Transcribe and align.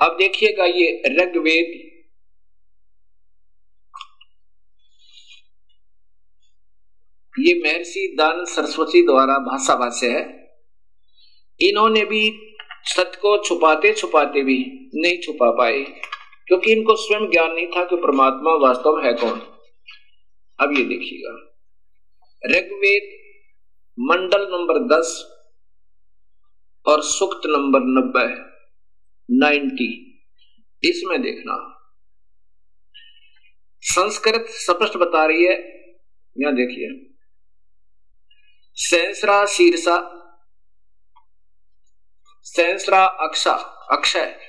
अब 0.00 0.16
देखिएगा 0.18 0.64
ये 0.64 1.02
ऋग्वेद। 1.12 1.82
ये 7.34 7.54
महर्षि 7.54 8.06
दान 8.18 8.44
सरस्वती 8.44 9.02
द्वारा 9.06 9.38
भाषा 9.42 9.74
भाष्य 9.76 10.08
है। 10.08 10.22
इन्होंने 11.60 12.04
भी 12.04 12.20
सत्य 12.86 13.18
को 13.22 13.36
छुपाते 13.44 13.92
छुपाते 13.92 14.42
भी 14.42 14.58
नहीं 14.94 15.18
छुपा 15.22 15.50
पाए, 15.50 15.82
क्योंकि 16.48 16.72
इनको 16.72 16.94
स्वयं 16.96 17.30
ज्ञान 17.30 17.52
नहीं 17.52 17.66
था 17.66 17.84
कि 17.84 17.96
परमात्मा 17.96 18.54
वास्तव 18.58 19.00
है 19.04 19.12
कौन। 19.14 19.40
अब 20.58 20.76
ये 20.78 20.84
देखिएगा। 20.84 21.32
ऋग्वेद 22.42 23.14
मंडल 23.98 24.46
नंबर 24.50 24.78
दस 24.88 25.14
और 26.86 27.02
सुक्त 27.04 27.46
नंबर 27.46 27.80
नब्बे 27.92 28.26
नाइन्टी। 29.30 30.12
इसमें 30.84 31.22
देखना। 31.22 31.72
संस्कृत 33.80 34.46
स्पष्ट 34.48 34.96
बता 34.96 35.26
रही 35.26 35.44
है। 35.44 35.76
यहाँ 36.38 36.54
देखिए। 36.54 37.14
सहसरा 38.74 39.46
शीर्षा। 39.46 40.12
सहसरा 42.42 43.04
अक्षा। 43.04 43.72
अक्षय 43.92 44.40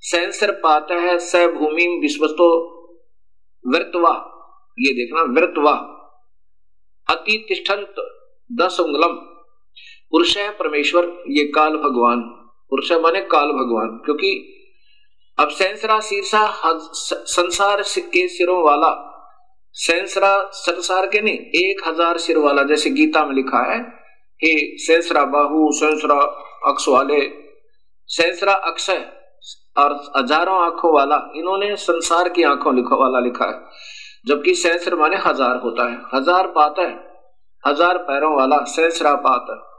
सहसर 0.00 0.50
पात 0.50 0.86
है 0.90 1.18
स 1.18 1.36
भूमि 1.36 1.98
विश्वस्तो 2.02 2.48
वृतवा 3.66 4.28
ये 4.78 4.92
देखना 4.92 5.22
वृतवा 5.22 5.72
अति 7.10 7.44
तिष्ठंत 7.48 7.94
दस 8.52 8.80
उंगलम 8.80 9.14
पुरुष 10.10 10.36
है 10.36 10.50
परमेश्वर, 10.50 11.24
ये 11.28 11.44
काल 11.44 11.70
भगवान। 11.70 12.41
पुरुष 12.72 12.92
माने 13.02 13.20
काल 13.30 13.48
भगवान, 13.52 13.88
क्योंकि 14.04 14.28
अब 15.38 15.48
सहसरा 15.50 15.98
शीर्षा 16.00 16.46
संसार 17.28 17.82
के 18.08 18.26
सिरों 18.30 18.62
वाला 18.64 18.90
सहसरा 19.76 20.36
संसार 20.54 21.06
के 21.06 21.20
नहीं, 21.20 21.38
एक 21.38 21.80
हज़ार 21.86 22.18
सिर 22.18 22.38
वाला, 22.38 22.62
जैसे 22.64 22.90
गीता 22.90 23.24
में 23.24 23.34
लिखा 23.34 23.62
है 23.72 23.80
हे 24.40 24.54
सहसरा 24.78 25.24
बाहु 25.26 25.70
सहसरा 25.72 26.16
अक्ष 26.66 26.88
वाले 26.88 27.20
सहसरा 28.10 28.52
अक्षय 28.70 29.04
और 29.78 29.92
हज़ारों 30.16 30.58
आँखों 30.62 30.92
वाला, 30.94 31.16
इन्होंने 31.36 31.74
संसार 31.78 32.28
की 32.28 32.42
आँखों 32.44 32.74
लिखा, 32.76 32.96
वाला 32.96 33.20
लिखा 33.20 33.46
है, 33.46 33.60
जबकि 34.26 34.54
सहस्र 34.56 34.96
माने 34.96 35.16
हज़ार 35.18 35.56
होता 35.56 35.90
है, 35.90 35.98
हज़ार 36.14 36.46
पात 36.56 36.78
है, 36.78 36.90
हज़ार 37.64 37.98
पैरों 38.04 38.34
वाला 38.36 38.62
सहसरा 38.68 39.14
पात 39.24 39.46
है। 39.50 39.71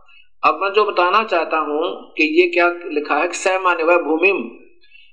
अब 0.45 0.59
मैं 0.61 0.69
जो 0.73 0.83
बताना 0.86 1.23
चाहता 1.23 1.58
हूँ 1.58 2.13
कि 2.17 2.23
ये 2.42 2.48
क्या 2.48 2.67
लिखा 2.67 3.15
है? 3.15 3.31
सह 3.31 3.59
माने 3.59 3.83
वह 3.83 3.98
भूमि 3.98 4.31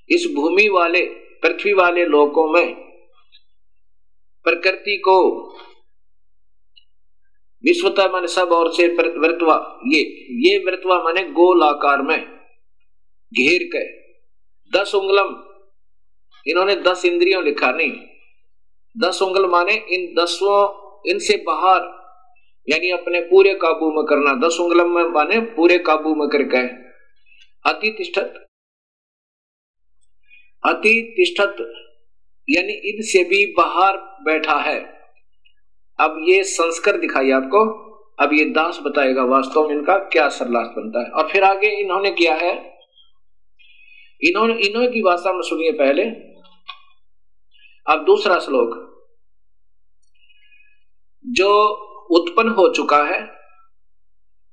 इस 0.09 0.27
भूमि 0.35 0.67
वाले, 0.67 1.05
पृथ्वी 1.41 1.73
वाले 1.73 2.05
लोकों 2.05 2.51
में 2.53 2.73
प्रकृति 4.43 4.97
को 4.97 5.17
विश्वता 7.63 8.07
माने 8.07 8.27
सब 8.27 8.51
और 8.51 8.71
से 8.73 8.87
वृतवा 8.87 9.79
ये 9.85 9.99
ये 10.47 10.57
वृतवा 10.65 11.03
माने 11.03 11.23
गोल 11.23 11.63
आकार 11.63 12.01
में 12.01 12.19
घेर 13.33 13.63
के। 13.75 13.83
दस 14.77 14.95
उंगलम, 14.95 15.29
इन्होंने 16.47 16.75
दस 16.75 17.05
इंद्रियों 17.05 17.43
लिखा, 17.43 17.71
नहीं। 17.71 17.93
दस 18.97 19.21
उंगल 19.21 19.45
माने 19.45 19.73
इन 19.73 20.13
दसों, 20.19 20.59
इनसे 21.09 21.43
बाहर 21.47 22.00
यानी 22.69 22.91
अपने 22.91 23.21
पूरे 23.21 23.53
काबू 23.53 23.91
में 23.91 24.05
करना। 24.05 24.47
दस 24.47 24.57
उंगलम 24.59 24.95
में 24.95 25.03
माने 25.03 25.39
पूरे 25.39 25.79
काबू 25.79 26.15
में 26.15 26.27
करके 26.29 26.67
अति 27.69 27.95
तिष्ठत। 27.97 28.47
अति 30.65 31.13
तिष्ठत 31.17 31.55
यानी 32.49 32.73
इनसे 32.73 33.23
भी 33.23 33.53
बाहर 33.57 33.97
बैठा 33.97 34.59
है। 34.59 35.01
अब 35.99 36.25
ये 36.29 36.43
संस्कार 36.43 36.97
दिखाई 36.97 37.31
आपको। 37.31 37.91
अब 38.19 38.33
ये 38.33 38.45
दास 38.45 38.79
बताएगा 38.81 39.23
वास्तव 39.23 39.69
में 39.69 39.75
इनका 39.75 39.97
क्या 39.97 40.29
सरलास 40.29 40.67
बनता 40.67 40.99
है। 40.99 41.11
और 41.11 41.29
फिर 41.31 41.43
आगे 41.43 41.67
इन्होंने 41.67 42.11
किया 42.11 42.35
है। 42.35 42.77
इन्होंने 44.21 44.53
इन्हों 44.53 44.87
की 44.91 45.01
भाषा 45.01 45.33
में 45.33 45.41
सुनिए 45.41 45.71
पहले। 45.71 46.03
अब 47.93 48.05
दूसरा 48.05 48.39
श्लोक। 48.39 48.91
जो 51.25 51.87
उत्पन्न 52.11 52.49
हो 52.49 52.73
चुका 52.75 53.03
है 53.03 53.41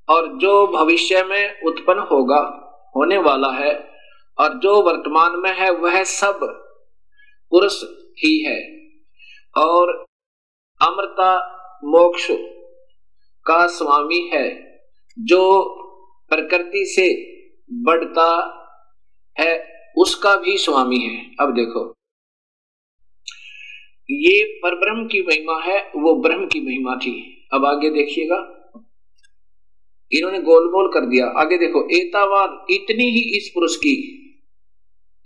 और 0.09 0.39
जो 0.39 0.67
भविष्य 0.67 1.23
में 1.23 1.61
उत्पन्न 1.61 1.99
होगा, 1.99 2.65
होने 2.97 3.19
वाला 3.19 3.51
है, 3.51 3.91
और 4.39 4.59
जो 4.59 4.83
वर्तमान 4.83 5.33
में 5.37 5.57
है, 5.57 5.71
वह 5.71 6.05
सब 6.05 6.39
पुरुष 7.51 7.85
ही 8.19 8.45
है। 8.45 8.89
और 9.57 10.05
अमृता 10.83 11.59
मोक्ष 11.85 12.27
का 13.47 13.67
स्वामी 13.67 14.31
है, 14.35 14.79
जो 15.19 15.63
प्रकृति 16.29 16.87
से 16.87 17.39
बढ़ता 17.73 18.59
है, 19.41 19.79
उसका 19.99 20.37
भी 20.37 20.59
स्वामी 20.59 20.99
है। 20.99 21.31
अब 21.41 21.55
देखो। 21.55 21.95
ये 24.11 24.59
परब्रह्म 24.59 25.07
की 25.07 25.23
महिमा 25.23 25.61
है, 25.61 25.91
वो 25.97 26.23
ब्रह्म 26.23 26.47
की 26.47 26.61
महिमा 26.61 26.97
थी। 26.97 27.35
अब 27.53 27.65
आगे 27.67 27.91
देखिएगा। 27.91 28.37
इन्होंने 30.13 30.39
गोल 30.41 30.65
गोलमोल 30.65 30.89
कर 30.95 31.07
दिया। 31.07 31.27
आगे 31.41 31.57
देखो 31.59 31.81
एतावान 31.97 32.59
इतनी 32.71 33.09
ही 33.11 33.21
इस 33.37 33.51
पुरुष 33.55 33.77
की, 33.77 33.95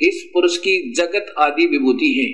इस 0.01 0.23
पुरुष 0.35 0.57
की 0.59 0.93
जगत 0.93 1.35
आदि 1.39 1.67
विभूति 1.69 2.13
है। 2.13 2.29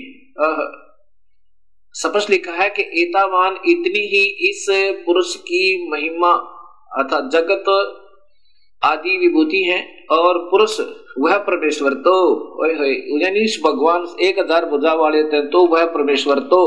स्पष्ट 1.95 2.31
लिखा 2.31 2.53
है 2.53 2.69
कि 2.71 2.83
एतावान 3.03 3.59
इतनी 3.69 4.01
ही 4.09 4.25
इस 4.49 4.67
पुरुष 5.07 5.35
की 5.43 5.63
महिमा 5.91 6.31
अर्थात 6.93 7.31
जगत 7.33 7.65
आदि 8.83 9.17
विभूति 9.19 9.63
है 9.65 9.79
और 10.11 10.39
पुरुष, 10.51 10.81
वह 11.19 11.37
परमेश्वर 11.41 11.95
तो 12.07 12.15
यानी 13.21 13.45
इस 13.45 13.61
भगवान 13.65 14.07
एक 14.25 14.39
हज़ार 14.39 14.65
भुजा 14.67 14.93
वाले 14.95 15.23
थे 15.25 15.41
तो 15.49 15.67
वह 15.67 15.85
परमेश्वर 15.95 16.39
तो 16.51 16.61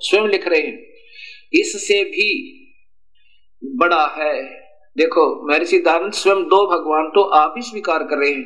स्वयं 0.00 0.28
लिख 0.28 0.46
रहे 0.48 0.60
हैं। 0.60 0.78
इससे 1.54 2.02
भी 2.04 2.28
बड़ा 3.74 4.04
है। 4.16 4.34
देखो 4.96 5.24
महर्षि 5.48 5.78
दानंद 5.78 6.12
स्वयं 6.14 6.42
दो 6.44 6.66
भगवान 6.68 7.08
तो 7.14 7.22
आप 7.36 7.54
ही 7.56 7.62
स्वीकार 7.62 8.04
कर 8.04 8.18
रहे 8.18 8.30
हैं 8.30 8.44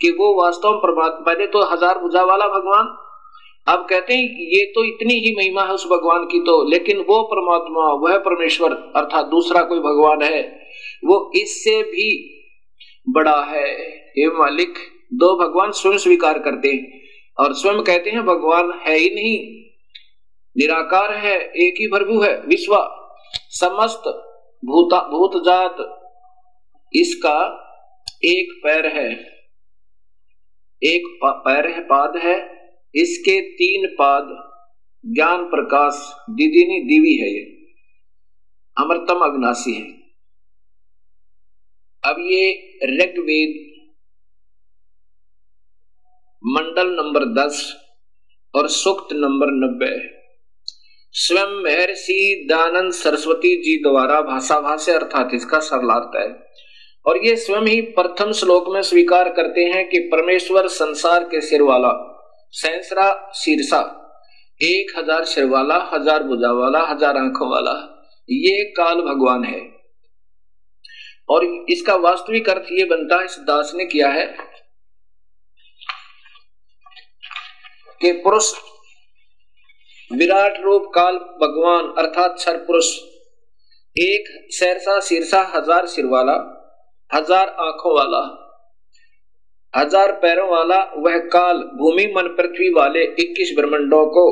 कि 0.00 0.10
वो 0.10 0.34
वास्तव 0.34 0.70
में 0.70 0.78
परमात्मा, 0.78 1.24
पहले 1.24 1.46
तो 1.46 1.62
हज़ार 1.64 1.98
भुजा 1.98 2.22
वाला 2.22 2.46
भगवान, 2.48 2.86
अब 3.66 3.86
कहते 3.90 4.14
हैं 4.14 4.22
ये 4.50 4.64
तो 4.66 4.84
इतनी 4.84 5.14
ही 5.16 5.34
महिमा 5.36 5.62
है 5.62 5.72
उस 5.72 5.86
भगवान 5.86 6.24
की 6.24 6.40
तो 6.40 6.62
लेकिन 6.70 6.98
वो 7.00 7.22
परमात्मा, 7.24 7.92
वह 8.02 8.18
परमेश्वर, 8.20 8.72
अर्थात 8.96 9.26
दूसरा 9.26 9.62
कोई 9.62 9.78
भगवान 9.80 10.22
है, 10.22 10.42
वो 11.04 11.30
इससे 11.34 11.82
भी 11.82 12.08
बड़ा 13.08 13.40
है। 13.44 13.68
हे 14.16 14.26
मालिक, 14.38 14.74
दो 15.14 15.34
भगवान 15.38 15.70
स्वयं 15.72 15.98
स्वीकार 15.98 16.38
करते 16.38 16.68
हैं, 16.68 17.00
और 17.38 17.54
स्वयं 17.54 17.82
कहते 17.82 18.10
हैं, 18.10 18.24
भगवान 18.26 18.72
है 18.82 18.96
ही 18.96 19.08
नहीं, 19.10 19.36
निराकार 20.56 21.14
है, 21.16 21.38
एक 21.38 21.80
ही 21.80 21.86
प्रभु 21.88 22.20
है, 22.22 22.34
विश्व, 22.46 22.76
समस्त 23.52 24.02
भूता, 24.64 25.08
भूत 25.08 25.44
जात, 25.44 25.76
इसका 26.94 27.62
एक 28.24 28.60
पैर 28.64 28.86
है। 28.86 29.12
एक 30.82 31.20
पैर 31.24 31.66
है, 31.66 31.80
पाद 31.80 32.16
है। 32.16 32.62
इसके 32.94 33.40
तीन 33.40 33.96
पाद, 33.98 34.52
ज्ञान 35.14 35.44
प्रकाश, 35.44 36.12
दिदिनी 36.30 36.80
दिवी 36.80 37.18
है 37.18 37.28
ये। 37.28 37.62
अमृतम 38.78 39.20
अविनाशी 39.20 39.74
है। 39.74 40.02
अब 42.04 42.16
ये 42.18 42.78
ऋग्वेद 43.04 43.72
मंडल 46.46 46.88
नंबर 46.88 47.24
दस 47.24 47.76
और 48.54 48.68
सुक्त 48.68 49.12
नंबर 49.12 49.46
नब्बे 49.46 50.21
स्वयं 51.14 51.50
महर्षि 51.62 52.46
दानंद 52.48 52.92
सरस्वती 52.92 53.56
जी 53.62 53.76
द्वारा 53.82 54.20
भाषा 54.22 54.58
भाष्य 54.60 54.92
अर्थात 54.92 55.34
इसका 55.34 55.58
सरलार्थ 55.60 56.16
है। 56.16 56.28
और 57.06 57.18
ये 57.24 57.34
स्वयं 57.36 57.66
ही 57.66 57.80
प्रथम 57.92 58.32
श्लोक 58.32 58.68
में 58.68 58.80
स्वीकार 58.82 59.28
करते 59.30 59.64
हैं 59.66 59.88
कि 59.88 59.98
परमेश्वर 60.12 60.68
संसार 60.70 61.24
के 61.24 61.40
सिर 61.40 61.62
वाला 61.62 61.90
सैंसरा 62.54 63.10
शीर्षा, 63.34 63.80
एक 64.60 64.92
हज़ार 64.98 65.24
सिर 65.24 65.44
वाला 65.46 65.76
हज़ार 65.92 66.22
भुजा 66.22 66.52
वाला 66.52 66.80
हज़ार 66.86 67.16
आँखों 67.18 67.50
वाला 67.50 67.76
ये 68.28 68.64
काल 68.72 69.00
भगवान 69.02 69.44
है। 69.44 69.60
और 71.28 71.44
इसका 71.70 71.94
वास्तविक 72.00 72.48
अर्थ 72.48 72.72
ये 72.72 72.84
बनता 72.86 73.16
है, 73.16 73.24
इस 73.24 73.38
दास 73.40 73.72
ने 73.74 73.84
किया 73.86 74.08
है 74.10 74.26
कि 78.00 78.12
पुरुष 78.14 78.52
विराट 80.12 80.60
रूप 80.64 80.90
काल 80.94 81.14
भगवान 81.40 81.84
अर्थात 81.98 82.34
छर 82.38 82.56
पुरुष। 82.66 82.86
एक 83.96 84.28
सैरसा 84.50 84.98
शीर्षा 85.00 85.40
हज़ार 85.54 85.86
सिर 85.86 86.06
वाला 86.06 86.34
हज़ार 87.10 87.48
आँखों 87.60 87.94
वाला, 87.94 88.20
हज़ार 89.74 90.12
पैरों 90.22 90.48
वाला, 90.48 90.78
वह 90.98 91.18
काल 91.28 91.58
भूमि 91.78 92.06
मन 92.16 92.28
पृथ्वी 92.38 92.68
वाले 92.70 93.04
21 93.20 93.54
ब्रह्मंडों 93.56 94.04
को 94.08 94.24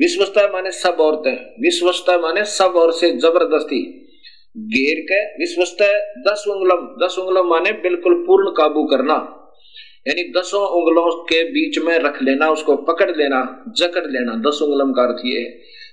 विश्वस्ता 0.00 0.46
माने 0.52 0.70
सब 0.72 1.00
औरतें, 1.00 1.36
विश्वस्ता 1.62 2.16
माने 2.18 2.44
सब 2.50 2.76
और 2.76 2.92
से 2.92 3.10
ज़बरदस्ती। 3.18 3.80
घेर 4.66 5.00
के 5.02 5.24
विश्वस्ता 5.38 5.86
दस 6.22 6.44
उंगलम 6.48 6.86
दस 7.04 7.18
उंगलम 7.18 7.48
माने 7.48 7.72
बिल्कुल 7.80 8.14
पूर्ण 8.26 8.50
काबू 8.52 8.84
करना। 8.86 9.16
यानी 10.06 10.22
दसों 10.32 10.60
उंगलों 10.70 11.10
के 11.24 11.42
बीच 11.50 11.78
में 11.78 11.98
रख 11.98 12.22
लेना, 12.22 12.50
उसको 12.50 12.76
पकड़ 12.84 13.10
लेना, 13.10 13.40
जकड़ 13.76 14.04
लेना, 14.06 14.34
दस 14.40 14.58
उंगलम 14.62 14.92
का 14.92 15.02
अर्थ 15.02 15.24
ये 15.24 15.42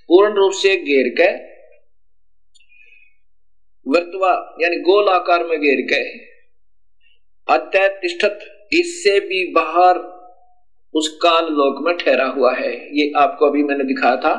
पूर्ण 0.08 0.34
रूप 0.34 0.52
से 0.52 0.76
घेर 0.76 1.08
के, 1.20 1.30
वर्तवा, 3.86 4.32
यानी 4.60 4.76
गोल 4.82 5.08
आकार 5.08 5.44
में 5.44 5.58
घेर 5.60 5.80
के 5.92 6.02
अत्यतिष्ठत 7.48 8.38
इससे 8.72 9.18
भी 9.20 9.44
बाहर 9.52 9.98
उस 10.94 11.08
काल 11.22 11.44
लोक 11.52 11.84
में 11.86 11.96
ठहरा 11.96 12.26
हुआ 12.26 12.52
है। 12.54 12.72
ये 12.98 13.10
आपको 13.16 13.46
अभी 13.46 13.62
मैंने 13.62 13.84
दिखाया 13.84 14.16
था, 14.16 14.32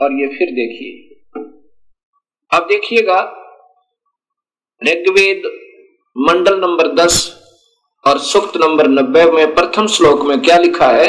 और 0.00 0.12
ये 0.12 0.26
फिर 0.28 0.50
देखिए। 0.50 0.92
अब 2.50 2.66
देखिएगा, 2.68 3.20
ऋग्वेद 4.82 5.42
मंडल 6.16 6.60
नंबर 6.60 6.92
दस 6.94 7.16
और 8.06 8.18
सुक्त 8.20 8.56
नंबर 8.56 8.88
नब्बे 8.88 9.24
में 9.30 9.54
प्रथम 9.54 9.86
श्लोक 9.88 10.22
में 10.24 10.40
क्या 10.42 10.56
लिखा 10.58 10.88
है 10.88 11.08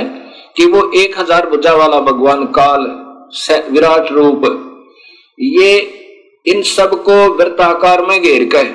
कि 0.58 0.66
वो 0.66 0.92
एक 0.96 1.20
हज़ार 1.20 1.50
भुजा 1.50 1.74
वाला 1.76 2.00
भगवान 2.02 2.46
काल 2.54 2.86
विराट 3.72 4.12
रूप। 4.12 4.46
ये 5.40 5.72
इन 6.46 6.62
सबको 6.66 7.16
वृत्ताकार 7.36 8.06
में 8.06 8.22
घेर 8.22 8.46
कर 8.46 8.68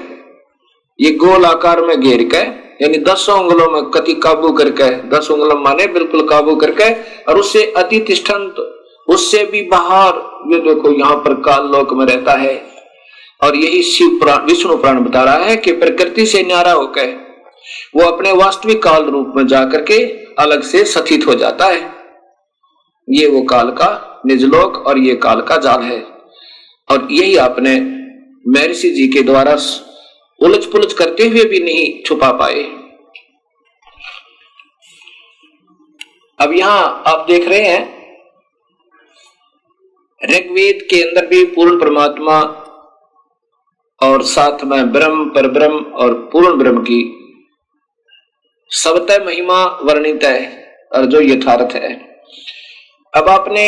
ये 0.98 1.10
गोल 1.16 1.44
आकार 1.46 1.80
में 1.80 2.00
घेर 2.00 2.22
कर 2.24 2.60
यानी 2.82 2.98
दस 3.00 3.28
उंगलों 3.30 3.70
में 3.70 3.90
कति 3.90 4.14
काबू 4.16 4.50
करके, 4.52 4.90
दस 5.08 5.30
उंगलों 5.30 5.56
माने 5.58 5.86
बिल्कुल 5.88 6.26
काबू 6.28 6.54
करके, 6.56 6.90
और 7.24 7.38
उससे 7.38 7.62
अति 7.76 7.98
तिष्ठंत, 8.00 8.54
उससे 9.08 9.44
भी 9.44 9.62
बाहर, 9.68 10.14
ये 10.52 10.58
देखो 10.60 10.90
यहाँ 10.90 11.16
पर 11.16 11.34
काल 11.42 11.66
लोक 11.66 11.92
में 11.92 12.04
रहता 12.06 12.32
है। 12.34 12.54
और 13.40 13.56
यही 13.56 13.82
शिव 13.82 14.18
प्राण 14.20 14.46
विष्णु 14.46 14.76
प्राण 14.76 15.02
बता 15.04 15.22
रहा 15.24 15.44
है 15.44 15.56
कि 15.56 15.72
प्रकृति 15.74 16.26
से 16.26 16.42
न्यारा 16.42 16.72
होकर 16.72 17.14
वो 17.96 18.04
अपने 18.04 18.32
वास्तविक 18.32 18.82
काल 18.82 19.04
रूप 19.04 19.32
में 19.36 19.46
जाकर 19.46 19.82
के 19.82 20.02
अलग 20.38 20.62
से 20.62 20.84
सथित 20.84 21.26
हो 21.26 21.34
जाता 21.34 21.66
है। 21.66 21.80
ये 23.08 23.26
वो 23.26 23.42
काल 23.42 23.70
का 23.70 24.20
निजलोक 24.26 24.76
और 24.86 24.98
ये 24.98 25.14
काल 25.16 25.40
का 25.40 25.56
जाल 25.56 25.82
है। 25.82 26.00
और 26.88 27.08
यही 27.10 27.36
आपने 27.36 27.78
महर्षि 28.48 28.90
जी 28.90 29.08
के 29.08 29.22
द्वारा 29.22 29.56
उलझ 30.40 30.64
पुलझ 30.64 30.92
करते 30.92 31.26
हुए 31.28 31.44
भी 31.44 31.58
नहीं 31.60 32.02
छुपा 32.02 32.32
पाए। 32.32 32.62
अब 36.38 36.52
यहाँ 36.52 37.02
आप 37.06 37.26
देख 37.28 37.48
रहे 37.48 37.60
हैं, 37.60 38.02
ऋग्वेद 40.20 40.86
के 40.90 41.02
अंदर 41.02 41.26
भी 41.26 41.44
पूर्ण 41.44 41.80
परमात्मा 41.80 42.38
और 44.00 44.22
साथ 44.22 44.64
में 44.64 44.92
ब्रह्म 44.92 45.28
पर 45.30 45.48
ब्रह्म 45.48 45.74
और 45.74 46.14
पूर्ण 46.32 46.58
ब्रह्म 46.58 46.82
की 46.82 47.00
सबतः 48.72 49.24
महिमा 49.24 49.64
वर्णित 49.84 50.24
है 50.24 50.40
और 50.92 51.06
जो 51.06 51.20
यथार्थ 51.20 51.74
है। 51.76 51.92
अब 53.14 53.28
आपने 53.28 53.64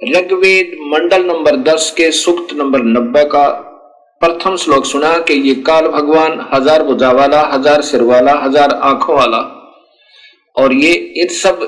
ऋग्वेद 0.00 0.76
मंडल 0.86 1.24
नंबर 1.26 1.56
दस 1.64 1.92
के 1.96 2.10
सूक्त 2.12 2.54
नंबर 2.54 2.82
नब्बे 2.88 3.24
का 3.26 3.48
प्रथम 4.22 4.56
श्लोक 4.56 4.84
सुना 4.86 5.16
कि 5.18 5.34
ये 5.40 5.54
काल 5.62 5.88
भगवान 5.88 6.40
हज़ार 6.52 6.82
भुजा 6.82 7.10
वाला 7.12 7.40
हज़ार 7.52 7.82
सिर 7.82 8.02
वाला 8.04 8.32
हज़ार 8.40 8.74
आँखों 8.84 9.16
वाला 9.16 9.38
और 10.56 10.72
ये 10.74 10.92
इन 11.22 11.28
सब 11.34 11.66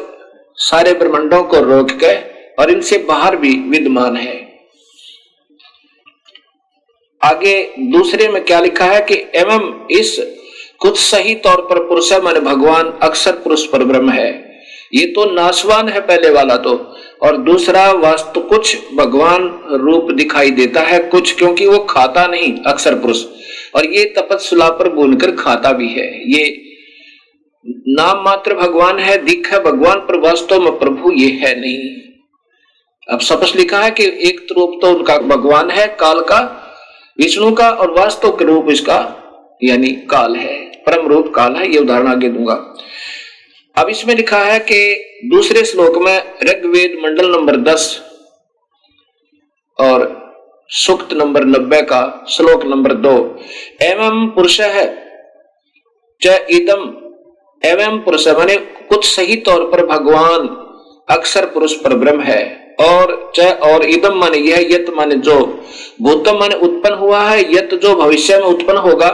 सारे 0.59 0.93
ब्रह्मंडों 0.95 1.43
को 1.45 1.61
रोक 1.63 1.91
के 2.03 2.15
और 2.55 2.71
इनसे 2.71 2.99
बाहर 3.05 3.37
भी 3.37 3.55
विद्यमान 3.71 4.17
है। 4.17 4.37
आगे 7.23 7.57
दूसरे 7.93 8.29
में 8.29 8.45
क्या 8.45 8.61
लिखा 8.61 8.85
है 8.87 9.01
कि 9.03 9.15
एवं 9.37 9.87
इस 9.91 10.19
कुछ 10.85 10.99
सही 10.99 11.35
तौर 11.35 11.61
पर 11.61 11.89
पुरुष 11.89 12.13
है, 12.13 12.23
मान 12.23 12.35
भगवान 12.35 12.99
अक्सर 13.03 13.33
पुरुष 13.33 13.67
पर 13.67 13.85
ब्रह्म 13.85 14.11
है। 14.11 14.61
ये 14.95 15.07
तो 15.07 15.33
नाशवान 15.33 15.89
है 15.89 16.01
पहले 16.01 16.31
वाला 16.31 16.57
तो। 16.57 16.97
और 17.23 17.37
दूसरा, 17.37 17.93
वास्तु 17.93 18.41
कुछ 18.41 18.77
भगवान 18.95 19.61
रूप 19.73 20.11
दिखाई 20.11 20.51
देता 20.51 20.81
है, 20.81 20.99
कुछ 20.99 21.39
क्योंकि 21.39 21.67
वो 21.67 21.79
खाता 21.79 22.27
नहीं, 22.27 22.59
अक्सर 22.67 22.95
पुरुष। 22.95 23.25
और 23.75 23.87
ये 23.87 24.05
तपस्ला 24.05 24.71
पर 24.71 24.89
बोलकर 24.89 25.31
खाता 25.31 25.73
भी 25.73 25.89
है। 25.89 26.31
ये 26.31 26.63
नाम 27.89 28.25
मात्र 28.25 28.55
भगवान 28.55 28.99
है, 28.99 29.25
दिख 29.25 29.53
है 29.53 29.61
भगवान, 29.61 29.99
पर 29.99 30.21
वास्तव 30.21 30.61
में 30.61 30.79
प्रभु 30.79 31.13
ये 31.13 31.29
है 31.29 31.61
नहीं। 31.61 31.97
अब 33.15 33.21
सपस 33.21 33.53
लिखा 33.57 33.79
है 33.79 33.91
कि 33.91 34.05
एक 34.05 34.47
रूप 34.59 34.79
तो 34.83 34.89
उनका 34.89 35.19
भगवान 35.19 35.71
है, 35.71 35.87
काल 35.87 36.21
का, 36.21 36.69
विष्णु 37.19 37.53
का, 37.53 37.71
और 37.71 37.91
वास्तव 37.91 38.31
के 38.31 38.45
रूप 38.45 38.67
इसका, 38.71 39.21
यानी 39.65 39.89
काल 39.89 40.37
है। 40.37 40.64
परम 40.87 41.07
रूप 41.09 41.33
काल 41.35 41.57
है, 41.57 41.71
ये 41.73 41.79
उदाहरण 41.79 42.09
आगे 42.09 42.29
दूँगा। 42.31 42.55
अब 43.77 43.89
इसमें 43.91 44.15
लिखा 44.15 44.39
है 44.41 44.59
कि 44.63 44.81
दूसरे 45.29 45.65
श्लोक 45.65 45.97
में 45.99 46.17
ऋग्वेद 46.45 46.99
मंडल 47.05 47.31
नंबर 47.31 47.57
दस 47.63 47.87
और 49.79 50.13
सुक्त 50.71 51.13
नंबर 51.13 51.45
नब्बे 51.47 51.81
का 51.83 52.03
श्लोक 52.31 52.65
नंबर 52.65 52.93
दो, 52.97 53.17
एवं 53.83 54.27
पुरुष 54.35 54.61
है, 54.61 54.87
च 56.21 56.47
इदम 56.51 56.93
एवं 57.63 57.99
पुरुष 58.05 58.27
माने 58.29 58.57
कुछ 58.89 59.07
सही 59.07 59.37
तौर 59.43 59.65
पर 59.71 59.85
भगवान 59.87 60.49
अक्सर 61.09 61.47
पुरुष 61.47 61.75
पर 61.75 61.97
ब्रह्म 61.97 62.23
है, 62.23 62.43
और 62.81 63.33
च 63.37 63.41
और 63.65 63.85
इदम 63.87 64.19
माने 64.19 64.39
यह 64.41 64.69
यत 64.71 64.87
माने 64.97 65.17
जो, 65.19 65.39
भूतम 66.03 66.39
माने 66.39 66.55
उत्पन्न 66.59 66.95
हुआ 66.97 67.23
है, 67.23 67.41
यत 67.55 67.75
जो 67.75 67.95
भविष्य 67.97 68.39
में 68.39 68.45
उत्पन्न 68.45 68.79
होगा 68.81 69.11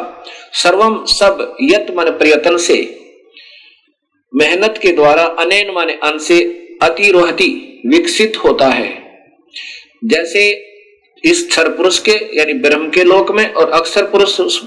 सर्वम 0.53 1.05
सब 1.05 1.57
यत 1.63 1.87
माने 1.95 2.11
प्रयत्न 2.11 2.57
से। 2.57 3.01
मेहनत 4.37 4.75
के 4.83 4.93
द्वारा 4.93 5.23
अनैन 5.23 5.71
माने 5.71 5.93
अन 5.93 6.19
से 6.19 6.39
विकसित 7.87 8.37
होता 8.37 8.67
है। 8.67 9.03
जैसे 10.05 10.67
इस 11.25 11.49
क्षर 11.49 11.69
पुरुष 11.69 11.99
के, 11.99 12.39
यानी 12.39 12.53
ब्रह्म 12.53 12.91
के 12.91 13.05
लोक 13.05 13.31
में 13.31 13.53
और 13.53 13.71
अक्षर 13.71 14.03
पुरुष 14.03 14.59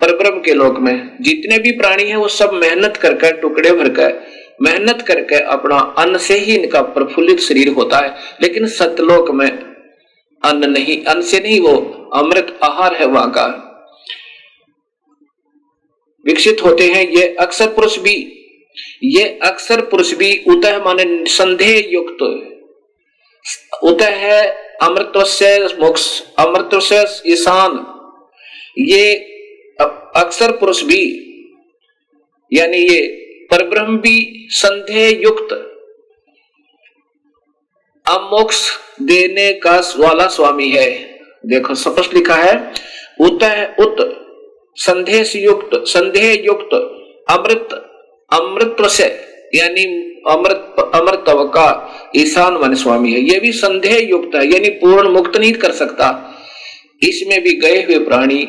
पर 0.00 0.16
ब्रह्म 0.16 0.40
के 0.40 0.54
लोक 0.54 0.78
में, 0.78 1.16
जितने 1.20 1.58
भी 1.58 1.72
प्राणी 1.72 2.02
हैं 2.02 2.16
वो 2.16 2.28
सब 2.28 2.52
मेहनत 2.52 2.96
करके, 2.96 3.32
टुकड़े 3.32 3.72
भरकर 3.72 4.26
मेहनत 4.62 5.04
करके 5.08 5.40
अपना 5.40 5.94
अन्न 5.98 6.18
से 6.18 6.34
ही 6.34 6.56
इनका 6.56 6.82
प्रफुल्लित 6.82 7.40
शरीर 7.40 7.68
होता 7.68 7.98
है। 7.98 8.16
लेकिन 8.42 8.66
सतलोक 8.66 9.30
में 9.30 9.50
अन्न 10.44 10.70
नहीं, 10.70 11.04
अन्न 11.04 11.22
से 11.22 11.40
नहीं, 11.40 11.60
वो 11.60 11.76
अमृत 12.14 12.58
आहार 12.64 12.94
है 12.94 13.06
वहाँ 13.06 13.30
का। 13.30 13.66
विकसित 16.24 16.62
होते 16.64 16.84
हैं, 16.84 17.06
ये 17.08 17.34
अक्सर 17.40 17.66
पुरुष 17.66 17.98
भी, 17.98 18.16
ये 19.04 19.24
अक्सर 19.42 19.80
पुरुष 19.80 20.12
भी 20.14 20.32
उतः 20.48 20.78
माने 20.84 21.04
संदेह 21.26 21.88
युक्त 21.90 22.22
उतः 23.82 24.14
है 24.16 24.42
अमृत 24.82 25.12
मोक्ष 25.80 26.22
अमृत 26.38 26.70
ईशान। 27.26 27.72
ये 28.78 29.14
अक्सर 30.16 30.56
पुरुष 30.56 30.82
भी, 30.82 31.02
यानी 32.52 32.76
ये 32.76 33.00
परब्रह्म 33.50 33.96
भी 33.98 34.46
संदेह 34.50 35.20
युक्त। 35.22 35.52
अमोक्ष 38.06 38.68
देने 39.02 39.52
का 39.52 39.76
वाला 39.96 40.26
स्वामी 40.26 40.68
है। 40.68 40.90
देखो 41.46 41.74
स्पष्ट 41.74 42.14
लिखा 42.14 42.34
है। 42.34 42.54
उत 43.20 43.42
उत 43.80 43.96
संदेह 44.76 45.32
युक्त 45.36 45.70
संदेह 45.88 46.32
युक्त 46.44 46.74
अमृत 47.30 47.74
अमृत 48.32 48.86
से 48.90 49.04
यानी 49.54 49.84
अमृत 50.28 50.90
अमृत 50.94 51.24
का 51.54 51.68
ईशान 52.16 52.56
मन 52.62 52.74
स्वामी 52.74 53.12
है। 53.12 53.20
ये 53.22 53.38
भी 53.40 53.52
संदेह 53.54 53.98
युक्त 54.00 54.34
है, 54.36 54.44
यानी 54.44 54.68
पूर्ण 54.78 55.08
मुक्त 55.08 55.36
नहीं 55.36 55.52
कर 55.54 55.72
सकता। 55.74 56.08
इसमें 57.02 57.40
भी 57.42 57.52
गए 57.58 57.82
हुए 57.82 57.98
प्राणी 58.00 58.42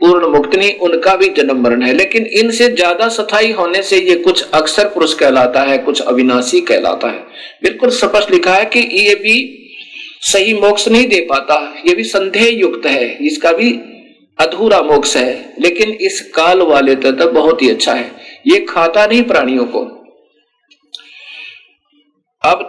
पूर्ण 0.00 0.28
मुक्त 0.28 0.54
नहीं, 0.56 0.72
उनका 0.78 1.14
भी 1.16 1.28
जन्म 1.36 1.62
मरण 1.62 1.82
है। 1.82 1.92
लेकिन 1.94 2.26
इनसे 2.34 2.68
ज़्यादा 2.70 3.08
सथाई 3.10 3.50
होने 3.52 3.82
से 3.82 3.98
ये 3.98 4.14
कुछ 4.18 4.44
अक्सर 4.52 4.88
पुरुष 4.88 5.14
कहलाता 5.14 5.62
है, 5.62 5.78
कुछ 5.78 6.00
अविनाशी 6.02 6.60
कहलाता 6.62 7.08
है। 7.08 7.18
बिल्कुल 7.62 7.90
स्पष्ट 7.92 8.30
लिखा 8.30 8.54
है 8.54 8.64
कि 8.66 8.80
ये 8.98 9.14
भी 9.16 9.36
सही 10.24 10.54
मोक्ष 10.54 10.88
नहीं 10.88 11.06
दे 11.08 11.20
पाता, 11.28 11.56
ये 11.86 11.94
भी 11.94 12.04
संदेह 12.06 12.48
युक्त 12.50 12.86
है, 12.86 13.16
इसका 13.22 13.52
भी 13.52 13.70
अधूरा 14.40 14.80
मोक्ष 14.82 15.16
है, 15.16 15.54
लेकिन 15.60 15.90
इस 15.92 16.20
काल 16.34 16.62
वाले 16.62 16.94
तत्व 16.96 17.30
बहुत 17.30 17.62
ही 17.62 17.70
अच्छा 17.70 17.94
है। 17.94 18.10
ये 18.46 18.58
खाता 18.60 19.06
नहीं 19.06 19.22
प्राणियों 19.22 19.64
को। 19.66 19.80
अब 22.42 22.62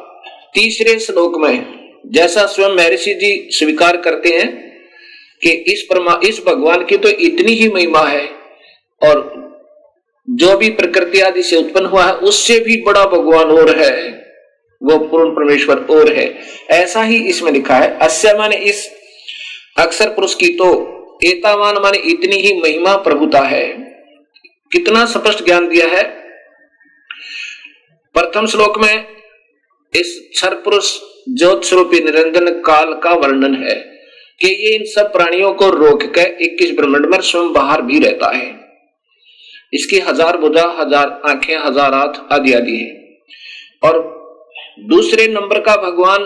तीसरे 0.53 0.97
श्लोक 0.99 1.37
में, 1.37 1.65
जैसा 2.05 2.45
स्वयं 2.45 2.75
महर्षि 2.75 3.13
जी 3.13 3.49
स्वीकार 3.51 3.97
करते 3.97 4.29
हैं 4.29 4.49
कि 5.41 5.51
इस 5.73 5.85
परमा, 5.89 6.19
इस 6.23 6.41
भगवान 6.47 6.85
की 6.85 6.97
तो 6.97 7.09
इतनी 7.09 7.51
ही 7.53 7.69
महिमा 7.69 8.03
है, 8.07 8.25
और 9.01 9.29
जो 10.27 10.57
भी 10.57 10.69
प्रकृति 10.71 11.19
आदि 11.21 11.43
से 11.43 11.57
उत्पन्न 11.57 11.85
हुआ 11.85 12.05
है, 12.05 12.13
उससे 12.13 12.59
भी 12.59 12.81
बड़ा 12.81 13.05
भगवान 13.07 13.51
और 13.51 13.75
है, 13.77 13.93
वो 14.81 14.97
पूर्ण 14.99 15.31
परमेश्वर 15.31 15.85
और 15.91 16.11
है। 16.13 16.27
ऐसा 16.71 17.03
ही 17.03 17.17
इसमें 17.29 17.51
लिखा 17.51 17.75
है, 17.75 17.97
अस्य 17.99 18.33
माने 18.33 18.55
इस 18.55 18.89
अक्षर 19.79 20.09
पुरुष 20.09 20.35
की 20.35 20.47
तो 20.53 20.67
एतावान 21.21 21.77
माने 21.77 21.97
इतनी 22.11 22.35
ही 22.37 22.53
महिमा 22.61 22.95
प्रभुता 22.99 23.39
है। 23.39 23.65
कितना 24.71 25.05
स्पष्ट 25.05 25.43
ज्ञान 25.45 25.67
दिया 25.67 25.87
है। 25.87 26.03
प्रथम 28.15 28.45
श्लोक 28.45 28.77
में 28.77 28.95
इस 29.93 30.19
क्षर 30.33 30.53
पुरुष 30.55 30.91
ज्योत 31.29 31.65
स्वरूपी 31.65 31.99
निरंजन 31.99 32.49
काल 32.61 32.93
का 32.93 33.13
वर्णन 33.15 33.55
है 33.63 33.75
कि 34.41 34.47
ये 34.47 34.75
इन 34.75 34.85
सब 34.85 35.11
प्राणियों 35.13 35.53
को 35.53 35.69
रोक 35.69 36.03
कर 36.15 36.37
इक्कीस 36.41 36.71
ब्रह्मंड 36.75 37.05
में 37.05 37.19
स्वयं 37.21 37.51
बाहर 37.53 37.81
भी 37.81 37.99
रहता 37.99 38.35
है। 38.35 38.49
इसकी 39.73 39.99
हज़ार 39.99 40.37
बुधा 40.37 40.63
हज़ार 40.79 41.21
आँखें, 41.25 41.57
हज़ार 41.57 41.93
हाथ 41.93 42.33
आदि 42.33 42.53
आदि 42.53 42.77
है। 42.77 42.89
और 43.83 43.99
दूसरे 44.87 45.27
नंबर 45.27 45.59
का 45.59 45.75
भगवान 45.81 46.23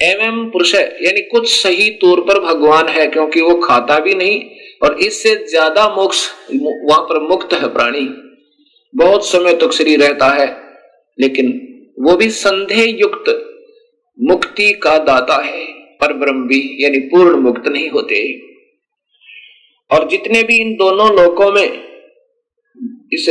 एवं 0.00 0.44
पुरुष 0.50 0.74
है, 0.74 0.84
यानी 1.02 1.20
कुछ 1.22 1.48
सही 1.52 1.90
तौर 1.96 2.20
पर 2.20 2.40
भगवान 2.42 2.88
है, 2.88 3.06
क्योंकि 3.08 3.40
वो 3.40 3.54
खाता 3.60 3.98
भी 3.98 4.14
नहीं, 4.14 4.40
और 4.82 4.98
इससे 5.00 5.34
ज़्यादा 5.46 5.88
मोक्ष, 5.90 6.26
वहाँ 6.52 7.00
पर 7.02 7.20
मुक्त 7.20 7.54
है 7.54 7.68
प्राणी। 7.74 8.08
बहुत 8.94 9.26
समय 9.26 9.54
तक 9.56 9.72
श्री 9.72 9.96
रहता 9.96 10.28
है, 10.32 10.46
लेकिन 11.18 11.52
वो 11.98 12.16
भी 12.16 12.28
संदेह 12.32 12.82
युक्त 13.00 13.30
मुक्ति 14.18 14.72
का 14.82 14.96
दाता 15.00 15.36
है 15.42 15.64
पर 16.00 16.12
ब्रह्म 16.14 16.46
भी 16.48 16.60
यानी 16.80 16.98
पूर्ण 17.08 17.40
मुक्त 17.40 17.68
नहीं 17.68 17.88
होते। 17.90 18.20
और 19.90 20.08
जितने 20.08 20.42
भी 20.42 20.56
इन 20.56 20.74
दोनों 20.74 21.08
लोकों 21.16 21.50
में 21.52 21.66
इस 23.12 23.26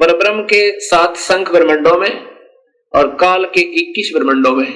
परब्रह्म 0.00 0.42
के 0.44 0.60
सात 0.80 1.16
संख 1.18 1.50
ब्रह्मंडों 1.52 1.96
में 1.98 2.10
और 2.94 3.16
काल 3.20 3.44
के 3.54 3.60
21 3.80 4.12
ब्रह्मंडों 4.14 4.54
में 4.56 4.68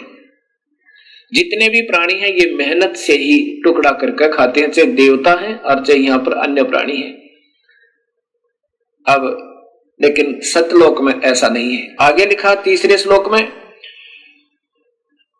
जितने 1.32 1.68
भी 1.68 1.80
प्राणी 1.82 2.14
हैं, 2.14 2.28
ये 2.28 2.54
मेहनत 2.54 2.96
से 2.96 3.12
ही 3.12 3.62
टुकड़ा 3.64 3.90
करके 3.90 4.28
खाते 4.32 4.60
हैं, 4.60 4.70
चाहे 4.70 4.86
देवता 4.86 5.30
है 5.40 5.56
और 5.56 5.84
चाहे 5.84 5.98
यहाँ 5.98 6.18
पर 6.18 6.32
अन्य 6.32 6.62
प्राणी 6.62 6.96
है। 6.96 7.12
अब, 9.06 9.48
लेकिन 10.02 10.40
सतलोक 10.40 11.00
में 11.00 11.14
ऐसा 11.20 11.48
नहीं 11.48 11.76
है। 11.76 11.96
आगे 12.00 12.26
लिखा 12.26 12.54
तीसरे 12.54 12.98
श्लोक 12.98 13.32
में, 13.32 13.52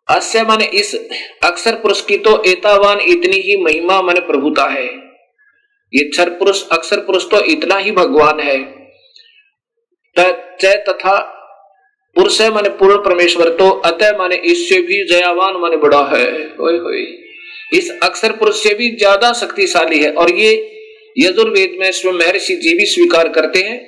अस्य 0.07 0.41
मन 0.43 0.61
इस 0.61 0.95
अक्षर 1.43 1.75
पुरुष 1.75 2.01
की 2.05 2.17
तो 2.17 2.43
एतावान 2.43 2.99
इतनी 2.99 3.37
ही 3.37 3.55
महिमा 3.63 4.01
मन 4.01 4.13
प्रभुता 4.13 4.63
है। 4.63 4.85
ये 5.93 6.11
पुरुष, 6.19 6.69
अक्षर 6.69 6.99
पुरुष 6.99 7.29
तो 7.29 7.43
इतना 7.43 7.77
ही 7.77 7.91
भगवान 7.91 8.39
है। 8.39 8.83
तथा 10.19 11.32
पुरुष 12.15 12.39
है 12.41 12.49
माने 12.53 12.69
पूर्ण 12.77 12.97
परमेश्वर 13.03 13.49
तो 13.55 13.69
अतः 13.85 14.17
माने 14.17 14.35
इससे 14.45 14.81
भी 14.81 15.03
जयावान 15.07 15.55
माने 15.57 15.77
बड़ा 15.77 16.03
है। 16.07 16.25
होय 16.55 16.77
होय। 16.79 17.01
इस 17.71 17.89
अक्षर 18.03 18.31
पुरुष 18.37 18.61
से 18.63 18.73
भी 18.73 18.89
ज़्यादा 18.97 19.31
शक्तिशाली 19.33 19.99
है। 19.99 20.11
और 20.13 20.31
ये 20.31 20.51
यजुर्वेद 21.17 21.75
में 21.79 21.91
स्वयं 21.91 22.13
महर्षि 22.15 22.55
जी 22.57 22.73
भी 22.77 22.85
स्वीकार 22.85 23.27
करते 23.29 23.59
हैं 23.61 23.79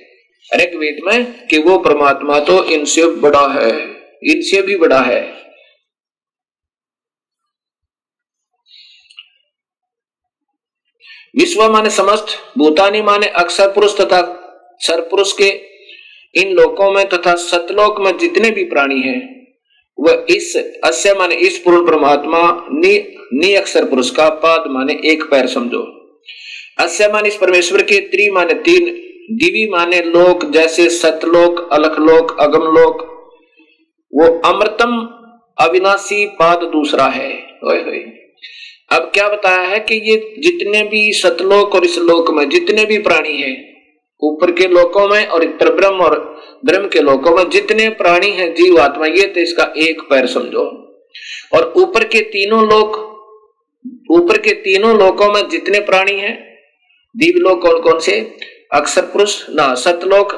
अनेक 0.49 0.75
वेद 0.75 0.99
में, 1.05 1.47
कि 1.47 1.57
वो 1.59 1.77
परमात्मा 1.79 2.39
तो 2.41 2.63
इनसे 2.65 3.05
बड़ा 3.21 3.47
है। 3.51 3.71
इनसे 4.25 4.61
भी 4.61 4.75
बड़ा 4.77 4.99
है। 5.01 5.21
विश्व 11.35 11.63
माने 11.71 11.89
समस्त, 11.91 12.27
भूतानी 12.57 13.01
माने 13.01 13.27
अक्षर 13.37 13.71
पुरुष 13.71 13.97
तथा 13.97 14.21
सर 14.81 15.01
पुरुष 15.01 15.31
के 15.33 15.49
इन 16.35 16.53
लोकों 16.53 16.91
में 16.91 17.09
तथा 17.09 17.33
सतलोक 17.33 18.01
में 18.01 18.17
जितने 18.17 18.49
भी 18.51 18.63
प्राणी 18.63 19.01
हैं 19.01 19.35
वह 19.99 20.25
इस 20.29 20.79
अस्य 20.83 21.13
माने 21.13 21.35
इस 21.35 21.57
पूर्ण 21.57 21.87
परमात्मा 21.87 22.67
नि, 22.71 23.53
अक्षर 23.53 23.85
पुरुष 23.85 24.09
का 24.09 24.29
पाद 24.29 24.63
माने 24.67 24.93
एक 25.05 25.23
पैर 25.23 25.47
समझो। 25.47 25.81
अस्य 26.79 27.07
माने 27.07 27.27
इस 27.27 27.35
परमेश्वर 27.35 27.81
के 27.81 27.99
त्रि 27.99 28.31
माने 28.31 28.53
तीन 28.53 28.85
दिवी 29.31 29.69
माने 29.69 30.01
लोक 30.01 30.45
जैसे 30.45 30.89
सतलोक 30.89 31.73
अलखलोक 31.73 32.39
अगमलोक। 32.39 33.01
वो 34.13 34.41
अमृतम 34.45 35.09
अविनाशी 35.57 36.25
पाद 36.25 36.59
दूसरा 36.59 37.05
है। 37.05 37.29
ओए 37.63 37.77
होए। 37.77 37.99
अब 38.91 39.11
क्या 39.13 39.27
बताया 39.27 39.67
है 39.67 39.79
कि 39.79 39.95
ये 39.95 40.35
जितने 40.39 40.83
भी 40.83 41.11
सतलोक 41.11 41.75
और 41.75 41.85
इस 41.85 41.97
लोक 41.97 42.31
में 42.31 42.49
जितने 42.49 42.85
भी 42.85 42.97
प्राणी 42.97 43.37
हैं 43.37 43.74
ऊपर 44.25 44.51
के 44.51 44.67
लोकों 44.67 45.07
में 45.07 45.25
और 45.27 45.43
इतर 45.43 45.71
ब्रह्म 45.73 45.95
और 45.95 46.41
ब्रह्म 46.65 46.87
के 46.87 46.99
लोकों 46.99 47.35
में 47.35 47.49
जितने 47.49 47.89
प्राणी 47.89 48.29
हैं, 48.29 48.53
जीव, 48.53 48.79
आत्मा, 48.79 49.05
ये 49.05 49.25
तो 49.25 49.39
इसका 49.39 49.73
एक 49.77 50.01
पैर 50.01 50.25
समझो। 50.27 50.65
और 51.53 51.73
ऊपर 51.77 52.03
के 52.03 52.19
तीनों 52.19 52.63
लोक, 52.63 52.97
ऊपर 54.11 54.37
के 54.37 54.53
तीनों 54.53 54.97
लोकों 54.97 55.33
में 55.33 55.47
जितने 55.49 55.79
प्राणी 55.79 56.19
हैं 56.19 56.55
दीव 57.15 57.33
लोक 57.37 57.61
कौन 57.61 57.81
कौन 57.81 57.99
से? 57.99 58.37
अक्षर 58.73 59.01
पुरुष, 59.01 59.49
ना 59.49 59.73
सतलोक 59.75 60.33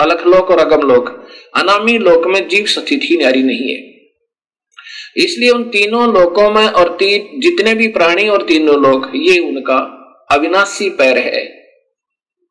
अलख 0.00 0.26
लोक 0.26 0.50
और 0.50 0.58
अगम 0.58 0.88
लोक। 0.88 1.08
अनामी 1.56 1.98
लोक 1.98 2.26
में 2.26 2.48
जीव 2.48 2.66
स्थिति 2.66 3.18
नारी 3.22 3.42
नहीं 3.42 3.68
है। 3.68 3.78
इसलिए 5.16 5.50
उन 5.50 5.62
तीनों 5.64 6.12
लोकों 6.14 6.50
में 6.50 6.66
और 6.68 6.88
तीन 6.88 7.40
जितने 7.40 7.74
भी 7.74 7.88
प्राणी 7.88 8.28
और 8.28 8.42
तीनों 8.42 8.76
लोक, 8.82 9.10
ये 9.14 9.38
उनका 9.38 9.78
अविनाशी 10.30 10.88
पैर 10.90 11.18
है। 11.18 11.57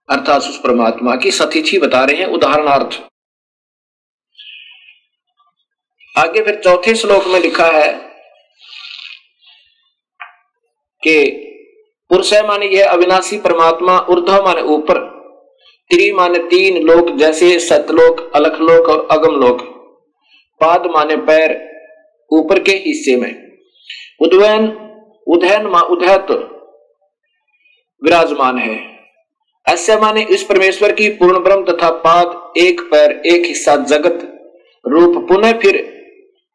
अर्थात 0.09 0.41
उस 0.41 0.61
परमात्मा 0.61 1.15
की 1.15 1.31
सतिथि 1.31 1.79
बता 1.79 2.03
रहे 2.03 2.15
हैं, 2.15 2.25
उदाहरणार्थ। 2.25 3.01
आगे 6.17 6.41
फिर 6.41 6.61
चौथे 6.63 6.95
श्लोक 6.95 7.25
में 7.25 7.39
लिखा 7.39 7.67
है 7.67 7.93
कि, 11.03 11.43
पुरुष 12.09 12.33
माने 12.33 12.65
यह 12.65 12.89
अविनाशी 12.89 13.37
परमात्मा, 13.37 13.99
ऊर्धव 14.09 14.45
माने 14.45 14.61
ऊपर, 14.61 14.99
त्रि 15.89 16.11
माने 16.11 16.39
तीन 16.39 16.83
लोक, 16.83 17.09
जैसे 17.09 17.59
सतलोक, 17.59 18.35
अलखलोक 18.35 18.89
और 18.89 19.07
अगम 19.11 19.35
लोक 19.35 19.61
पाद 20.61 20.85
माने 20.85 21.15
पैर, 21.15 21.67
ऊपर 22.31 22.63
के 22.63 22.71
हिस्से 22.71 23.15
में। 23.15 23.47
उदयन 24.21 24.67
उदयन 25.27 25.65
उदयत 25.65 26.31
विराजमान 28.03 28.57
है। 28.57 28.96
ऐसे 29.67 29.95
माने 29.95 30.21
इस 30.31 30.43
परमेश्वर 30.43 30.91
की 30.91 31.07
पूर्ण 31.11 31.39
ब्रह्म 31.43 31.63
तथा 31.65 31.89
पाद 32.03 32.57
एक 32.57 32.81
पैर, 32.81 33.11
एक 33.25 33.45
हिस्सा 33.45 33.75
जगत 33.75 34.19
रूप 34.85 35.25
पुनः 35.29 35.59
फिर 35.59 35.75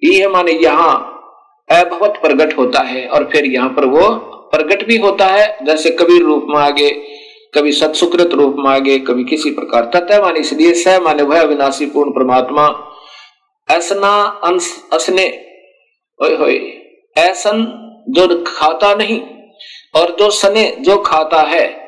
यह 0.03 0.29
माने 0.29 0.53
यहाँ 0.53 0.95
अभवत 1.69 2.19
प्रकट 2.23 2.57
होता 2.59 2.81
है 2.83 3.07
और 3.09 3.29
फिर 3.33 3.45
यहाँ 3.47 3.69
पर 3.69 3.85
वो 3.87 4.09
प्रगट 4.53 4.87
भी 4.87 4.97
होता 4.97 5.27
है। 5.27 5.65
जैसे 5.65 5.91
कभी 5.91 6.19
रूप 6.19 6.47
में 6.49 6.59
आगे, 6.61 6.89
कभी 7.55 7.73
सत्सुकृत 7.73 8.33
रूप 8.33 8.57
में 8.59 8.71
आगे, 8.71 8.99
कभी 9.01 9.25
किसी 9.25 9.51
प्रकार 9.51 9.91
तथा 9.95 10.21
माने 10.23 10.41
इसलिए 10.41 10.73
स 10.75 10.99
माने 11.03 11.23
वह 11.23 11.41
अविनाशी 11.41 11.87
पूर्ण 11.87 12.11
परमात्मा। 12.11 12.67
ऐसना 13.69 14.11
अंश, 14.45 14.73
असने 14.93 15.27
ऐसन 17.17 17.65
जो 18.09 18.43
खाता 18.47 18.95
नहीं 18.95 19.21
और 19.95 20.17
जो 20.19 20.31
सने 20.31 20.65
जो 20.81 20.97
खाता 21.03 21.41
है। 21.45 21.82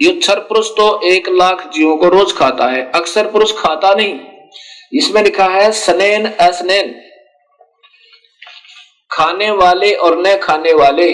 युक्षर 0.00 0.40
पुरुष 0.40 0.70
तो 0.70 1.00
एक 1.02 1.28
लाख 1.28 1.70
जीवों 1.70 1.96
को 1.96 2.08
रोज 2.08 2.32
खाता 2.32 2.66
है, 2.66 2.90
अक्सर 2.92 3.30
पुरुष 3.30 3.52
खाता 3.58 3.94
नहीं। 3.94 4.18
इसमें 4.92 5.22
लिखा 5.22 5.44
है, 5.44 5.70
सनेन 5.72 6.26
असनेन। 6.26 6.94
खाने 9.10 9.50
वाले 9.50 9.92
और 9.92 10.18
न 10.18 10.36
खाने 10.36 10.72
वाले, 10.72 11.08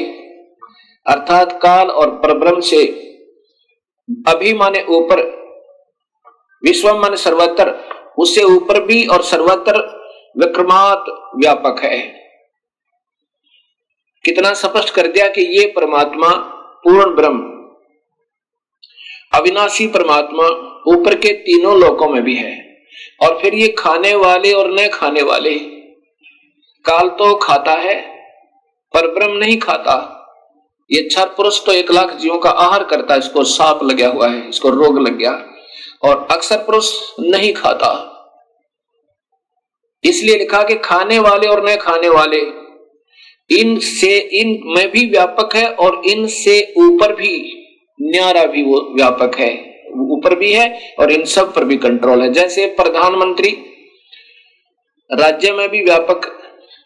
अर्थात 1.06 1.58
काल 1.62 1.90
और 1.90 2.10
परब्रह्म 2.10 2.60
से। 2.60 2.84
अभी 4.28 4.52
माने 4.52 4.84
ऊपर 4.88 5.20
विश्व 6.62 6.92
माने 6.98 7.16
सर्वत्र, 7.16 7.74
उससे 8.18 8.42
ऊपर 8.42 8.80
भी 8.80 9.06
और 9.06 9.22
सर्वत्र 9.22 9.78
विक्रमात 10.38 11.04
व्यापक 11.36 11.80
है। 11.84 12.00
कितना 14.24 14.52
स्पष्ट 14.54 14.94
कर 14.94 15.06
दिया 15.06 15.28
कि 15.28 15.42
ये 15.58 15.66
परमात्मा 15.66 16.28
पूर्ण 16.84 17.14
ब्रह्म 17.14 17.51
अविनाशी 19.32 19.86
परमात्मा 19.88 20.46
ऊपर 20.88 21.14
के 21.16 21.32
तीनों 21.42 21.78
लोकों 21.80 22.08
में 22.08 22.22
भी 22.22 22.34
है। 22.36 22.56
और 23.22 23.38
फिर 23.40 23.54
ये 23.54 23.68
खाने 23.68 24.14
वाले 24.16 24.52
और 24.52 24.70
न 24.70 24.88
खाने 24.88 25.22
वाले, 25.22 25.54
काल 26.84 27.08
तो 27.10 27.34
खाता 27.34 27.72
है, 27.80 27.94
पर 28.94 29.06
ब्रह्म 29.14 29.36
नहीं 29.36 29.58
खाता। 29.58 29.94
ये 30.90 31.02
क्षर 31.02 31.28
पुरुष 31.28 31.64
तो 31.66 31.72
एक 31.72 31.90
लाख 31.90 32.14
जीवों 32.14 32.38
का 32.38 32.50
आहार 32.50 32.84
करता 32.84 33.14
है 33.14 33.20
इसको 33.20 33.44
सांप 33.46 33.82
लगा 33.82 34.08
हुआ 34.08 34.28
है 34.28 34.48
इसको 34.48 34.70
रोग 34.70 34.98
लग 35.00 35.16
गया, 35.18 35.32
और 36.02 36.26
अक्सर 36.30 36.56
पुरुष 36.58 36.90
नहीं 37.20 37.52
खाता। 37.54 38.08
इसलिए 40.04 40.36
लिखा 40.36 40.62
कि 40.62 40.74
खाने 40.76 41.18
वाले 41.20 41.46
और 41.46 41.64
न 41.64 41.76
खाने 41.76 42.08
वाले 42.08 42.40
इन 43.50 43.78
से 43.80 44.16
इन 44.34 44.48
में 44.66 44.90
भी 44.90 45.04
व्यापक 45.06 45.56
है 45.56 45.66
और 45.74 46.00
इन 46.06 46.26
से 46.34 46.60
ऊपर 46.78 47.14
भी। 47.14 47.34
न्यारा 48.02 48.44
भी 48.46 48.62
वो 48.62 48.80
व्यापक 48.94 49.36
है 49.38 49.52
ऊपर 50.12 50.34
भी 50.38 50.52
है 50.52 50.94
और 50.98 51.12
इन 51.12 51.24
सब 51.24 51.54
पर 51.54 51.64
भी 51.64 51.76
कंट्रोल 51.76 52.22
है। 52.22 52.32
जैसे 52.32 52.66
प्रधानमंत्री, 52.66 53.50
राज्य 55.10 55.52
में 55.52 55.68
भी 55.68 55.82
व्यापक, 55.84 56.26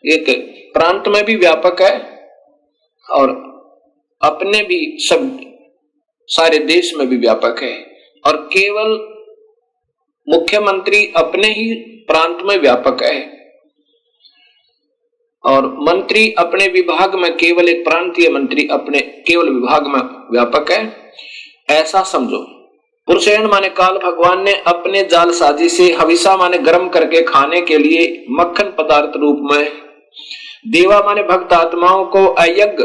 एक 0.04 0.30
प्रांत 0.75 1.08
में 1.08 1.25
भी 1.25 1.37
व्यापक 1.37 1.82
है 1.82 1.94
और 3.06 3.30
अपने 4.23 4.62
भी 4.62 4.96
सब, 5.00 5.38
सारे 6.28 6.58
देश 6.58 6.92
में 6.94 7.06
भी 7.08 7.16
व्यापक 7.16 7.62
है 7.62 7.75
और 8.25 8.37
केवल 8.52 8.99
मुख्यमंत्री 10.28 11.12
अपने 11.16 11.49
ही 11.49 11.75
प्रांत 12.08 12.38
में 12.42 12.56
व्यापक 12.58 13.02
है 13.02 13.37
और 15.44 15.66
मंत्री 15.80 16.30
अपने 16.38 16.66
विभाग 16.68 17.14
में 17.14 17.32
केवल 17.37 17.68
एक 17.68 17.85
प्रांतीय 17.85 18.28
मंत्री 18.28 18.66
अपने, 18.68 19.00
केवल 19.00 19.49
विभाग 19.49 19.87
में 19.87 20.00
व्यापक 20.32 20.70
है। 20.70 21.06
ऐसा 21.68 22.02
समझो। 22.02 22.38
पुरुषेण 23.08 23.46
माने 23.46 23.68
काल 23.68 23.99
भगवान 23.99 24.42
ने 24.42 24.52
अपने 24.66 25.02
जाल 25.04 25.30
साजी 25.30 25.68
से 25.68 25.92
हविषा 25.92 26.37
माने 26.37 26.58
गर्म 26.58 26.88
करके 26.88 27.23
खाने 27.23 27.61
के 27.61 27.78
लिए 27.78 28.26
मक्खन 28.30 28.73
पदार्थ 28.78 29.16
रूप 29.16 29.38
में 29.52 29.68
देवा 30.68 31.00
माने 31.00 31.23
भक्त 31.23 31.52
आत्माओं 31.52 32.04
को 32.04 32.26
अयज्ञ 32.35 32.85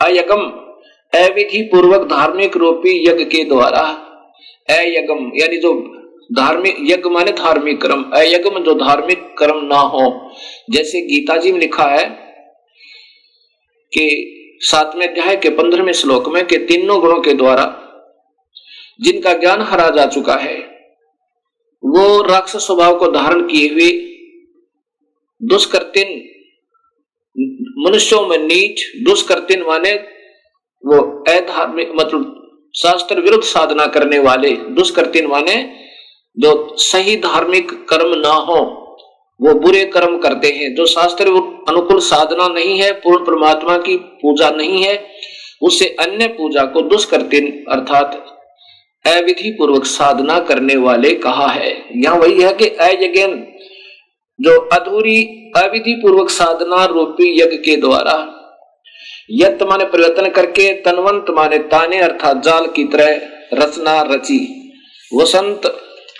अयगम 0.00 0.42
अविधि 1.12 1.62
पूर्वक 1.62 2.08
धार्मिक 2.08 2.56
रूपी 2.56 3.08
यज्ञ 3.08 3.24
के 3.24 3.44
द्वारा 3.44 3.82
अयगम 4.68 5.30
यानी 5.34 5.56
जो 5.56 5.72
धार्मिक 6.32 6.76
यज्ञ 6.80 7.10
माने 7.10 7.32
धार्मिक 7.32 7.80
कर्म 7.82 8.04
अयज्ञ 8.14 8.60
जो 8.60 8.74
धार्मिक 8.74 9.34
कर्म 9.38 9.64
ना 9.64 9.80
हो। 9.88 10.30
जैसे 10.70 11.00
गीता 11.00 11.36
जी 11.36 11.52
में 11.52 11.60
लिखा 11.60 11.84
है 11.84 12.04
कि 13.92 14.06
सातवें 14.60 15.06
अध्याय 15.08 15.36
के 15.36 15.50
पंद्रहवें 15.50 15.92
श्लोक 15.92 16.28
में 16.28 16.46
कि 16.46 16.58
तीनों 16.58 17.00
गुणों 17.00 17.20
के 17.20 17.32
द्वारा 17.32 17.64
जिनका 19.00 19.32
ज्ञान 19.32 19.60
हरा 19.62 19.88
जा 19.90 20.06
चुका 20.06 20.34
है। 20.34 20.56
वो 21.82 22.22
राक्षस 22.22 22.66
स्वभाव 22.66 22.98
को 22.98 23.08
धारण 23.08 23.42
किए 23.42 23.68
हुए 23.68 23.90
दुष्कर्तिन 25.40 26.08
मनुष्यों 27.78 28.26
में 28.26 28.38
नीच 28.38 28.80
दुष्कर्तिन 29.04 29.62
माने 29.62 29.92
वो 30.84 30.98
अधार्मिक 31.28 31.92
मतलब 31.94 32.34
शास्त्र 32.74 33.20
विरुद्ध 33.20 33.44
साधना 33.44 33.86
करने 33.86 34.18
वाले 34.18 34.50
दुष्कर्तिन 34.50 35.26
माने 35.26 35.56
जो 36.36 36.76
सही 36.76 37.16
धार्मिक 37.16 37.72
कर्म 37.88 38.14
ना 38.18 38.32
हो, 38.32 38.58
वो 39.40 39.54
बुरे 39.54 39.84
कर्म 39.84 40.18
करते 40.18 40.48
हैं। 40.48 40.74
जो 40.74 40.86
शास्त्र 40.86 41.28
अनुकूल 41.68 42.00
साधना 42.00 42.48
नहीं 42.48 42.78
है, 42.80 42.92
पूर्ण 42.92 43.24
परमात्मा 43.24 43.76
की 43.78 43.96
पूजा 43.96 44.50
नहीं 44.50 44.82
है 44.82 44.94
उससे 45.62 45.86
अन्य 46.00 46.26
पूजा 46.28 46.64
को 46.64 46.82
दुष्कर्तिन 46.82 47.64
अर्थात 47.68 48.24
अविधि 49.08 49.50
पूर्वक 49.50 49.84
साधना 49.84 50.38
करने 50.40 50.76
वाले 50.76 51.12
कहा 51.14 51.46
है। 51.46 51.72
यहाँ 51.96 52.16
वही 52.16 52.42
है 52.42 52.52
कि 52.52 52.68
अयज्ञ 52.80 53.26
जो 54.40 54.58
अधूरी 54.72 55.22
अविधि 55.56 55.94
पूर्वक 55.94 56.30
साधना 56.30 56.84
रूपी 56.84 57.30
यज्ञ 57.40 57.56
के 57.56 57.76
द्वारा 57.76 58.16
यत 59.30 59.62
माने 59.62 59.84
परिवर्तन 59.84 60.28
करके 60.28 60.72
तनवंत 60.72 61.26
माने 61.30 61.58
ताने 61.58 61.98
अर्थात 61.98 62.42
जाल 62.42 62.66
की 62.66 62.84
तरह 62.84 63.20
रचना 63.54 64.00
रची। 64.02 64.38
वसंत, 65.20 65.62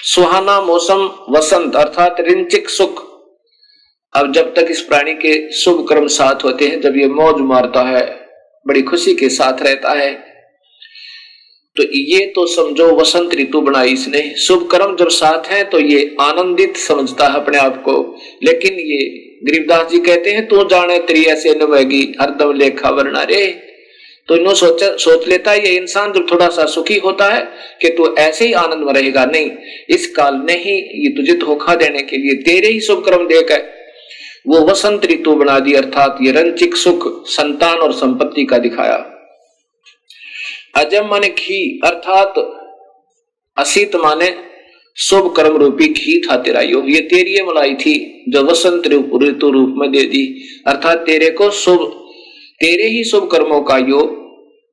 सुहाना 0.04 0.60
मौसम, 0.60 1.08
वसंत 1.30 1.76
अर्थात 1.76 2.20
रिंचिक 2.20 2.68
सुख। 2.68 3.06
अब 4.14 4.32
जब 4.32 4.54
तक 4.54 4.66
इस 4.70 4.80
प्राणी 4.80 5.14
के 5.14 5.52
शुभ 5.52 5.86
कर्म 5.88 6.06
साथ 6.06 6.44
होते 6.44 6.68
हैं, 6.68 6.80
जब 6.80 6.96
ये 6.96 7.06
मौज 7.06 7.40
मारता 7.40 7.82
है, 7.82 8.04
बड़ी 8.66 8.82
खुशी 8.82 9.14
के 9.14 9.28
साथ 9.28 9.62
रहता 9.62 9.90
है 9.90 10.27
तो 11.78 11.84
ये 11.94 12.24
तो 12.26 12.46
समझो 12.46 12.86
वसंत 12.96 13.34
ऋतु 13.34 13.60
बनाई 13.60 13.92
इसने। 13.92 14.22
शुभ 14.38 14.68
कर्म 14.70 14.96
जब 14.96 15.08
साथ 15.08 15.46
है 15.46 15.62
तो 15.64 15.78
ये 15.80 16.16
आनंदित 16.20 16.76
समझता 16.76 17.26
है 17.26 17.34
अपने 17.34 17.58
आप 17.58 17.82
को। 17.82 17.94
लेकिन 18.44 18.78
ये 18.80 18.98
गरीबदास 19.44 19.90
जी 19.90 19.98
कहते 19.98 20.30
हैं, 20.30 20.46
तू 20.48 20.64
जाने 20.64 20.98
तेरी 20.98 21.22
ऐसे 21.24 21.54
नवेगी 21.54 22.02
हरदम 22.20 22.52
लेखा 22.52 22.90
वरना 22.90 23.22
रे। 23.22 23.46
तो 24.28 24.36
इन्हों 24.36 24.54
सोच 24.54 24.82
सोच 25.00 25.28
लेता 25.28 25.50
है, 25.50 25.64
ये 25.66 25.76
इंसान 25.76 26.12
जब 26.12 26.26
थोड़ा 26.30 26.48
सा 26.48 26.64
सुखी 26.66 26.98
होता 26.98 27.24
है, 27.24 27.40
कि 27.82 27.88
तू 27.88 28.14
ऐसे 28.18 28.46
ही 28.46 28.52
आनंद 28.52 28.86
में 28.86 28.92
रहेगा। 28.94 29.24
नहीं, 29.24 29.50
इस 29.90 30.06
काल 30.06 30.34
ने 30.44 30.52
ही 30.52 30.74
ये 31.04 31.10
तुझे 31.16 31.36
धोखा 31.36 31.74
देने 31.74 32.02
के 32.02 32.16
लिए 32.16 32.34
तेरे 32.42 32.68
ही 32.68 32.80
शुभ 32.80 33.04
कर्म 33.04 33.26
देकर 33.26 33.62
वो 34.46 34.60
वसंत 34.66 35.04
ऋतु 35.04 35.32
बना 35.34 35.58
दी 35.58 35.72
अर्थात 35.74 36.18
ये 36.22 36.32
रंचिक 36.32 36.76
सुख, 36.76 37.28
संतान 37.28 37.78
और 37.78 37.92
संपत्ति 37.92 38.44
का 38.44 38.58
दिखाया। 38.58 38.96
अजम 40.74 41.06
माने 41.06 41.28
घी, 41.28 41.80
अर्थात 41.84 42.34
असित 43.56 43.96
माने 43.96 44.34
शुभ 44.96 45.32
कर्म 45.36 45.56
रूपी 45.56 45.86
घी 45.88 46.20
था 46.20 46.36
तेरा 46.42 46.60
यो 46.62 46.82
ये 46.84 47.00
तेरी 47.10 47.34
ये 47.34 47.42
मलाई 47.42 47.74
थी, 47.76 48.24
जो 48.28 48.42
वसंत 48.44 48.86
ऋतु 48.86 49.50
रूप 49.50 49.74
में 49.78 49.90
दे 49.92 50.02
दी। 50.04 50.24
अर्थात 50.66 50.98
तेरे 50.98 51.30
को 51.30 51.50
शुभ, 51.50 51.84
तेरे 52.60 52.88
ही 52.88 53.04
शुभ 53.04 53.28
कर्मों 53.32 53.60
का 53.62 53.76
योग 53.78 54.16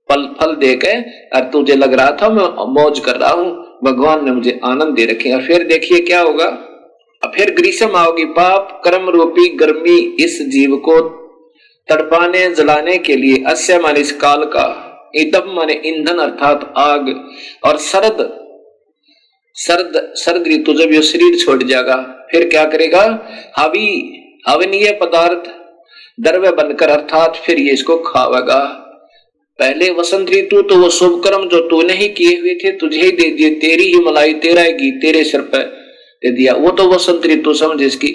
फल 0.10 0.26
फल 0.40 0.56
दे 0.56 0.74
के 0.76 0.94
और 1.30 1.50
तुझे 1.52 1.76
लग 1.76 1.94
रहा 1.94 2.12
था 2.22 2.30
मैं 2.30 2.48
मौज 2.74 3.00
कर 3.00 3.16
रहा 3.16 3.32
हूँ। 3.32 3.52
भगवान 3.84 4.26
ने 4.26 4.32
मुझे 4.32 4.60
आनंद 4.64 4.96
दे 4.96 5.06
रखे 5.06 5.34
और 5.34 5.42
फिर 5.42 5.64
देखिए 5.64 6.00
क्या 6.02 6.22
होगा। 6.22 6.50
फिर 7.24 7.54
ग्रीष्म 7.56 7.96
आओगी। 7.96 8.26
पाप 8.34 8.82
कर्म 8.86 9.10
रूपी 9.10 9.48
गर्मी 9.56 9.98
इस 10.20 10.42
जीव 10.50 10.76
को 10.80 11.00
तड़पाने, 11.90 12.50
जलाने 12.50 12.98
के 12.98 13.16
लिए 13.16 13.44
अस्य 13.48 13.78
मान 13.80 13.98
इस 13.98 14.12
काल 14.12 14.44
का 14.46 14.66
इतम 15.16 15.52
माने 15.56 15.82
ईंधन 15.86 16.18
अर्थात 16.20 16.74
आग 16.78 17.10
और 17.64 17.78
सर्द 17.82 18.18
सर्द 19.56 19.94
सर्द 20.18 20.48
ऋतु 20.48 20.74
जब 20.74 20.92
ये 20.92 21.02
शरीर 21.04 21.38
छोड़ 21.40 21.62
जाएगा। 21.64 21.96
फिर 22.32 22.48
क्या 22.50 22.64
करेगा? 22.66 23.04
हवी, 23.60 23.88
हवनीय 24.48 24.92
पदार्थ 25.02 25.50
द्रव्य 26.20 26.52
बनकर 26.54 26.90
अर्थात 26.90 27.36
फिर 27.36 27.60
ये 27.60 27.74
इसको 27.74 27.98
खावेगा 28.04 28.64
पहले 29.60 29.90
वसंत 29.92 30.30
ऋतु 30.30 30.62
तो 30.62 30.76
वो 30.76 30.90
शुभ 30.90 31.22
कर्म 31.24 31.48
जो 31.50 31.60
तूने 31.70 31.94
ही 31.94 32.08
किए 32.10 32.38
हुए 32.40 32.54
थे, 32.56 32.72
तुझे 32.72 33.02
ही 33.02 33.12
दे 33.12 33.30
दिए। 33.32 33.50
तेरी 33.56 33.84
ही 33.86 34.00
मलाई 34.00 34.34
तेरा 34.40 34.62
ही 34.62 34.92
तेरे 35.02 35.24
सिर 35.24 35.42
पर 35.44 35.64
दे 36.24 36.32
दिया। 36.32 36.54
वो 36.56 36.72
तो 36.72 36.88
वसंत 36.90 37.26
ऋतु 37.26 37.54
समझ 37.54 37.82
इसकी 37.82 38.10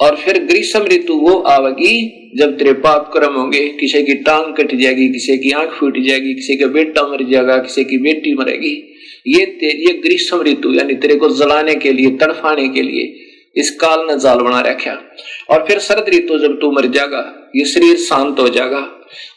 और 0.00 0.16
फिर 0.16 0.38
ग्रीष्म 0.44 0.82
ऋतु 0.82 1.14
वो 1.14 1.38
आवेगी 1.40 2.32
जब 2.38 2.56
तेरे 2.58 2.72
पाप 2.72 3.10
कर्म 3.14 3.34
होंगे, 3.34 3.68
किसी 3.68 4.02
की 4.02 4.14
टांग 4.14 4.54
कट 4.54 4.74
जाएगी, 4.74 5.08
किसी 5.08 5.36
की 5.38 5.50
आँख 5.50 5.70
फूट 5.70 5.98
जाएगी, 5.98 6.34
किसी 6.34 6.56
का 6.56 6.66
बेटा 6.66 7.06
मर 7.06 7.22
जाएगा, 7.22 7.58
किसी 7.58 7.84
की 7.84 7.98
बेटी 7.98 8.34
मरेगी। 8.34 8.74
ये 9.26 9.42
ये 9.62 9.92
ग्रीष्म 9.98 10.42
ऋतु 10.42 10.72
यानी 10.74 10.94
तेरे 10.94 11.14
को 11.14 11.28
जलाने 11.28 11.74
के 11.74 11.92
लिए, 11.92 12.10
तड़फाने 12.10 12.68
के 12.68 12.82
लिए 12.82 13.14
इस 13.56 13.70
काल 13.70 14.06
ने 14.06 14.18
जाल 14.18 14.38
बना 14.38 14.60
रखा। 14.60 14.98
और 15.50 15.64
फिर 15.68 15.78
शरद 15.78 16.08
ऋतु 16.08 16.38
जब 16.38 16.60
तू 16.60 16.70
मर 16.70 16.86
जाएगा, 16.86 17.50
ये 17.56 17.64
शरीर 17.64 17.96
शांत 17.96 18.40
हो 18.40 18.48
जाएगा। 18.48 18.80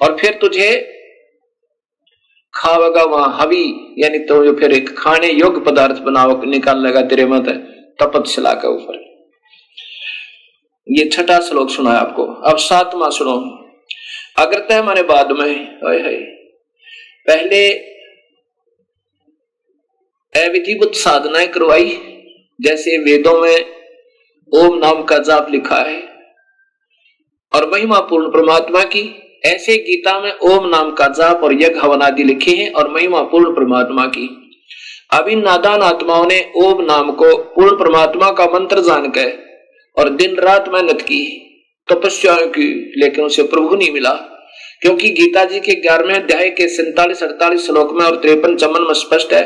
और 0.02 0.18
फिर 0.18 0.38
तुझे 0.42 0.94
खावेगा 2.54 3.04
वहाँ 3.04 3.38
हवी, 3.42 3.66
यानी 3.98 4.20
तो 4.20 4.54
फिर 4.56 4.72
एक 4.72 4.90
खाने 4.98 5.32
योग्य 5.32 5.72
पदार्थ 5.72 6.02
बनाओ 6.02 6.44
निकाल 6.44 6.84
लेगा 6.84 7.02
तेरे 7.02 7.26
मत 7.26 7.50
तपत 8.02 8.28
शिला 8.28 8.54
के 8.54 8.68
ऊपर। 8.68 9.07
ये 10.90 11.06
छठा 11.06 11.40
श्लोक 11.40 11.70
सुना 11.70 11.92
है 11.92 11.98
आपको। 11.98 12.24
अब 12.24 12.58
सातवा 12.58 13.10
सुनो। 13.10 13.36
अग्रतः 14.38 14.84
माने 14.84 15.04
बाद 15.04 15.32
में 15.32 15.48
है 15.48 16.16
पहले 17.28 17.72
अविधिभूत 20.36 20.96
साधनाएँ 20.96 21.48
करवाई, 21.48 21.90
जैसे 22.62 22.98
वेदों 22.98 23.42
में 23.42 23.66
ओम 24.52 24.78
नाम 24.78 25.04
का 25.04 25.18
जाप 25.18 25.48
लिखा 25.52 25.76
है, 25.76 26.02
और 27.56 27.70
महिमा 27.72 28.00
पूर्ण 28.00 28.30
परमात्मा 28.30 28.84
की, 28.84 29.04
ऐसे 29.46 29.78
गीता 29.78 30.20
में 30.20 30.32
ओम 30.32 30.68
नाम 30.70 30.92
का 30.92 31.08
जाप 31.08 31.44
और 31.44 31.54
यज्ञ 31.54 31.80
हवन 31.80 32.02
आदि 32.02 32.24
लिखे 32.24 32.52
हैं, 32.52 32.72
और 32.74 32.90
महिमा 32.90 33.22
पूर्ण 33.22 33.52
परमात्मा 33.52 34.06
की। 34.06 34.54
इन 35.30 35.40
नादान 35.40 35.82
आत्माओं 35.82 36.26
ने 36.26 36.52
ओम 36.56 36.82
नाम 36.82 37.12
को 37.12 37.38
पूर्ण 37.38 37.76
परमात्मा 37.80 38.32
का 38.32 38.46
मंत्र 38.46 38.80
जानकर 38.80 39.47
और 39.98 40.10
दिन 40.10 40.36
रात 40.36 40.70
मेहनत 40.70 41.02
की, 41.02 41.44
तपस्या 41.92 42.36
की, 42.36 42.94
लेकिन 42.98 43.26
उसे 43.26 43.44
प्रभु 43.44 43.76
नहीं 43.76 43.92
मिला। 43.92 44.14
क्योंकि 44.82 45.10
गीता 45.10 45.46
जी 45.46 45.60
के 45.60 45.76
ग्यारहवें 45.76 46.16
अध्याय 46.16 46.50
के 46.50 46.68
सैतालीस, 46.68 47.24
अड़तालीस 47.24 47.66
श्लोक 47.66 47.94
में 47.94 48.06
और 48.06 48.16
त्रेपन 48.16 48.56
चमन 48.56 48.82
में 48.82 48.94
स्पष्ट 48.94 49.34
है 49.34 49.44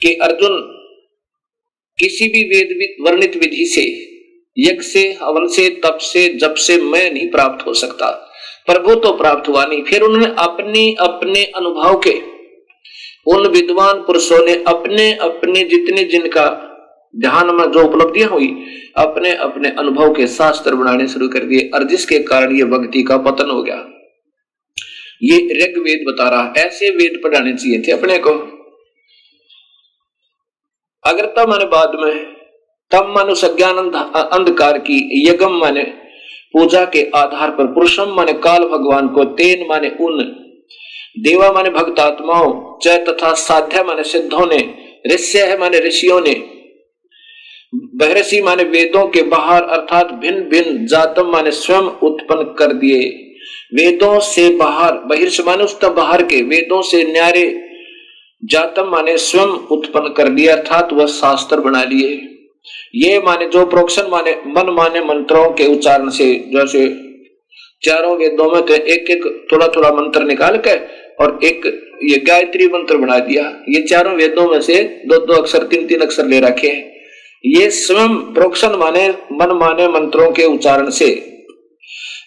कि 0.00 0.14
अर्जुन 0.14 0.60
किसी 1.98 2.28
भी 2.28 2.44
वेद 2.44 2.96
वर्णित 3.00 3.36
विधि 3.36 3.66
से, 3.66 3.82
यज्ञ 4.58 4.82
से, 4.82 5.12
हवन 5.12 5.46
से, 5.46 5.70
तप 5.70 5.98
से, 6.00 6.28
जप 6.28 6.54
से 6.54 6.76
मैं 6.76 7.10
नहीं 7.10 7.28
प्राप्त 7.28 7.66
हो 7.66 7.74
सकता। 7.74 8.30
प्रभु 8.66 8.94
तो 8.94 9.12
प्राप्त 9.12 9.48
हुआ 9.48 9.64
नहीं। 9.64 9.82
फिर 9.82 10.02
उन्होंने 10.02 10.34
अपने 10.38 10.94
अपने 11.00 11.44
अनुभव 11.44 11.98
के 11.98 12.34
उन 13.26 13.46
विद्वान 13.46 13.98
पुरुषों 13.98 14.46
ने 14.46 14.64
अपने 14.66 15.12
अपने 15.12 15.64
जितने 15.64 16.04
जिनका 16.04 16.70
ध्यान 17.20 17.54
में 17.54 17.70
जो 17.70 17.84
उपलब्धियाँ 17.84 18.28
हुई, 18.28 18.66
अपने 18.96 19.34
अपने 19.34 19.68
अनुभव 19.68 20.12
के 20.12 20.26
शास्त्र 20.26 20.74
बनाने 20.74 21.08
शुरू 21.08 21.28
कर 21.28 21.38
दिए। 21.38 21.70
और 21.74 21.84
जिसके 21.84 22.18
कारण 22.18 22.56
ये 22.56 22.64
भक्ति 22.64 23.02
का 23.02 23.16
पतन 23.16 23.50
हो 23.50 23.62
गया। 23.62 23.86
ये 25.22 25.36
ऋग 25.36 25.78
वेद 25.78 26.04
बता 26.08 26.28
रहा 26.28 26.52
ऐसे 26.56 26.90
वेद 26.90 27.20
पढ़ाने 27.24 27.52
चाहिए 27.52 27.82
थे 27.82 27.92
अपने 27.92 28.18
को। 28.18 28.30
अगर 31.04 31.26
तब 31.26 31.48
मैंने 31.48 31.64
बाद 31.64 31.92
में, 31.94 32.24
तब 32.90 33.14
मानो 33.16 33.34
सज्ञान 33.34 33.76
अंधकार 34.32 34.78
की 34.78 35.28
यगम 35.28 35.52
माने 35.52 35.82
पूजा 36.52 36.84
के 36.84 37.10
आधार 37.14 37.50
पर, 37.50 37.66
पुरुषम 37.66 38.14
माने 38.16 38.32
काल 38.32 38.64
भगवान 38.64 39.08
को, 39.08 39.24
तेन 39.24 39.66
माने 39.68 39.88
उन, 40.00 40.22
देवा 41.18 41.52
माने 41.52 41.70
भक्त 41.70 42.00
आत्माओं 42.00 42.78
चय 42.78 43.04
तथा 43.08 43.34
साध्या 43.34 43.84
माने 43.84 44.04
सिद्धों 44.04 44.46
ने, 44.46 44.74
ऋष्य 45.14 45.42
है 45.42 45.58
माने 45.58 45.78
ऋषियों 45.78 46.20
ने 46.20 46.53
बहरसी 47.94 48.40
माने 48.42 48.62
वेदों 48.64 49.06
के 49.08 49.22
बाहर, 49.24 49.62
अर्थात 49.62 50.12
भिन्न 50.12 50.40
भिन्न 50.50 50.86
जातम 50.86 51.30
माने 51.30 51.50
स्वयं 51.52 51.90
उत्पन्न 52.02 52.54
कर 52.58 52.72
दिए। 52.72 53.02
वेदों 53.74 54.18
से 54.20 54.48
बाहर, 54.56 54.92
बहिर्ष 55.06 55.40
माने 55.40 55.64
उस 55.64 55.78
बाहर 55.84 56.22
के, 56.22 56.40
वेदों 56.42 56.80
से 56.82 57.02
न्यारे 57.04 57.44
जातम 58.42 58.88
माने 58.90 59.16
स्वयं 59.18 59.52
उत्पन्न 59.70 60.12
कर 60.12 60.28
दिए 60.28 60.46
अर्थात 60.48 60.92
वह 60.92 61.06
शास्त्र 61.06 61.60
बना 61.60 61.82
लिए। 61.84 62.10
ये 62.96 63.18
माने 63.18 63.46
जो 63.46 63.64
प्रोक्शन 63.66 64.08
माने 64.10 64.32
मन 64.46 64.72
माने 64.72 65.00
मंत्रों 65.04 65.44
के 65.50 65.66
उच्चारण 65.66 66.08
से, 66.08 66.34
जैसे 66.54 66.88
चारों 67.82 68.16
वेदों 68.16 68.50
में 68.50 68.62
तो 68.62 68.74
एक 68.74 69.10
एक 69.10 69.24
थोड़ा 69.52 69.66
थोड़ा 69.68 69.90
मंत्र 69.92 70.22
निकाल 70.22 70.56
के 70.56 70.74
और 71.24 71.38
एक 71.44 71.66
ये 72.02 72.18
गायत्री 72.18 72.66
मंत्र 72.68 72.96
बना 72.96 73.18
दिया। 73.18 73.42
ये 73.68 73.82
चारों 73.82 74.14
वेदों 74.16 74.48
में 74.50 74.60
से 74.60 74.82
दो 75.06 75.18
दो 75.26 75.32
अक्षर 75.32 75.62
तीन 75.64 75.86
तीन 75.86 76.00
अक्षर 76.00 76.26
ले 76.26 76.40
रखे 76.40 76.68
हैं। 76.68 76.93
ये 77.46 77.70
स्वयं 77.70 78.08
प्रोक्षण 78.08 78.68
माने, 78.68 79.08
मन 79.08 79.52
माने 79.52 79.88
मंत्रों 79.88 80.32
के 80.32 80.44
उच्चारण 80.44 80.90
से। 80.90 81.10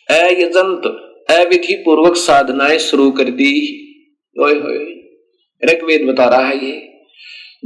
अयजंत 0.10 0.82
अविधि 1.32 1.73
पूर्वक 1.86 2.15
साधनाएँ 2.15 2.77
शुरू 2.77 3.12
कर 3.12 3.23
दी। 3.23 3.84
ऋग्वेद 5.71 6.01
बता 6.08 6.25
रहा 6.25 6.47
है 6.47 6.65
ये। 6.65 6.84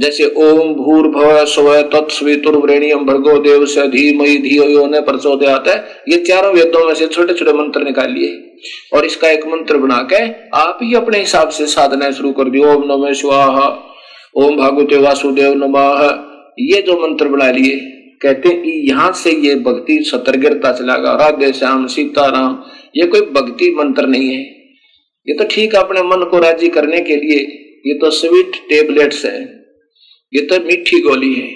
जैसे 0.00 0.24
ओम 0.24 0.74
भूर 0.74 1.08
भव 1.08 1.44
स्व 1.44 1.82
तत्सवितुर्वृणियम 1.82 3.04
भर्गो 3.04 3.38
देव 3.38 3.66
से 3.66 3.88
धीमयी 3.88 4.38
धियो 4.38 4.86
ने 4.86 5.00
प्रचोदयात। 5.00 5.68
है 5.68 6.02
ये 6.08 6.16
चारों 6.16 6.54
वेदों 6.54 6.86
में 6.86 6.94
से 6.94 7.06
छोटे 7.06 7.34
छोटे 7.34 7.52
मंत्र 7.52 7.80
निकाल 7.80 8.12
लिए। 8.12 8.58
और 8.94 9.04
इसका 9.04 9.30
एक 9.30 9.46
मंत्र 9.46 9.76
बना 9.76 10.08
के 10.12 10.48
आप 10.58 10.78
ही 10.82 10.94
अपने 10.94 11.18
हिसाब 11.18 11.48
से 11.48 11.66
साधना 11.66 12.10
शुरू 12.10 12.32
कर 12.32 12.44
दी। 12.44 12.58
ओम 12.58 12.82
नमे 12.86 13.14
स्वाहा 13.14 13.94
ओम 14.36 14.56
भागवते 14.56 14.96
वासुदेव 14.96 15.54
नमः। 15.54 16.31
ये 16.58 16.80
जो 16.82 16.96
मंत्र 16.98 17.28
बना 17.28 17.50
लिए, 17.50 17.76
कहते 18.22 18.48
हैं 18.48 18.74
यहाँ 18.88 19.12
से 19.14 19.30
ये 19.38 19.54
भक्ति 19.60 19.98
सतर्गिरता 20.04 20.72
चलागा 20.72 21.12
राधे 21.16 21.52
श्याम, 21.52 21.86
सीताराम, 21.86 22.62
ये 22.96 23.06
कोई 23.06 23.20
भक्ति 23.32 23.70
मंत्र 23.74 24.06
नहीं 24.06 24.28
है। 24.28 24.40
ये 25.26 25.34
तो 25.34 25.44
ठीक 25.46 25.74
अपने 25.76 26.02
मन 26.02 26.24
को 26.30 26.38
राज़ी 26.40 26.68
करने 26.70 27.00
के 27.00 27.16
लिए, 27.16 27.38
ये 27.86 27.94
तो 27.94 28.10
स्वीट 28.12 28.56
टेबलेट्स 28.68 29.24
है, 29.24 29.40
ये 30.32 30.42
तो 30.42 30.58
मीठी 30.60 31.00
गोली 31.00 31.32
है, 31.34 31.48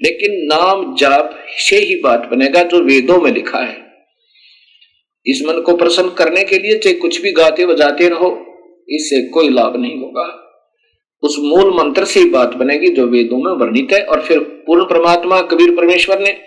लेकिन 0.00 0.34
नाम 0.46 0.94
जाप 0.96 1.38
से 1.60 1.76
ही 1.78 2.00
बात 2.00 2.28
बनेगा 2.30 2.62
जो 2.64 2.82
वेदों 2.84 3.20
में 3.20 3.30
लिखा 3.32 3.58
है। 3.58 3.76
इस 5.26 5.42
मन 5.46 5.60
को 5.62 5.76
प्रसन्न 5.76 6.14
करने 6.18 6.44
के 6.44 6.58
लिए 6.58 6.78
चाहे 6.78 6.94
कुछ 6.96 7.20
भी 7.22 7.32
गाते 7.32 7.66
बजाते 7.66 8.08
रहो, 8.08 8.30
इससे 8.88 9.22
कोई 9.30 9.48
लाभ 9.50 9.76
नहीं 9.76 9.98
होगा। 9.98 10.26
उस 11.22 11.36
मूल 11.38 11.74
मंत्र 11.74 12.04
से 12.04 12.20
ही 12.20 12.30
बात 12.30 12.54
बनेगी 12.54 12.88
जो 12.88 13.06
वेदों 13.06 13.38
में 13.38 13.52
वर्णित 13.52 13.92
है 13.92 14.04
और 14.04 14.22
फिर 14.22 14.38
पूर्ण 14.38 14.84
परमात्मा 14.84 15.40
कबीर 15.40 15.70
परमेश्वर 15.70 16.18
ने 16.18 16.40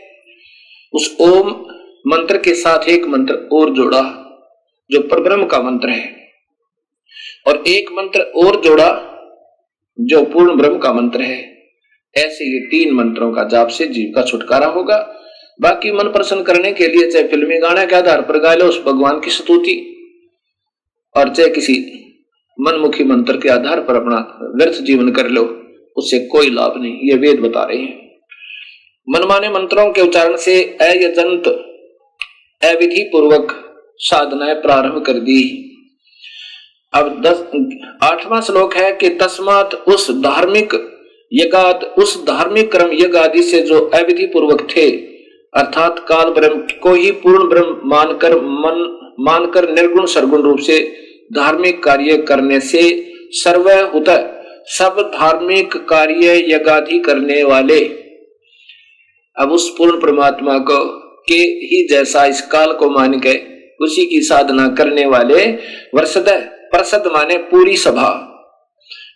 उस 0.93 1.17
ओम 1.21 1.65
मंत्र 2.07 2.37
के 2.37 2.53
साथ 2.53 2.89
एक 2.89 3.05
मंत्र 3.05 3.49
और 3.53 3.69
जोड़ा, 3.69 4.01
जो 4.91 5.01
परब्रह्म 5.01 5.45
का 5.45 5.61
मंत्र 5.61 5.89
है। 5.89 6.15
और 7.47 7.63
एक 7.67 7.91
मंत्र 7.91 8.21
और 8.21 8.61
जोड़ा, 8.61 9.07
जो 9.99 10.23
पूर्ण 10.23 10.57
ब्रह्म 10.57 10.77
का 10.77 10.93
मंत्र 10.93 11.21
है। 11.21 11.57
ऐसे 12.17 12.45
ये 12.53 12.59
तीन 12.59 12.93
मंत्रों 12.93 13.31
का 13.31 13.43
जाप 13.43 13.67
से 13.67 13.87
जीव 13.87 14.11
का 14.15 14.21
छुटकारा 14.21 14.67
होगा। 14.67 15.15
बाकी 15.61 15.91
मन 15.91 16.03
प्रसन्न 16.03 16.43
करने 16.43 16.71
के 16.71 16.87
लिए 16.87 17.11
चाहे 17.11 17.27
फिल्मी 17.27 17.57
गाने 17.57 17.85
के 17.85 17.95
आधार 17.95 18.21
पर 18.21 18.39
गा 18.39 18.53
लो, 18.55 18.65
उस 18.65 18.83
भगवान 18.83 19.19
की 19.19 19.29
स्तुति 19.29 19.95
और 21.17 21.29
चाहे 21.29 21.49
किसी 21.49 21.97
मनमुखी 22.61 23.03
मंत्र 23.03 23.37
के 23.37 23.49
आधार 23.49 23.81
पर 23.81 23.95
अपना 23.95 24.37
व्यर्थ 24.55 24.81
जीवन 24.81 25.11
कर 25.11 25.27
लो, 25.27 25.61
उससे 25.97 26.19
कोई 26.19 26.49
लाभ 26.49 26.73
नहीं। 26.77 26.93
ये 26.93 27.17
वेद 27.17 27.39
बता 27.39 27.63
रहे 27.63 27.77
हैं। 27.77 28.11
मनमाने 29.09 29.49
मंत्रों 29.49 29.91
के 29.91 30.01
उच्चारण 30.01 30.35
से 30.35 30.63
अयजंत 30.63 31.47
अविधि 32.65 33.09
पूर्वक 33.13 33.67
साधनाएँ 33.97 34.55
प्रारंभ 34.55 35.03
कर 35.05 35.13
दी। 35.13 35.67
अब 36.93 37.21
दस, 37.21 37.51
आठवां 38.03 38.41
श्लोक 38.41 38.73
है 38.73 38.91
कि 38.91 39.09
तस्मात 39.09 39.73
उस 39.73 40.11
धार्मिक 40.11 40.73
यगाद 41.33 41.95
उस 41.97 42.27
धार्मिक 42.27 42.71
क्रम 42.71 42.93
यज्ञ 42.93 43.17
आदि 43.17 43.43
से 43.43 43.61
जो 43.61 43.79
अविधि 43.79 44.25
पूर्वक 44.25 44.67
थे, 44.77 44.91
अर्थात 45.53 45.99
काल 45.99 46.29
ब्रह्म 46.29 46.67
को 46.83 46.93
ही 46.93 47.11
पूर्ण 47.11 47.49
ब्रह्म 47.49 47.81
मानकर 47.85 48.35
मन, 48.35 48.97
मानकर 49.19 49.69
निर्गुण 49.69 50.05
सरगुण 50.05 50.41
रूप 50.41 50.59
से 50.59 50.97
धार्मिक 51.35 51.83
कार्य 51.83 52.17
करने 52.17 52.59
से 52.59 53.13
सर्वहुत 53.31 54.05
सब 54.65 55.11
धार्मिक 55.15 55.77
कार्य 55.77 56.53
यगाधि 56.53 56.99
करने 56.99 57.43
वाले। 57.43 57.79
अब 59.37 59.51
उस 59.51 59.75
पूर्ण 59.77 60.01
परमात्मा 60.01 60.57
को, 60.57 60.85
के 61.27 61.33
ही 61.33 61.87
जैसा 61.87 62.25
इस 62.25 62.41
काल 62.41 62.73
को 62.73 62.89
मान 62.89 63.19
के, 63.19 63.39
उसी 63.85 64.05
की 64.05 64.21
साधना 64.21 64.67
करने 64.67 65.05
वाले 65.05 65.45
वर्षद 65.95 66.29
प्रसद 66.71 67.03
माने 67.07 67.37
पूरी 67.37 67.77
सभा। 67.77 68.27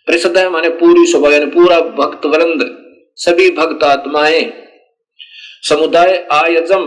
प्रसिद्ध 0.06 0.38
माने 0.38 0.68
पूरी 0.68 1.06
सभा, 1.06 1.30
यानी 1.30 1.46
पूरा 1.46 1.80
भक्त 1.80 2.26
वृंद, 2.26 2.78
सभी 3.16 3.50
भक्त 3.50 3.84
आत्माएँ। 3.84 4.52
समुदाय 5.62 6.28
आयजम 6.32 6.84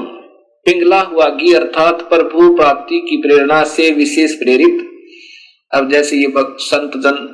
पिंगला 0.66 1.00
हुआ 1.00 1.26
गी 1.26 1.54
अर्थात 1.54 2.02
प्रभु 2.02 2.56
प्राप्ति 2.56 3.00
की 3.00 3.18
प्रेरणा 3.18 3.64
से 3.64 3.92
विशेष 3.92 4.34
प्रेरित। 4.34 4.86
अब 5.72 5.90
जैसे 5.92 6.18
ये 6.18 6.28
भक्त 6.28 6.60
संत 6.60 6.98
जन 6.98 7.28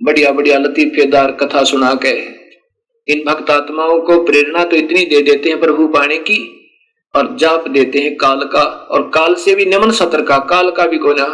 बढ़िया 0.00 0.30
बढ़िया 0.32 0.58
लतीफेदार 0.58 1.32
कथा 1.32 1.62
सुना 1.64 1.92
के, 1.94 2.12
इन 3.08 3.22
भक्त 3.26 3.50
आत्माओं 3.50 4.00
को 4.00 4.22
प्रेरणा 4.24 4.64
तो 4.64 4.76
इतनी 4.76 5.04
दे 5.04 5.20
देते 5.22 5.48
हैं 5.48 5.60
प्रभु 5.60 5.86
पाने 5.88 6.16
की, 6.18 6.38
और 7.14 7.36
जाप 7.36 7.68
देते 7.68 8.00
हैं 8.00 8.14
काल 8.16 8.44
का, 8.44 8.62
और 8.62 9.10
काल 9.14 9.34
से 9.34 9.54
भी 9.54 9.66
नमन 9.66 9.90
सत्र 9.90 10.22
का, 10.22 10.38
काल 10.40 10.70
का 10.70 10.86
भी 10.86 10.98
कोना 10.98 11.26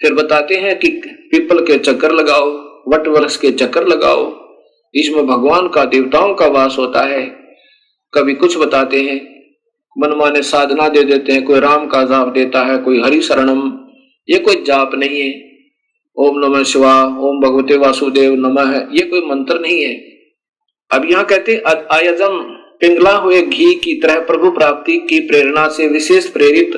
फिर 0.00 0.14
बताते 0.14 0.56
हैं 0.56 0.78
कि 0.78 0.88
पीपल 1.30 1.64
के 1.64 1.78
चक्कर 1.78 2.12
लगाओ, 2.12 2.46
वट 2.88 3.08
वर्ष 3.08 3.36
के 3.36 3.50
चक्कर 3.52 3.86
लगाओ, 3.88 4.24
इसमें 4.94 5.26
भगवान 5.26 5.68
का, 5.68 5.84
देवताओं 5.84 6.34
का 6.34 6.46
वास 6.48 6.76
होता 6.78 7.02
है। 7.02 7.22
कभी 8.12 8.34
कुछ 8.34 8.56
बताते 8.58 9.02
हैं, 9.02 9.20
मनमाने 9.96 10.42
साधना 10.42 10.88
दे 10.88 11.04
देते 11.04 11.32
हैं, 11.32 11.44
कोई 11.44 11.60
राम 11.60 11.86
का 11.86 12.02
जाप 12.04 12.28
देता 12.28 12.64
है, 12.64 12.78
कोई 12.78 13.02
हरि 13.02 13.20
शरणम 13.22 13.60
ये 14.28 14.38
कोई 14.38 14.62
जाप 14.62 14.94
नहीं 14.94 15.20
है। 15.20 15.30
ओम 16.16 16.38
नमः 16.38 16.62
शिवा 16.62 16.94
ओम 17.20 17.40
भगवते 17.40 17.76
वासुदेव, 17.76 18.34
नमः 18.36 18.70
है। 18.70 18.86
ये 18.92 19.06
कोई 19.06 19.20
मंत्र 19.20 19.58
नहीं 19.60 19.82
है। 19.84 19.94
अब 20.90 21.06
यहाँ 21.10 21.24
कहते 21.24 21.62
आयजम 21.66 22.38
पिंगला 22.80 23.12
हुए 23.16 23.42
घी 23.42 23.74
की 23.74 23.94
तरह 23.94 24.20
प्रभु 24.20 24.50
प्राप्ति 24.50 24.96
की 24.98 25.20
प्रेरणा 25.20 25.68
से 25.68 25.88
विशेष 25.88 26.28
प्रेरित 26.28 26.72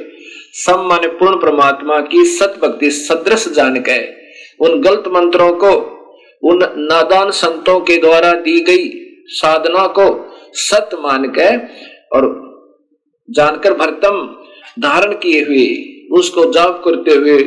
सम 0.54 0.88
पूर्ण 0.92 1.36
परमात्मा 1.36 2.00
की 2.00 2.24
सत 2.24 2.58
भक्ति 2.62 2.90
सदृश 2.90 3.48
जान 3.48 3.76
उन 4.60 4.80
गलत 4.80 5.04
मंत्रों 5.08 5.52
को, 5.54 5.70
उन 6.42 6.58
नादान 6.78 7.30
संतों 7.30 7.80
के 7.80 7.96
द्वारा 7.96 8.32
दी 8.32 8.60
गई 8.60 8.90
साधना 9.32 9.86
को 9.86 10.04
सत 10.54 10.90
मान 11.00 11.24
और 12.12 12.26
जानकर 13.30 13.74
भरतम 13.74 14.20
धारण 14.82 15.12
किए 15.12 15.42
हुए 15.44 15.66
उसको 16.10 16.52
जाप 16.52 16.82
करते 16.84 17.14
हुए 17.14 17.38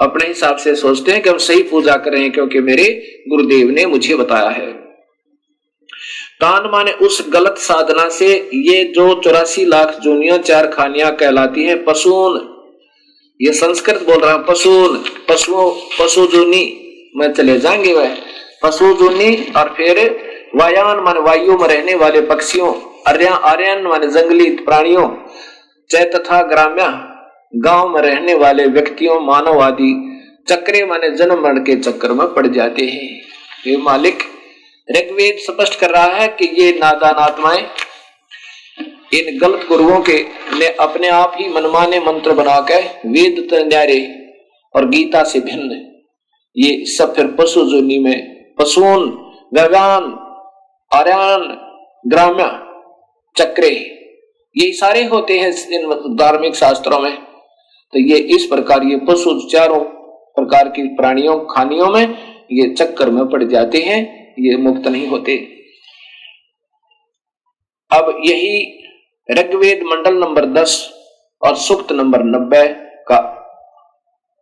अपने 0.00 0.26
हिसाब 0.26 0.56
से 0.56 0.74
सोचते 0.74 1.12
हैं 1.12 1.22
कि 1.22 1.30
हम 1.30 1.38
सही 1.38 1.62
पूजा 1.62 1.94
करें 1.96 2.30
क्योंकि 2.32 2.60
मेरे 2.60 2.84
गुरुदेव 3.28 3.70
ने 3.70 3.86
मुझे 3.86 4.14
बताया 4.14 4.48
है। 4.48 4.72
तान 6.40 6.70
माने 6.72 6.92
उस 6.92 7.30
गलत 7.30 7.58
साधना 7.58 8.08
से 8.08 8.28
ये 8.54 8.84
जो 8.84 9.14
चौरासी 9.20 9.64
लाख 9.64 9.98
जूनिया 10.00 10.38
चार 10.38 10.66
खानियाँ 10.66 11.14
कहलाती 11.16 11.64
हैं 11.64 11.84
पशुन 11.84 12.46
ये 13.40 13.52
संस्कृत 13.52 14.02
बोल 14.02 14.18
रहा 14.18 14.36
पशु 14.36 14.70
पशुओं 15.28 15.70
पशु 15.98 16.26
जूनी, 16.26 16.64
में 17.16 17.32
चले 17.32 17.58
जाएँगे 17.58 17.92
वह। 17.92 18.16
पशु 18.62 18.92
जूनी 18.94 19.34
और 19.56 19.74
फिर 19.76 19.98
वायान 20.56 21.00
मान 21.00 21.18
वायु 21.18 21.58
में 21.58 21.68
रहने 21.68 21.94
वाले 21.94 22.20
पक्षियों 22.20 22.74
आर्यन 23.06 23.86
मान 23.86 24.10
जंगली 24.10 24.50
प्राणियों 24.50 25.08
चै 25.90 26.04
तथा 26.04 26.42
ग्राम्य। 26.42 27.09
गाँव 27.52 27.88
में 27.88 28.00
रहने 28.02 28.34
वाले 28.34 28.64
व्यक्तियों 28.66 29.18
मानव 29.20 29.60
आदि 29.60 29.92
चक्रे 30.48 30.84
माने 30.86 31.08
जन्म 31.10 31.42
मरण 31.42 31.58
के 31.64 31.74
चक्र 31.76 32.12
में 32.12 32.26
पड़ 32.34 32.46
जाते 32.46 32.84
हैं। 32.84 33.08
ये 33.66 33.76
मालिक 33.76 34.22
ऋग्वेद 34.88 35.38
स्पष्ट 35.40 35.78
कर 35.80 35.90
रहा 35.90 36.14
है 36.14 36.28
कि 36.38 36.44
ये 36.58 36.70
नादान 36.72 37.14
आत्माएँ 37.14 37.62
इन 39.12 39.38
गलत 39.38 39.66
गुरुओं 39.68 40.00
के 40.00 40.18
ने 40.58 40.66
अपने 40.80 41.08
आप 41.08 41.32
ही 41.36 41.48
मनमाने 41.48 41.98
मंत्र 42.00 42.32
बनाकर 42.32 42.84
वेद 43.06 43.54
न्यारे 43.54 44.00
और 44.74 44.88
गीता 44.88 45.22
से 45.24 45.40
भिन्न। 45.40 45.80
ये 46.56 46.84
सब 46.88 47.14
फिर 47.14 47.26
पशु 47.38 47.64
जोनी 47.64 47.98
में 47.98 48.54
पशुन 48.58 49.08
गगन 49.54 50.06
आर्यन, 50.90 51.42
ग्राम्य 52.04 52.44
चक्रे। 53.36 53.74
ये 54.56 54.72
सारे 54.72 55.04
होते 55.04 55.38
हैं 55.38 55.50
इन 55.72 56.16
धार्मिक 56.16 56.54
शास्त्रों 56.56 56.98
में। 57.00 57.16
तो 57.92 57.98
ये 57.98 58.18
इस 58.34 58.44
प्रकार 58.46 58.82
ये 58.82 58.96
पशु 58.98 59.38
चारों 59.52 59.80
प्रकार 60.36 60.68
की 60.68 60.82
प्राणियों, 60.96 61.38
खानियों 61.46 61.88
में 61.90 62.02
ये 62.52 62.68
चक्कर 62.74 63.10
में 63.10 63.24
पड़ 63.28 63.42
जाते 63.44 63.78
हैं, 63.78 64.00
ये 64.38 64.56
मुक्त 64.56 64.86
नहीं 64.88 65.06
होते। 65.08 65.36
अब 67.90 68.14
यही 68.24 68.58
ऋग्वेद 69.28 69.82
मंडल 69.82 70.14
नंबर 70.14 70.44
दस 70.52 70.76
और 71.42 71.56
सुक्त 71.56 71.92
नंबर 71.92 72.22
नब्बे 72.26 72.66
का 73.08 73.16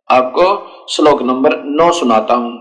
आपको 0.09 0.45
श्लोक 0.87 1.21
नंबर 1.21 1.57
नौ 1.63 1.91
सुनाता 1.91 2.33
हूँ। 2.33 2.53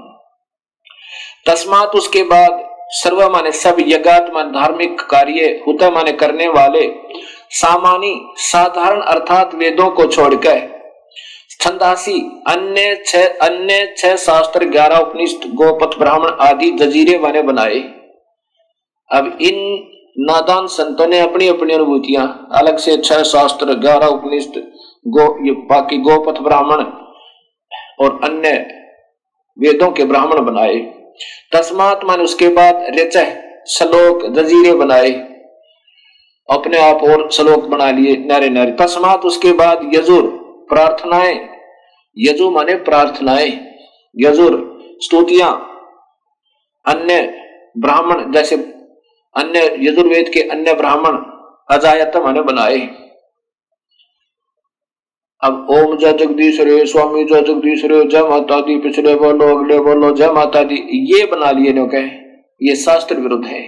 तस्मात 1.46 1.94
उसके 1.94 2.22
बाद 2.22 2.64
सर्व 2.92 3.29
माने 3.31 3.53
सब 3.53 3.77
यज्ञात्मा 3.81 4.42
धार्मिक 4.51 5.01
कार्य 5.11 5.46
हुता 5.66 5.90
माने 5.90 6.12
करने 6.12 6.48
वाले 6.48 6.87
सामानी 7.53 8.14
साधारण 8.42 9.01
अर्थात 9.03 9.55
वेदों 9.55 9.90
को 9.90 10.07
छोड़कर 10.07 10.78
छंदासी, 11.61 12.42
अन्य 12.47 13.03
छह 13.07 13.25
अन्य 13.47 13.94
छह 13.99 14.16
शास्त्र, 14.16 14.64
ग्यारह 14.64 14.97
उपनिष्ठ, 14.97 15.47
गोपथ, 15.47 15.99
ब्राह्मण 15.99 16.31
आदि 16.40 16.71
जजीरे 16.71 17.18
बने 17.18 17.42
बनाए। 17.42 17.79
अब 19.11 19.38
इन 19.42 19.57
नादान 20.21 20.66
संतों 20.66 21.07
ने 21.07 21.21
अपनी 21.21 21.49
अपनी 21.49 21.75
अनुभूतियाँ, 21.75 22.49
अलग 22.53 22.79
से 22.79 22.97
छह 22.97 23.23
शास्त्र, 23.23 23.75
ग्यारह 23.75 24.07
उपनिष्ठ, 24.07 24.59
गो, 25.07 25.47
ये 25.47 25.53
बाकी 25.53 25.99
गोपथ, 25.99 26.40
ब्राह्मण 26.40 26.85
और 28.01 28.21
अन्य 28.25 28.53
वेदों 29.59 29.90
के 29.90 30.05
ब्राह्मण 30.05 30.44
बनाए। 30.44 30.77
तस्मात 31.53 32.01
मान 32.05 32.21
उसके 32.21 32.49
बाद 32.49 32.87
रचय 32.99 33.37
श्लोक 33.68 34.27
जजीरे 34.35 34.73
बनाए। 34.75 35.11
अपने 36.49 36.79
आप 36.79 37.03
और 37.03 37.31
श्लोक 37.31 37.64
बना 37.64 37.90
लिए 37.90 38.16
नारे 38.16 38.49
नारे 38.49 38.73
तस्मात 38.73 39.25
उसके 39.25 39.53
बाद 39.53 39.90
यजुर 39.94 40.48
प्रार्थनाएँ, 40.69 41.39
यजु 42.17 42.51
माने 42.51 42.75
प्रार्थनाएँ, 42.85 43.51
यजुर, 44.17 44.57
स्तुतियाँ, 45.03 45.53
अन्य 46.87 47.23
ब्राह्मण, 47.79 48.31
जैसे 48.33 48.57
अन्य 49.37 49.61
यजुर्वेद 49.81 50.29
के 50.29 50.41
अन्य 50.51 50.75
ब्राह्मण 50.75 51.17
अजायत 51.71 52.17
माने 52.17 52.43
बनाए। 52.43 52.79
अब 55.43 55.67
ओम 55.71 55.97
जय 55.97 56.13
जगदीश 56.13 56.61
रे 56.61 56.85
स्वामी 56.87 57.25
जय 57.25 57.43
जगदीश 57.43 57.85
रे 57.85 58.03
जय 58.05 58.23
माता 58.23 58.61
दी 58.61 58.79
पिछले 58.79 59.15
बोलो, 59.15 59.47
अगले 59.49 59.79
बोलो, 59.79 60.11
जय 60.13 60.31
माता 60.33 60.63
दी। 60.63 60.77
ये 61.13 61.25
बना 61.27 61.51
लिए 61.51 61.73
कहे 61.73 62.07
ये 62.61 62.75
शास्त्र 62.77 63.17
विरुद्ध 63.17 63.45
है। 63.47 63.63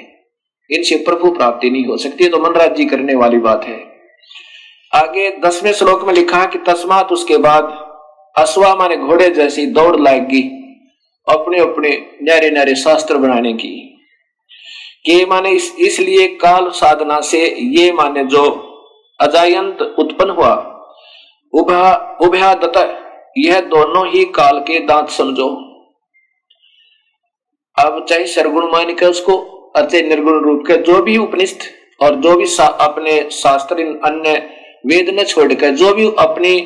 इनसे 0.70 0.96
प्रभु 0.96 1.30
प्राप्ति 1.30 1.70
नहीं 1.70 1.84
हो 1.86 1.96
सकती 1.96 2.28
तो 2.28 2.38
मनराज 2.38 2.74
जी 2.76 2.84
करने 2.84 3.14
वाली 3.14 3.38
बात 3.38 3.64
है। 3.64 3.78
आगे 4.92 5.30
दसवें 5.44 5.72
श्लोक 5.72 6.02
में 6.04 6.12
लिखा 6.14 6.44
कि 6.46 6.58
तस्मात 6.58 7.12
उसके 7.12 7.36
बाद 7.38 7.64
अश्वा 8.36 8.74
माने 8.74 8.96
घोड़े 8.96 9.28
जैसी 9.30 9.66
दौड़ 9.66 10.00
लाएगी 10.00 10.42
अपने 11.26 11.58
अपने 11.58 11.90
न्यारे 12.22 12.50
न्यारे 12.50 12.74
शास्त्र 12.74 13.16
बनाने 13.16 13.52
की। 13.52 13.76
के 15.06 15.24
माने 15.26 15.50
इस, 15.50 15.74
इसलिए 15.78 16.26
काल 16.36 16.68
साधना 16.70 17.20
से 17.20 17.46
ये 17.76 17.92
माने 17.92 18.24
जो 18.24 18.44
अजायंत 19.20 19.82
उत्पन्न 19.98 20.30
हुआ 20.30 20.52
उभा 21.52 22.18
उभया 22.22 22.52
दत्त 22.54 22.76
यह 23.38 23.60
दोनों 23.60 24.06
ही 24.08 24.24
काल 24.34 24.58
के 24.60 24.78
दांत 24.86 25.08
समझो। 25.08 25.48
अब 27.76 28.04
चाहे 28.08 28.26
सरगुण 28.26 28.70
मान 28.72 28.94
के 28.94 29.06
उसको 29.06 29.36
अति 29.76 30.02
निर्गुण 30.02 30.44
रूप 30.44 30.64
के 30.66 30.76
जो 30.82 31.02
भी 31.02 31.16
उपनिष्ठ 31.16 31.64
और 32.02 32.14
जो 32.16 32.36
भी 32.36 32.46
सा, 32.46 32.66
अपने 32.66 33.28
शास्त्र 33.32 33.82
अन्य 34.04 34.36
वेद 34.84 35.08
ने 35.10 35.24
छोड़कर 35.24 35.70
जो 35.72 35.92
भी 35.94 36.06
अपनी 36.18 36.58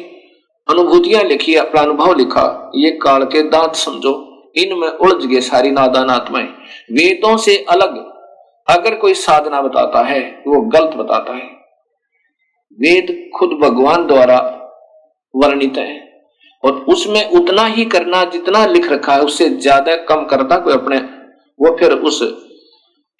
अनुभूतियाँ 0.68 1.22
लिखी, 1.22 1.54
अपना 1.54 1.80
अनुभव 1.82 2.14
लिखा, 2.14 2.70
ये 2.74 2.90
काल 3.02 3.24
के 3.24 3.42
दांत 3.50 3.74
समझो। 3.76 4.12
इनमें 4.56 4.88
उलझ 4.88 5.24
गए 5.24 5.40
सारी 5.40 5.70
नादान 5.70 6.10
आत्माएँ। 6.10 6.46
वेदों 6.92 7.36
से 7.36 7.56
अलग 7.70 7.96
अगर 8.68 8.94
कोई 8.94 9.14
साधना 9.14 9.60
बताता 9.62 10.02
है, 10.02 10.20
वो 10.46 10.60
गलत 10.68 10.94
बताता 10.96 11.34
है। 11.34 11.48
वेद 12.78 13.30
खुद 13.36 13.50
भगवान 13.62 14.06
द्वारा 14.06 14.38
वर्णित 15.34 15.76
है 15.78 16.02
और 16.64 16.72
उसमें 16.88 17.24
उतना 17.30 17.66
ही 17.66 17.84
करना 17.84 18.24
जितना 18.24 18.64
लिख 18.66 18.90
रखा 18.92 19.14
है, 19.14 19.22
उससे 19.22 19.48
ज़्यादा 19.48 19.96
कम 20.04 20.24
करता 20.24 20.58
कोई 20.58 20.72
अपने, 20.72 20.96
वो 21.60 21.76
फिर 21.76 21.92
उस 21.92 22.22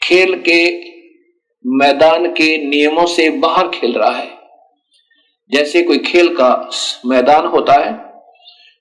खेल 0.03 0.35
के 0.49 0.63
मैदान 1.65 2.27
के 2.33 2.57
नियमों 2.67 3.07
से 3.07 3.29
बाहर 3.39 3.69
खेल 3.69 3.93
रहा 3.93 4.11
है। 4.11 4.29
जैसे 5.53 5.83
कोई 5.83 5.99
खेल 5.99 6.29
का 6.29 6.71
मैदान 7.07 7.47
होता 7.47 7.73
है, 7.73 8.15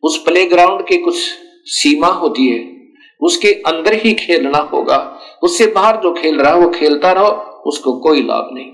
उस 0.03 0.17
प्लेग्राउंड 0.17 0.87
के 0.87 0.97
कुछ 0.97 1.15
सीमा 1.65 2.07
होती 2.07 2.47
है, 2.47 2.73
उसके 3.21 3.47
अंदर 3.47 3.93
ही 3.93 4.13
खेलना 4.13 4.57
होगा। 4.57 5.19
उससे 5.43 5.67
बाहर 5.67 5.97
जो 5.97 6.13
खेल 6.13 6.39
रहा 6.39 6.53
है, 6.53 6.59
वो 6.59 6.69
खेलता 6.69 7.11
रहो, 7.11 7.27
उसको 7.65 7.99
कोई 7.99 8.21
लाभ 8.21 8.49
नहीं। 8.51 8.71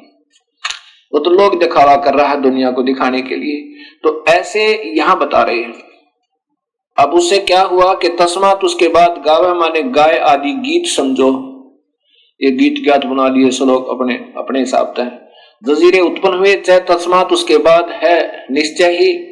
वो 1.13 1.19
तो 1.19 1.29
लोग 1.29 1.59
दिखावा 1.59 1.95
कर 1.95 2.13
रहा 2.13 2.27
है 2.27 2.41
दुनिया 2.41 2.71
को 2.71 2.83
दिखाने 2.83 3.21
के 3.21 3.35
लिए। 3.35 3.83
तो 4.03 4.25
ऐसे 4.25 4.81
यहाँ 4.97 5.19
बता 5.19 5.43
रहे 5.43 5.57
हैं। 5.57 5.73
अब 6.99 7.13
उससे 7.13 7.37
क्या 7.39 7.61
हुआ 7.61 7.93
कि 7.93 8.09
तस्मात 8.09 8.63
उसके 8.63 8.87
बाद 8.87 9.23
गावे 9.25 9.53
माने 9.53 9.83
गाय 9.83 10.17
आदि 10.17 10.51
गीत 10.51 10.87
समझो। 10.87 11.29
ये 12.41 12.51
गीत 12.51 12.83
ज्ञात 12.83 13.05
बना 13.05 13.27
लिए 13.27 13.47
अपने 13.47 14.15
अपने 14.37 14.59
हिसाब 14.59 14.93
से। 14.99 15.28
जजीरे 15.67 15.99
उत्पन्न 15.99 16.33
हुए 16.33 16.55
चाहे 16.55 16.79
तस्मात 16.79 17.31
उसके 17.31 17.57
बाद 17.57 17.89
है, 17.89 18.45
निश्चय 18.51 18.91
ही। 18.91 19.29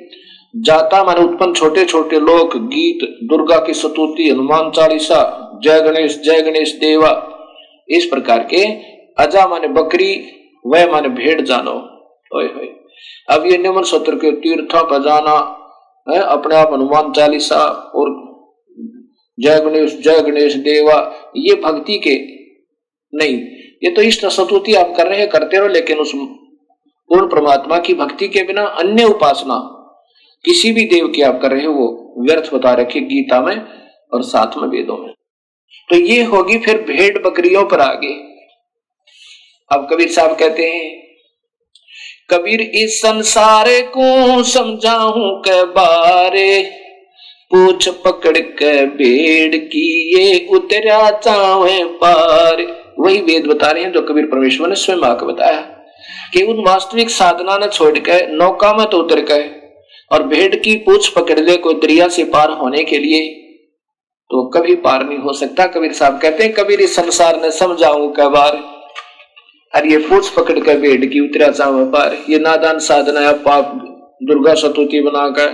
जाता 0.56 1.04
माने 1.04 1.22
उत्पन्न 1.22 1.54
छोटे 1.54 1.86
छोटे 1.86 2.20
लोग 2.20 2.68
गीत, 2.68 3.20
दुर्गा 3.24 3.60
की 3.66 3.74
सतुति, 3.74 4.30
हनुमान 4.30 4.72
चालीसा, 4.72 5.44
जय 5.63 5.82
गणेश 5.82 6.22
जय 6.22 6.42
गणेश 6.42 6.74
देवा। 6.76 7.34
इस 7.90 8.06
प्रकार 8.06 8.40
के 8.40 8.63
अजा 9.24 9.48
माने 9.48 9.68
बकरी, 9.68 10.26
वह 10.68 10.92
माने 10.92 11.10
भेड़ 11.10 11.42
जानो। 11.42 11.80
होए 12.36 12.46
होए। 12.46 12.68
अब 13.30 13.46
ये 13.46 13.58
निमन 13.58 13.82
सत्र 13.82 14.16
के 14.16 14.32
तीर्थ 14.32 14.76
पर 14.76 15.04
जाना, 15.04 15.54
है, 16.10 16.20
अपने 16.20 16.56
आप 16.56 16.74
हनुमान 16.74 17.12
चालीसा 17.12 17.92
और 17.96 18.28
जय 19.40 19.60
गणेश 19.60 19.94
जय 19.94 20.22
गणेश 20.22 20.54
देवा, 20.54 21.16
ये 21.38 21.56
भक्ति 21.56 21.98
के 21.98 22.16
नहीं 23.13 23.57
ये 23.82 23.92
तो 23.92 24.02
इष्ट 24.02 24.26
सतुति 24.26 24.74
आप 24.74 24.94
कर 24.98 25.08
रहे 25.08 25.20
हैं, 25.20 25.30
करते 25.30 25.58
रहो, 25.58 25.68
लेकिन 25.68 25.98
उस 25.98 26.12
पूर्ण 26.16 27.28
परमात्मा 27.28 27.78
की 27.78 27.94
भक्ति 27.94 28.28
के 28.28 28.44
बिना 28.44 28.63
अन्य 28.80 29.04
उपासना 29.04 29.56
किसी 30.46 30.72
भी 30.72 30.86
देव 30.86 31.08
की 31.08 31.22
आप 31.22 31.40
कर 31.42 31.52
रहे 31.52 31.66
हो, 31.66 31.74
वो 31.74 32.24
व्यर्थ 32.28 32.54
बता 32.54 32.74
रखे 32.74 33.00
गीता 33.00 33.42
में 33.42 33.56
और 34.13 34.24
साथ 34.24 34.58
में 34.58 34.68
वेदों 34.70 34.98
में। 34.98 35.13
तो 35.90 35.96
ये 35.96 36.24
होगी 36.24 36.58
फिर 36.58 36.82
भेड़ 36.82 37.18
बकरियों 37.18 37.63
पर 37.66 37.80
आगे। 37.80 38.13
अब 39.72 39.88
कबीर 39.92 40.08
साहब 40.08 40.36
कहते 40.38 40.66
हैं, 40.66 41.08
कबीर, 42.30 42.62
इस 42.62 43.02
संसार 43.02 43.66
को 43.88 44.44
समझाऊ 44.44 45.30
के 45.40 45.63
बारे? 45.63 46.62
पूछ 47.52 47.88
पकड़ 47.90 48.38
के 48.38 48.86
भेड़ 48.86 49.56
की 49.56 49.88
ये 50.18 50.48
उतरा 50.52 51.10
चावे 51.12 51.84
पार? 51.86 52.66
वही 52.99 53.21
वेद 53.21 53.47
बता 53.47 53.71
रहे 53.71 53.83
हैं 53.83 53.91
जो 53.91 54.01
कबीर 54.01 54.25
परमेश्वर 54.25 54.69
ने 54.69 54.75
स्वयं 54.75 55.03
आकर 55.03 55.25
बताया 55.25 55.60
कि 56.33 56.41
उन 56.43 56.63
वास्तविक 56.67 57.10
साधना 57.10 57.57
ने 57.57 57.67
छोड़ 57.67 57.97
के, 57.99 58.25
नौका 58.27 58.73
में 58.73 58.86
तो 58.88 58.97
उतर 58.97 59.19
गए 59.23 59.49
और 60.12 60.23
भेड़ 60.23 60.55
की 60.55 60.75
पूछ 60.86 61.07
पकड़ 61.10 61.39
ले 61.39 61.57
कोई 61.57 61.73
दरिया 61.75 62.07
से 62.07 62.23
पार 62.23 62.51
होने 62.51 62.83
के 62.83 62.97
लिए। 62.97 63.27
तो 64.29 64.43
कभी 64.49 64.75
पार 64.77 65.03
नहीं 65.05 65.17
हो 65.17 65.33
सकता, 65.33 65.65
कबीर 65.65 65.93
साहब 65.93 66.19
कहते 66.21 66.43
हैं, 66.43 66.53
कबीर, 66.53 66.81
इस 66.81 66.95
संसार 66.95 67.41
ने 67.41 67.51
समझाऊ 67.51 68.07
कई 68.13 68.29
बार 68.29 68.57
और 69.73 69.88
ये 69.88 69.97
पूछ 69.99 70.29
पकड़ 70.29 70.60
कर 70.60 70.77
भेड़ 70.77 71.05
की 71.05 71.19
उतरा 71.19 71.47
चाव 71.51 71.86
पार 71.91 72.17
ये 72.29 72.39
नादान 72.39 72.79
साधना 72.79 73.19
है 73.19 73.33
पाप 73.43 73.73
दुर्गा 74.23 74.53
सतुति 74.55 75.01
बनाकर 75.01 75.47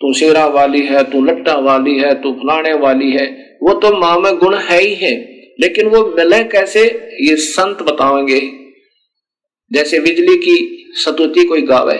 तू 0.00 0.12
शेरा 0.14 0.46
वाली 0.46 0.80
है, 0.86 1.02
तू 1.04 1.24
लट्टा 1.24 1.54
वाली 1.60 1.98
है, 1.98 2.14
तू 2.14 2.32
फलाने 2.32 2.72
वाली 2.74 3.10
है, 3.12 3.26
वो 3.62 3.74
तो 3.74 3.96
माँ 3.96 4.18
में 4.18 4.36
गुण 4.38 4.56
है 4.60 4.80
ही 4.80 4.94
है। 4.94 5.14
लेकिन 5.60 5.86
वो 5.86 6.06
मिले 6.06 6.44
कैसे 6.44 6.82
ये 7.20 7.36
संत 7.36 7.82
बताएँगे? 7.82 8.40
जैसे 9.72 10.00
बिजली 10.00 10.36
की 10.36 10.84
सतुति 10.92 11.44
कोई 11.44 11.62
गावे 11.62 11.98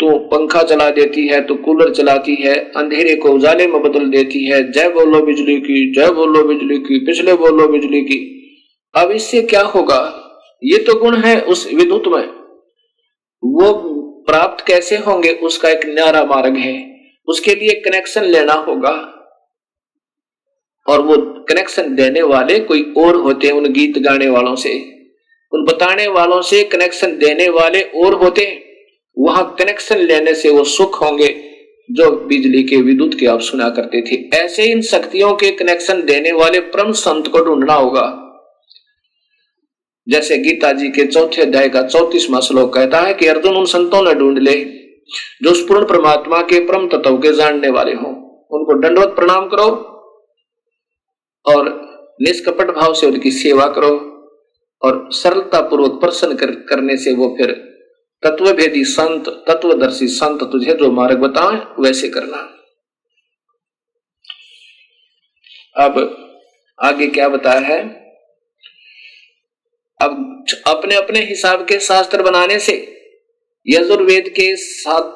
तो 0.00 0.18
पंखा 0.18 0.62
चला 0.62 0.90
देती 0.90 1.26
है 1.28 1.40
तो 1.40 1.54
कूलर 1.54 1.94
चलाती 1.94 2.34
है, 2.34 2.54
अंधेरे 2.54 3.16
को 3.16 3.28
उजाले 3.28 3.66
में 3.66 3.82
बदल 3.82 4.04
देती 4.04 4.44
है, 4.44 4.72
जय 4.72 4.88
बोलो 4.88 5.20
बिजली 5.22 5.56
की, 5.56 5.92
जय 5.92 6.10
बोलो 6.10 6.42
बिजली 6.44 6.78
की, 6.78 6.98
पिछले 7.06 7.34
बोलो 7.34 7.68
बिजली 7.68 8.00
की। 8.00 8.18
अब 8.94 9.10
इससे 9.10 9.42
क्या 9.42 9.62
होगा? 9.62 10.22
ये 10.64 10.78
तो 10.78 10.94
गुण 10.94 11.16
है 11.16 11.40
उस 11.40 11.70
विद्युत 11.74 12.02
में। 12.06 12.28
वो 13.44 13.72
प्राप्त 14.28 14.66
कैसे 14.66 14.96
होंगे, 14.96 15.32
उसका 15.32 15.70
एक 15.70 15.86
न्यारा 15.86 16.24
मार्ग 16.24 16.56
है। 16.56 17.00
उसके 17.28 17.54
लिए 17.54 17.80
कनेक्शन 17.80 18.22
लेना 18.22 18.52
होगा। 18.52 19.15
और 20.88 21.02
वो 21.02 21.16
कनेक्शन 21.48 21.94
देने 21.94 22.22
वाले 22.22 22.58
कोई 22.58 22.94
और 22.98 23.16
होते 23.16 23.46
हैं 23.46 23.54
उन 23.54 23.72
गीत 23.72 23.98
गाने 23.98 24.28
वालों 24.28 24.56
से। 24.56 24.92
उन 25.52 25.64
बताने 25.64 26.06
वालों 26.06 26.42
से 26.42 26.64
कनेक्शन 26.64 27.06
देने 27.06 27.48
वाले 27.48 27.80
और 27.80 28.14
होते 28.14 28.42
हैं। 28.42 28.62
वहाँ 29.18 29.56
कनेक्शन 29.58 29.98
लेने 29.98 30.34
से 30.34 30.50
वो 30.50 30.64
सुख 30.64 31.02
होंगे, 31.02 31.40
जो 31.90 32.10
बिजली 32.10 32.62
के 32.62 32.76
विद्युत 32.76 33.14
के 33.20 33.26
आप 33.26 33.40
सुना 33.40 33.68
करते 33.68 34.02
थे। 34.02 34.36
ऐसे 34.36 34.64
इन 34.64 34.82
शक्तियों 34.82 35.32
के 35.32 35.50
कनेक्शन 35.50 36.02
देने 36.04 36.32
वाले 36.32 36.60
परम 36.60 36.92
संत 36.92 37.28
को 37.28 37.38
ढूंढना 37.38 37.74
होगा। 37.74 38.22
जैसे 40.08 40.38
गीता 40.38 40.72
जी 40.72 40.88
के 40.88 41.06
चौथे 41.06 41.42
अध्याय 41.42 41.68
का 41.68 41.82
चौतीसवा 41.82 42.40
श्लोक 42.40 42.74
कहता 42.74 43.00
है 43.00 43.14
कि, 43.14 43.26
अर्जुन 43.26 43.56
उन 43.56 43.64
संतों 43.64 44.02
ने 44.02 44.14
ढूंढ 44.14 44.38
ले, 44.38 44.64
जो 45.42 45.66
पूर्ण 45.66 45.84
परमात्मा 45.84 46.38
के 46.38 46.60
परम 46.60 46.88
तत्व 46.88 47.16
के 47.16 47.32
जानने 47.32 47.68
वाले 47.68 47.92
हों। 47.92 48.14
उनको 48.50 48.80
दंडवत 48.80 49.08
प्रणाम 49.08 49.48
करो 49.48 49.95
और 51.46 51.68
निष्कपट 52.22 52.70
भाव 52.70 52.94
से 52.94 53.06
उनकी 53.06 53.30
सेवा 53.30 53.66
करो 53.68 53.94
और 54.82 55.08
सरलता 55.12 55.60
पूर्वक 55.60 56.00
प्रसन्न 56.00 56.36
कर, 56.36 56.50
करने 56.50 56.96
से 56.96 57.12
वो 57.12 57.36
फिर 57.38 57.52
तत्व 58.22 58.52
भेदी 58.52 58.84
संत 58.84 59.28
तत्वदर्शी 59.48 60.08
संत 60.08 60.42
तुझे 60.42 60.74
जो 60.74 60.90
मार्ग 60.90 61.18
बताए 61.18 61.82
वैसे 61.82 62.08
करना। 62.08 62.36
अब 65.76 65.98
आगे 66.78 67.06
क्या 67.06 67.28
बताया 67.28 67.60
है? 67.60 67.82
अब 70.00 70.44
अपने 70.66 70.94
अपने 70.94 71.20
हिसाब 71.20 71.66
के 71.66 71.78
शास्त्र 71.78 72.22
बनाने 72.22 72.58
से 72.58 72.74
यजुर्वेद 73.66 74.28
के 74.28 74.56
सात 74.56 75.12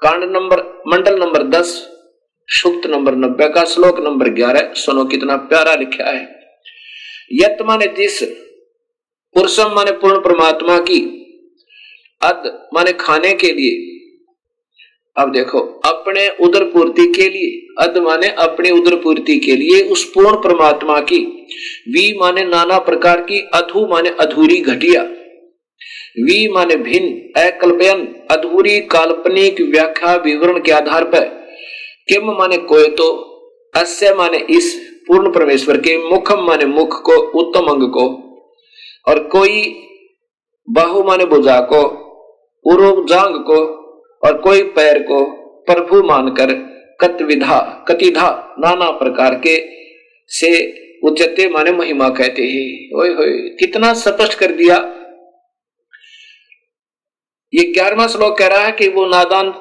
कांड 0.00 0.24
नंबर 0.24 0.62
मंडल 0.86 1.18
नंबर 1.18 1.42
दस 1.42 1.93
सुक्त 2.48 2.86
नंबर 2.86 3.14
नब्बे 3.14 3.48
का 3.48 3.64
श्लोक 3.64 4.00
नंबर 4.00 4.28
ग्यारह, 4.28 4.72
सुनो 4.74 5.04
कितना 5.04 5.36
प्यारा 5.36 5.74
लिखा 5.74 6.10
है। 6.10 6.40
यत 7.32 7.56
माने 7.62 7.86
जिस 7.86 8.22
पुरुषम 9.34 9.72
माने 9.74 9.90
पूर्ण 9.90 10.18
परमात्मा 10.18 10.78
की 10.78 11.00
अद 12.22 12.68
माने 12.74 12.92
खाने 12.92 13.32
के 13.32 13.46
लिए। 13.46 13.94
अब 15.16 15.32
देखो, 15.32 15.58
अपने 15.58 16.28
उदर 16.28 16.64
पूर्ति 16.64 17.12
के 17.12 17.28
लिए 17.28 17.74
अद 17.84 17.98
माने 17.98 18.28
अपने 18.28 18.70
उदर 18.70 18.96
पूर्ति 18.96 19.38
के 19.38 19.56
लिए 19.56 19.82
उस 19.82 20.12
पूर्ण 20.12 20.36
परमात्मा 20.36 21.00
की, 21.00 21.18
वी 21.88 22.18
माने 22.18 22.44
नाना 22.44 22.78
प्रकार 22.78 23.20
की, 23.20 23.38
अधु 23.54 23.86
माने 23.86 24.10
अधूरी 24.20 24.60
घटिया। 24.60 25.02
वी 26.18 26.48
माने 26.48 26.76
भिन्न, 26.76 27.42
अकल्पयन, 27.42 28.06
अधूरी 28.30 28.80
काल्पनिक 28.80 29.60
व्याख्या 29.60 30.14
विवरण 30.16 30.60
के 30.60 30.72
आधार 30.72 31.04
पर। 31.04 31.43
किम 32.08 32.30
माने 32.30 32.56
कोय 32.58 32.88
तो 32.88 33.06
अस्य 33.74 34.14
माने 34.14 34.38
इस 34.50 34.74
पूर्ण 35.08 35.30
परमेश्वर 35.32 35.76
के, 35.76 35.96
मुखम 36.10 36.44
माने 36.46 36.64
मुख 36.64 37.00
को, 37.02 37.16
उत्तम 37.40 37.66
अंग 37.66 37.82
को, 37.92 38.04
और 39.08 39.22
कोई 39.28 39.62
बाहु 40.68 41.02
माने 41.04 41.24
भुजा 41.24 41.60
को 41.72 41.82
उरोग 42.64 43.08
जांग 43.08 43.34
को, 43.40 43.58
और 44.22 44.38
कोई 44.38 44.62
पैर 44.62 44.98
को 45.02 45.24
प्रभु 45.64 46.02
मानकर 46.02 46.52
कत 47.00 47.22
विधा 47.22 47.60
कतिधा, 47.88 48.28
नाना 48.58 48.90
प्रकार 48.90 49.34
के 49.46 49.56
से 50.30 50.50
उच्चते 51.00 51.48
माने 51.48 51.72
महिमा 51.72 52.08
कहते 52.08 52.42
हैं। 52.42 53.00
ओए 53.00 53.08
होए, 53.14 53.32
कितना 53.60 53.92
स्पष्ट 53.94 54.38
कर 54.38 54.52
दिया। 54.52 54.76
ये 57.52 57.64
ग्यारहवा 57.72 58.06
श्लोक 58.06 58.38
कह 58.38 58.46
रहा 58.46 58.64
है 58.64 58.72
कि 58.72 58.88
वो 58.88 59.06
नादान 59.06 59.52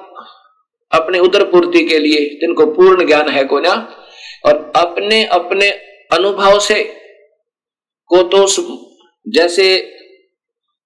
अपने 0.93 1.19
उदर 1.19 1.43
पूर्ति 1.43 1.83
के 1.85 1.99
लिए 1.99 2.25
जिनको 2.41 2.65
पूर्ण 2.65 3.05
ज्ञान 3.07 3.29
है 3.29 3.43
को 3.43 3.59
ना 3.59 3.73
और 4.45 4.71
अपने 4.75 5.23
अपने 5.31 5.69
अनुभव 6.11 6.59
से 6.59 6.83
को 8.09 8.21
तो 8.23 8.45
जैसे 9.25 9.65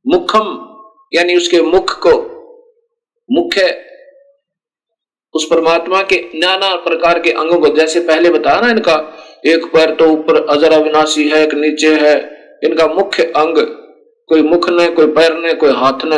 मुखम, 0.05 0.47
यानी 1.13 1.35
उसके 1.35 1.61
मुख 1.61 1.91
को 1.99 2.11
मुख्य 3.29 3.63
उस 5.33 5.47
परमात्मा 5.49 6.01
के 6.03 6.17
नाना 6.35 6.73
प्रकार 6.75 7.19
के 7.19 7.31
अंगों 7.31 7.59
को, 7.59 7.67
जैसे 7.69 7.99
पहले 7.99 8.29
बताया 8.29 8.61
ना 8.61 8.69
इनका, 8.69 8.93
एक 9.45 9.65
पैर 9.65 9.91
तो 9.95 10.05
ऊपर 10.07 10.45
अजर 10.47 10.71
अविनाशी 10.71 11.27
है, 11.29 11.43
एक 11.43 11.53
नीचे 11.53 11.93
है, 11.95 12.15
इनका 12.63 12.87
मुख्य 12.87 13.23
अंग, 13.23 13.57
कोई 14.29 14.41
मुख 14.41 14.69
ने 14.69 14.87
कोई 14.91 15.07
पैर 15.07 15.33
ने 15.35 15.53
कोई 15.53 15.71
हाथ 15.73 16.05
ने 16.05 16.17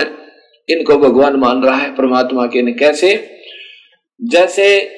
इनको 0.70 0.98
भगवान 0.98 1.36
मान 1.36 1.64
रहा 1.64 1.76
है 1.76 1.96
परमात्मा 1.96 2.46
के 2.46 2.72
कैसे? 2.74 3.16
जैसे 4.24 4.96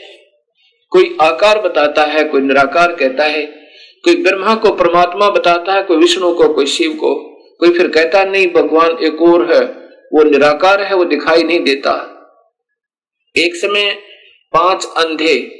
कोई 0.89 1.17
आकार 1.21 1.61
बताता 1.61 2.03
है, 2.03 2.23
कोई 2.23 2.41
निराकार 2.41 2.95
कहता 2.95 3.23
है, 3.23 3.45
कोई 4.03 4.15
ब्रह्मा 4.15 4.55
को 4.55 4.71
परमात्मा 4.71 5.29
बताता 5.29 5.73
है, 5.73 5.83
कोई 5.83 5.97
विष्णु 5.97 6.33
को, 6.33 6.53
कोई 6.53 6.65
शिव 6.65 6.93
को, 6.93 7.15
कोई 7.59 7.77
फिर 7.77 7.87
कहता 7.87 8.23
नहीं, 8.23 8.47
भगवान 8.47 8.97
एक 9.03 9.21
और 9.21 9.53
है, 9.53 9.65
वो 10.13 10.23
निराकार 10.23 10.81
है, 10.81 10.95
वो 10.95 11.05
दिखाई 11.05 11.43
नहीं 11.43 11.59
देता। 11.59 12.07
एक 13.37 13.55
समय 13.55 13.97
पाँच 14.53 14.85
अंधे 14.97 15.57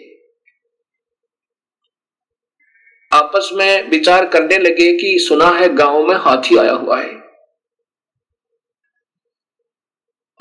आपस 3.14 3.50
में 3.54 3.90
विचार 3.90 4.26
करने 4.26 4.58
लगे 4.58 4.94
कि 4.94 5.20
सुना 5.20 5.48
है 5.48 5.74
गाँव 5.74 6.08
में 6.08 6.16
हाथी 6.16 6.58
आया 6.58 6.72
हुआ 6.72 7.02
है। 7.02 7.21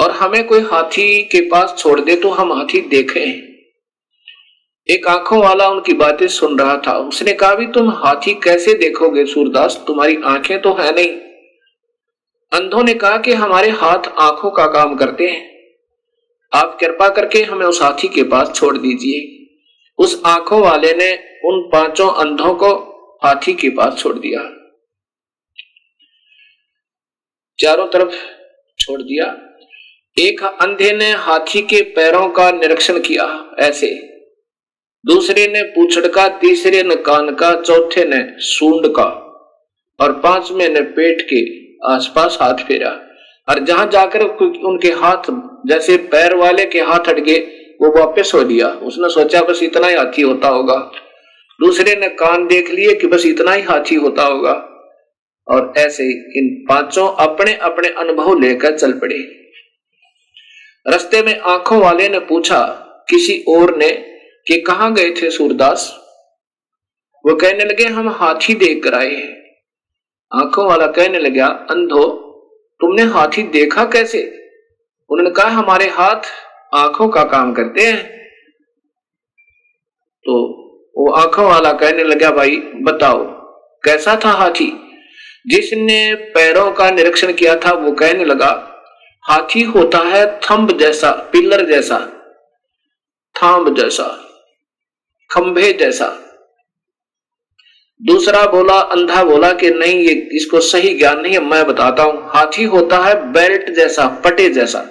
और 0.01 0.11
हमें 0.11 0.47
कोई 0.47 0.61
हाथी 0.61 1.23
के 1.23 1.41
पास 1.41 1.75
छोड़ 1.79 2.01
दे 2.01 2.17
तो 2.17 2.31
हम 2.31 2.53
हाथी 2.53 2.81
देखें। 2.81 3.51
एक 4.89 5.07
आँखों 5.09 5.43
वाला 5.43 5.69
उनकी 5.69 5.93
बातें 5.93 6.29
सुन 6.29 6.59
रहा 6.59 6.77
था। 6.87 6.99
उसने 6.99 7.33
कहा 7.33 7.55
भी 7.55 7.67
तुम 7.67 7.91
हाथी 7.91 8.35
कैसे 8.35 8.75
देखोगे 8.75 9.25
सूरदास? 9.27 9.85
तुम्हारी 9.87 10.19
आँखें 10.25 10.63
तो 10.63 10.73
है 10.73 10.95
नहीं। 10.95 11.11
अंधों 12.53 12.85
ने 12.85 12.95
कहा 12.95 13.17
कि 13.17 13.33
हमारे 13.33 13.71
हाथ 13.71 14.09
आँखों 14.19 14.51
का 14.51 14.67
काम 14.67 14.97
करते 14.97 15.29
हैं। 15.29 15.51
आप 16.53 16.77
कृपा 16.81 17.09
करके 17.09 17.43
हमें 17.43 17.67
उस 17.67 17.83
हाथी 17.83 18.09
के 18.09 18.23
पास 18.23 18.53
छोड़ 18.55 18.79
दीजिए। 18.79 19.37
उस 19.99 20.23
आँखों 20.27 20.61
वाले 20.61 20.95
ने 20.95 21.13
उन 21.45 21.71
पाँचों 21.73 22.11
अंधों 22.11 22.55
को 22.55 22.73
हाथी 23.25 23.53
के 23.53 23.69
पास 23.69 23.99
छोड़ 23.99 24.19
दिया। 24.19 24.41
चारों 27.59 27.87
तरफ़ 27.87 28.15
छोड़ 28.79 29.03
दिया। 29.03 29.50
एक 30.19 30.45
अंधे 30.45 30.93
ने 30.93 31.11
हाथी 31.13 31.63
के 31.63 31.83
पैरों 31.83 32.29
का 32.29 32.51
निरीक्षण 32.51 32.99
किया, 33.01 33.57
ऐसे। 33.59 34.01
दूसरे 35.07 35.47
ने 35.47 35.63
पूछड़ 35.63 36.07
का, 36.07 36.29
तीसरे 36.29 36.83
ने 36.83 36.97
कान 36.97 37.35
का, 37.35 37.61
चौथे 37.61 38.05
ने 38.05 38.33
सूंड 38.39 38.89
का, 38.89 39.09
और 40.01 40.13
पाँचवें 40.13 40.69
ने 40.69 40.81
पेट 40.81 41.27
के 41.33 41.71
आसपास 41.95 42.39
हाथ 42.43 42.55
फेरा। 42.55 43.03
और 43.49 43.59
जहाँ 43.59 43.87
जाकर 43.87 44.21
उनके 44.65 44.89
हाथ, 44.89 45.23
जैसे 45.67 45.97
पैर 45.97 46.35
वाले 46.35 46.67
के 46.67 46.81
हाथ 46.81 47.13
गए 47.13 47.39
वो 47.83 47.99
वापस 47.99 48.33
हो 48.35 48.43
लिया। 48.43 48.69
उसने 48.69 49.09
सोचा, 49.09 49.43
बस 49.43 49.63
इतना 49.63 49.87
ही 49.87 49.95
हाथी 49.95 50.23
होता 50.23 50.49
होगा। 50.49 50.93
दूसरे 51.61 51.97
ने 51.97 52.09
कान 52.09 52.47
देख 52.47 52.71
लिए 52.71 52.95
कि 52.95 53.07
बस 53.07 53.27
इतना 53.27 53.53
ही 53.53 53.63
हाथी 53.63 53.95
होता 53.95 54.23
होगा। 54.23 54.67
और 55.49 55.73
ऐसे 55.79 56.05
इन 56.11 56.67
पाँचों 56.69 57.09
अपने 57.09 57.55
अपने 57.55 57.89
अनुभव 57.89 58.39
लेकर 58.39 58.79
चल 58.79 58.93
पड़े। 58.93 59.40
रस्ते 60.89 61.23
में 61.23 61.41
आँखों 61.41 61.81
वाले 61.81 62.09
ने 62.09 62.19
पूछा, 62.19 62.63
किसी 63.09 63.45
और 63.49 63.77
ने, 63.77 63.91
कि 64.47 64.61
कहा 64.61 64.91
गए 64.91 65.11
थे 65.11 65.31
सूरदास? 65.31 65.97
वो 67.27 67.35
कहने 67.37 67.65
लगे, 67.65 67.85
हम 67.85 68.09
हाथी 68.09 68.55
देख 68.55 68.85
कर 68.85 68.95
आए 68.95 69.15
हैं। 69.15 69.41
आँखों 70.35 70.69
वाला 70.69 70.87
कहने 70.87 71.19
लगा, 71.19 71.47
अंधो, 71.47 72.31
तुमने 72.81 73.03
हाथी 73.03 73.43
देखा 73.43 73.85
कैसे? 73.85 74.49
उन्होंने 75.11 75.31
कहा, 75.31 75.49
हमारे 75.49 75.89
हाथ 75.89 76.21
आँखों 76.75 77.09
का 77.09 77.25
काम 77.25 77.53
करते 77.53 77.83
हैं। 77.83 78.19
तो 80.25 80.61
वो 80.97 81.13
आँखों 81.13 81.45
वाला 81.45 81.73
कहने 81.73 82.05
लगा, 82.05 82.31
भाई, 82.31 82.57
बताओ, 82.57 83.25
कैसा 83.83 84.21
था 84.25 84.31
हाथी? 84.31 84.87
जिसने 85.47 86.15
पैरों 86.15 86.73
का 86.73 86.91
निरीक्षण 86.91 87.33
किया 87.33 87.57
था, 87.57 87.73
वो 87.73 87.93
कहने 87.93 88.25
लगा 88.25 88.67
हाथी 89.23 89.63
होता 89.63 89.99
है 89.99 90.41
थंब 90.41 90.79
जैसा, 90.79 91.11
पिलर 91.11 91.67
जैसा, 91.67 91.99
थांब 93.43 93.75
जैसा, 93.77 94.05
खंभे 95.31 95.73
जैसा। 95.73 96.07
दूसरा 98.03 98.47
बोला, 98.47 98.81
अंधा 98.81 99.25
बोला 99.25 99.53
कि 99.53 99.71
नहीं, 99.71 99.95
ये 99.95 100.29
इसको 100.33 100.61
सही 100.61 100.95
ज्ञान 100.95 101.21
नहीं 101.21 101.33
है, 101.33 101.41
मैं 101.41 101.67
बताता 101.67 102.03
हूँ। 102.03 102.31
हाथी 102.31 102.65
होता 102.65 102.99
है 102.99 103.33
बेल्ट 103.33 103.71
जैसा, 103.71 104.07
पटे 104.25 104.51
जैसा। 104.51 104.87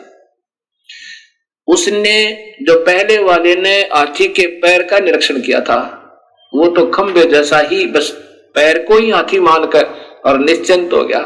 उसने, 1.68 2.44
जो 2.62 2.80
पहले 2.86 3.18
वाले 3.18 3.56
ने 3.56 3.80
हाथी 3.80 4.28
के 4.28 4.48
पैर 4.48 4.84
का 4.84 5.00
निरीक्षण 5.00 5.42
किया 5.42 5.62
था, 5.62 5.80
वो 6.54 6.68
तो 6.68 6.86
खंबे 6.86 7.26
जैसा 7.26 7.60
ही, 7.60 7.86
बस 7.86 8.10
पैर 8.56 8.84
को 8.84 8.98
ही 8.98 9.10
हाथी 9.10 9.40
मानकर 9.40 9.86
और 10.26 10.40
निश्चिंत 10.40 10.94
हो 10.94 11.04
गया। 11.04 11.20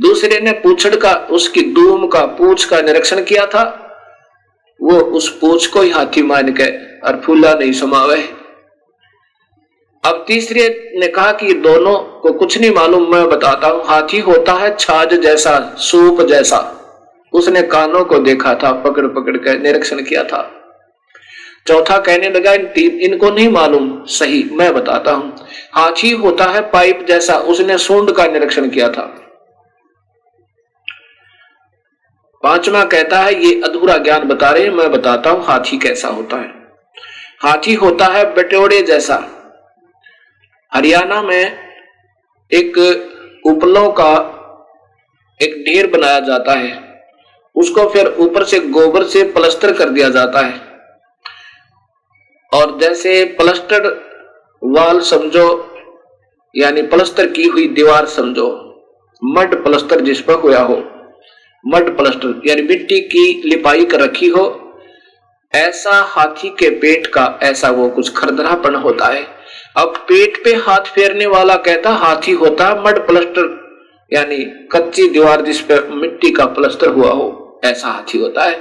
दूसरे 0.00 0.40
ने 0.40 0.52
पूछड़ 0.52 0.96
का, 0.96 1.12
उसकी 1.30 1.62
दूम 1.62 2.06
का, 2.06 2.26
पूछ 2.26 2.64
का 2.64 2.80
निरीक्षण 2.80 3.24
किया 3.24 3.46
था। 3.46 3.78
वो 4.82 5.00
उस 5.00 5.38
पूछ 5.38 5.66
को 5.66 5.80
ही 5.82 5.90
हाथी 5.90 6.22
मान 6.22 6.52
के 6.52 6.98
और 7.00 7.20
फूला 7.20 7.54
नहीं 7.54 7.72
समावे। 7.72 8.28
अब 10.04 10.24
तीसरे 10.28 10.92
ने 10.96 11.08
कहा 11.08 11.32
कि 11.32 11.54
दोनों 11.54 11.98
को 11.98 12.32
कुछ 12.32 12.58
नहीं 12.58 12.70
मालूम, 12.70 13.14
मैं 13.14 13.28
बताता 13.28 13.68
हूँ। 13.68 13.82
हाथी 13.84 14.18
होता 14.18 14.52
है 14.52 14.76
छाज 14.76 15.14
जैसा, 15.14 15.74
सूप 15.78 16.22
जैसा। 16.22 16.78
उसने 17.32 17.62
कानों 17.62 18.04
को 18.04 18.18
देखा 18.18 18.54
था, 18.54 18.72
पकड़ 18.72 19.06
पकड़ 19.06 19.36
के 19.36 19.58
निरीक्षण 19.58 20.02
किया 20.02 20.24
था। 20.24 20.50
चौथा 21.66 21.98
कहने 21.98 22.28
लगा, 22.28 22.52
इन 22.52 22.66
इनको 22.78 23.30
नहीं 23.30 23.48
मालूम। 23.48 24.04
सही, 24.04 24.48
मैं 24.52 24.74
बताता 24.74 25.12
हूँ। 25.12 25.36
हाथी 25.72 26.10
होता 26.10 26.44
है 26.44 26.60
पाइप 26.60 27.04
जैसा, 27.08 27.36
उसने 27.36 27.78
सूंड 27.78 28.12
का 28.12 28.26
निरीक्षण 28.26 28.68
किया 28.68 28.88
था। 28.88 29.21
पांचवा 32.42 32.84
कहता 32.84 33.18
है, 33.18 33.44
ये 33.44 33.62
अधूरा 33.62 33.96
ज्ञान 33.96 34.24
बता 34.24 34.50
रहे 34.50 34.70
मैं 34.70 34.90
बताता 34.92 35.30
हूँ, 35.30 35.44
हाथी 35.44 35.78
कैसा 35.78 36.08
होता 36.08 36.36
है। 36.36 36.48
हाथी 37.40 37.74
होता 37.74 38.04
है 38.04 38.34
बटोड़े 38.34 38.82
जैसा। 38.82 39.28
हरियाणा 40.74 41.22
में 41.22 41.56
एक 42.52 42.78
उपलों 43.46 43.90
का 43.90 44.38
एक 45.42 45.64
ढेर 45.68 45.86
बनाया 45.86 46.20
जाता 46.20 46.52
है। 46.52 47.02
उसको 47.54 47.88
फिर 47.88 48.06
ऊपर 48.18 48.44
से 48.44 48.58
गोबर 48.58 49.04
से 49.04 49.22
प्लस्टर 49.22 49.72
कर 49.72 49.88
दिया 49.88 50.08
जाता 50.08 50.40
है। 50.40 50.60
और 52.54 52.78
जैसे 52.78 53.24
प्लस्टर 53.24 53.86
वाल 54.64 55.00
समझो, 55.00 55.76
यानी 56.56 56.82
प्लस्तर 56.82 57.26
की 57.26 57.44
हुई 57.44 57.68
दीवार 57.68 58.06
समझो, 58.06 58.48
मड 59.24 59.64
प्लस्तर 59.64 60.00
जिस 60.00 60.20
पर 60.20 60.34
हुआ 60.34 60.58
हो 60.58 60.88
मड 61.64 61.96
प्लस्टर, 61.96 62.40
यानी 62.46 62.62
मिट्टी 62.62 63.00
की 63.00 63.42
लिपाई 63.44 63.84
कर 63.84 64.00
रखी 64.00 64.28
हो। 64.28 64.44
ऐसा 65.52 66.00
हाथी 66.08 66.48
के 66.58 66.68
पेट 66.78 67.06
का 67.06 67.38
ऐसा 67.42 67.70
वो 67.70 67.88
कुछ 67.88 68.12
खरदरापन 68.16 68.74
होता 68.74 69.06
है। 69.06 69.22
अब 69.76 69.96
पेट 70.08 70.42
पे 70.44 70.54
हाथ 70.56 70.92
फेरने 70.94 71.26
वाला 71.26 71.54
कहता, 71.56 71.90
हाथी 71.90 72.32
होता 72.32 72.74
मड 72.86 72.98
प्लस्टर, 73.06 73.46
यानी 74.12 74.36
कच्ची 74.72 75.08
दीवार 75.08 75.42
जिस 75.42 75.60
पे 75.60 75.80
मिट्टी 75.90 76.30
का 76.30 76.46
प्लस्तर 76.46 76.88
हुआ 76.88 77.10
हो, 77.10 77.60
ऐसा 77.64 77.88
हाथी 77.88 78.18
होता 78.18 78.44
है। 78.44 78.60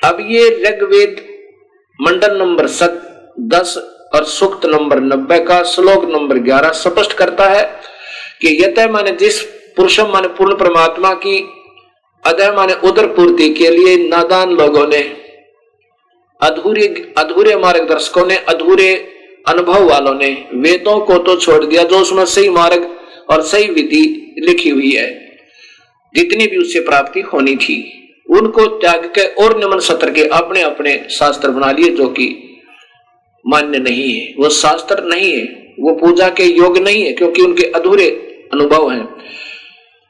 अब 0.00 0.18
ये 0.20 0.48
ऋग्वेद 0.60 1.24
मंडल 1.98 2.36
नंबर 2.36 2.66
सत, 2.68 3.02
दस 3.40 3.76
और 4.14 4.24
सुक्त 4.24 4.66
नंबर 4.66 5.00
नब्बे 5.02 5.38
का 5.38 5.62
श्लोक 5.64 6.04
नंबर 6.10 6.38
ग्यारह 6.38 6.70
स्पष्ट 6.74 7.12
करता 7.12 7.44
है 7.44 7.64
कि 8.40 8.56
यत 8.62 8.78
माने 8.90 9.10
जिस 9.10 9.40
पुरुषम 9.76 10.10
माने 10.12 10.28
पूर्ण 10.28 10.54
परमात्मा 10.54 11.12
की 11.16 11.38
अदय 12.26 12.50
माने 12.50 12.74
उदर 12.84 13.06
पूर्ति 13.06 13.48
के 13.50 13.70
लिए 13.70 13.96
नादान 14.08 14.50
लोगों 14.50 14.86
ने, 14.86 15.00
अधूरे 16.40 16.86
अधूरे 17.18 17.56
मार्गदर्शकों 17.56 18.26
ने, 18.26 18.36
अधूरे 18.36 18.94
अनुभव 19.48 19.88
वालों 19.88 20.14
ने 20.14 20.30
वेदों 20.54 20.98
को 21.00 21.18
तो 21.18 21.36
छोड़ 21.36 21.64
दिया 21.64 21.82
जो 21.82 21.98
उसमें 21.98 22.24
सही 22.24 22.48
मार्ग 22.48 22.88
और 23.30 23.42
सही 23.42 23.68
विधि 23.68 24.34
लिखी 24.38 24.68
हुई 24.68 24.90
है। 24.90 25.10
जितनी 26.14 26.46
भी 26.46 26.56
उससे 26.56 26.80
प्राप्ति 26.80 27.20
होनी 27.20 27.56
थी, 27.56 27.76
उनको 28.30 28.66
त्याग 28.66 29.04
के 29.06 29.24
और 29.44 29.58
निम्न 29.58 29.78
सत्र 29.78 30.10
के 30.10 30.24
अपने 30.32 30.62
अपने 30.62 31.06
शास्त्र 31.10 31.48
बना 31.48 31.72
लिए 31.72 31.90
जो 31.90 32.08
कि 32.08 32.26
मान्य 33.44 33.78
नहीं 33.78 34.12
है। 34.12 34.34
वो 34.38 34.48
शास्त्र 34.48 35.04
नहीं 35.04 35.32
है, 35.32 35.44
वो 35.80 35.94
पूजा 35.94 36.28
के 36.28 36.44
योग 36.44 36.78
नहीं 36.78 37.02
है, 37.02 37.12
क्योंकि 37.12 37.42
उनके 37.42 37.64
अधूरे 37.70 38.08
अनुभव 38.52 38.90
हैं। 38.90 39.08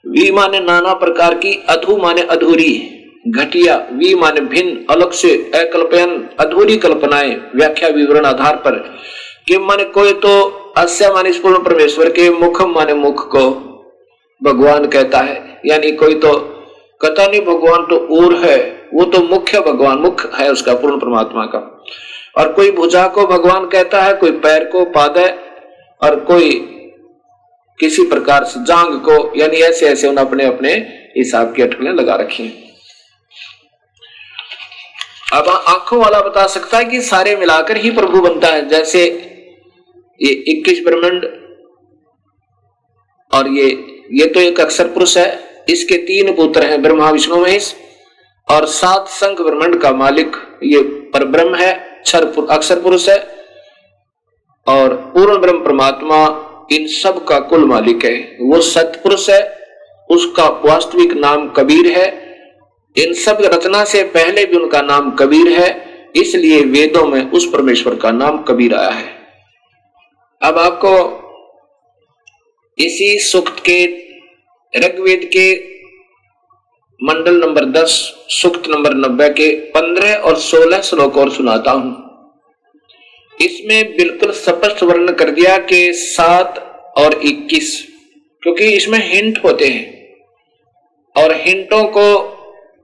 वी 0.07 0.31
माने 0.31 0.61
नाना 0.61 0.93
प्रकार 0.93 1.35
की, 1.35 1.65
अधु 1.69 1.97
माने 1.97 2.23
अधूरी। 2.23 2.93
घटिया, 3.29 3.87
वी 3.93 4.15
माने 4.15 4.41
भिन्न, 4.41 4.87
अलग 4.91 5.11
से 5.11 5.51
अकल्पयन, 5.55 6.29
अधूरी 6.41 6.77
कल्पनाएँ, 6.77 7.35
व्याख्या 7.57 7.89
विवरण 7.89 8.25
आधार 8.25 8.57
पर। 8.57 8.99
कि 9.49 9.59
माने 9.59 9.85
कोई 9.85 10.13
तो 10.13 10.51
अस्य 10.77 11.13
माने 11.13 11.31
पूर्ण 11.31 11.59
परमेश्वर 11.59 12.11
के 12.11 12.31
मुखम 12.31 12.71
माने 12.71 12.95
मुख 12.95 13.29
को। 13.29 13.51
भगवान 14.45 14.87
कहता 14.87 15.19
है, 15.19 15.61
यानी 15.67 15.93
कोई 15.93 16.15
तो 16.15 16.33
कथा 17.05 17.27
नहीं, 17.27 17.41
भगवान 17.41 17.83
तो 17.83 18.25
और 18.25 18.35
है, 18.35 18.89
वो 18.95 19.05
तो 19.05 19.23
मुख्य 19.23 19.61
भगवान 19.61 19.99
मुख्य 19.99 20.29
है 20.35 20.53
उसका, 20.53 20.75
पूर्ण 20.75 20.97
परमात्मा 20.97 21.45
का। 21.45 21.85
और 22.39 22.53
कोई 22.53 22.71
भुजा 22.71 23.09
को 23.09 23.27
भगवान 23.27 23.67
कहता 23.67 24.03
है, 24.03 24.15
कोई 24.15 24.31
पैर 24.31 24.65
को 24.65 24.85
पाद 24.85 25.19
और 26.03 26.21
कोई 26.21 26.73
किसी 27.81 28.03
प्रकार 28.09 28.45
से 28.45 28.65
जांग 28.65 28.95
को, 29.01 29.33
यानी 29.37 29.57
ऐसे 29.63 29.87
ऐसे 29.87 30.09
उन्होंने 30.09 30.29
अपने 30.29 30.45
अपने 30.47 30.73
हिसाब 31.17 31.55
की 31.55 31.63
अटकलें 31.63 31.93
लगा 31.93 32.15
रखी 32.17 32.43
हैं। 32.43 32.65
अब 35.33 35.49
आँखों 35.49 35.99
वाला 36.01 36.21
बता 36.21 36.47
सकता 36.49 36.79
है 36.79 36.85
कि 36.85 37.01
सारे 37.03 37.35
मिलाकर 37.37 37.77
ही 37.77 37.91
प्रभु 37.93 38.21
बनता 38.21 38.49
है, 38.49 38.69
जैसे 38.69 39.05
ये 40.21 40.31
इक्कीस 40.49 40.85
ब्रह्मंड 40.85 41.25
और 43.33 43.49
ये 43.51 43.67
ये 44.13 44.27
तो 44.27 44.41
एक 44.41 44.61
अक्षर 44.61 44.89
पुरुष 44.89 45.17
है, 45.19 45.27
इसके 45.69 45.97
तीन 45.99 46.35
पुत्र 46.35 46.67
हैं 46.67 46.81
ब्रह्मा, 46.83 47.11
विष्णु, 47.11 47.37
महेश, 47.37 47.75
और 48.49 48.67
सात 48.69 49.09
संघ 49.11 49.41
ब्रह्मंड 49.41 49.81
का 49.83 49.91
मालिक 49.95 50.37
ये 50.65 50.83
पर 51.13 51.25
ब्रह्म 51.27 51.55
है 51.55 51.73
अक्षर 52.03 52.81
पुरुष 52.81 53.09
है, 53.09 53.19
और 54.67 54.95
पूर्ण 55.15 55.39
ब्रह्म 55.39 55.65
परमात्मा 55.65 56.27
इन 56.73 56.87
सब 56.87 57.25
का 57.25 57.39
कुल 57.41 57.65
मालिक 57.65 58.05
है। 58.05 58.17
वो 58.41 58.61
सतपुरुष 58.61 59.29
है, 59.31 59.41
उसका 60.11 60.47
वास्तविक 60.65 61.13
नाम 61.13 61.49
कबीर 61.49 61.87
है। 61.91 62.07
इन 62.97 63.13
सब 63.15 63.39
रचना 63.45 63.85
से 63.85 64.03
पहले 64.11 64.45
भी 64.45 64.57
उनका 64.57 64.81
नाम 64.83 65.11
कबीर 65.11 65.49
है, 65.53 65.69
इसलिए 66.17 66.63
वेदों 66.65 67.07
में 67.07 67.31
उस 67.31 67.51
परमेश्वर 67.53 67.95
का 67.95 68.11
नाम 68.11 68.43
कबीर 68.43 68.75
आया 68.75 68.91
है। 68.91 69.15
अब 70.43 70.59
आपको 70.59 70.93
इसी 72.79 73.19
सुक्त 73.19 73.63
के, 73.69 73.85
ऋग्वेद 74.75 75.29
के 75.37 75.55
मंडल 77.01 77.35
नंबर 77.37 77.65
दस, 77.73 77.91
सुक्त 78.31 78.69
नंबर 78.69 78.95
नब्बे 78.97 79.29
के 79.29 79.51
पंद्रह 79.71 80.15
और 80.15 80.37
सोलह 80.37 80.81
श्लोक 80.81 81.17
और 81.17 81.31
सुनाता 81.31 81.71
हूँ। 81.71 82.06
इसमें 83.41 83.97
बिल्कुल 83.97 84.33
स्पष्ट 84.33 84.83
वर्णन 84.83 85.13
कर 85.15 85.31
दिया 85.31 85.57
कि 85.59 85.93
सात 85.93 86.59
और 86.97 87.15
इक्कीस, 87.15 87.87
क्योंकि 88.43 88.65
इसमें 88.65 88.99
हिंट 89.03 89.39
होते 89.45 89.67
हैं। 89.67 89.97
और 91.17 91.35
हिंटों 91.35 91.85
को 91.85 92.07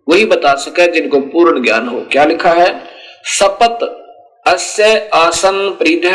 वही 0.09 0.25
बता 0.25 0.55
सके 0.55 0.91
जिनको 0.93 1.21
पूर्ण 1.21 1.63
ज्ञान 1.63 1.89
हो। 1.89 2.01
क्या 2.13 2.25
लिखा 2.25 2.51
है? 2.51 2.87
सपत 3.25 3.79
अस्य 4.47 5.11
आसन 5.15 5.71
प्रीध 5.71 6.07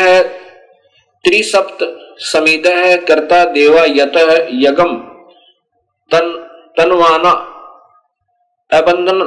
त्रिसप्त 1.24 1.78
समीद 2.18 2.62
कर्ता 3.08 3.44
देवा 3.44 3.84
यत 3.84 4.16
यगम 4.52 4.94
तन, 6.10 6.26
तनवाना, 6.78 7.30
अबंधन, 8.70 9.20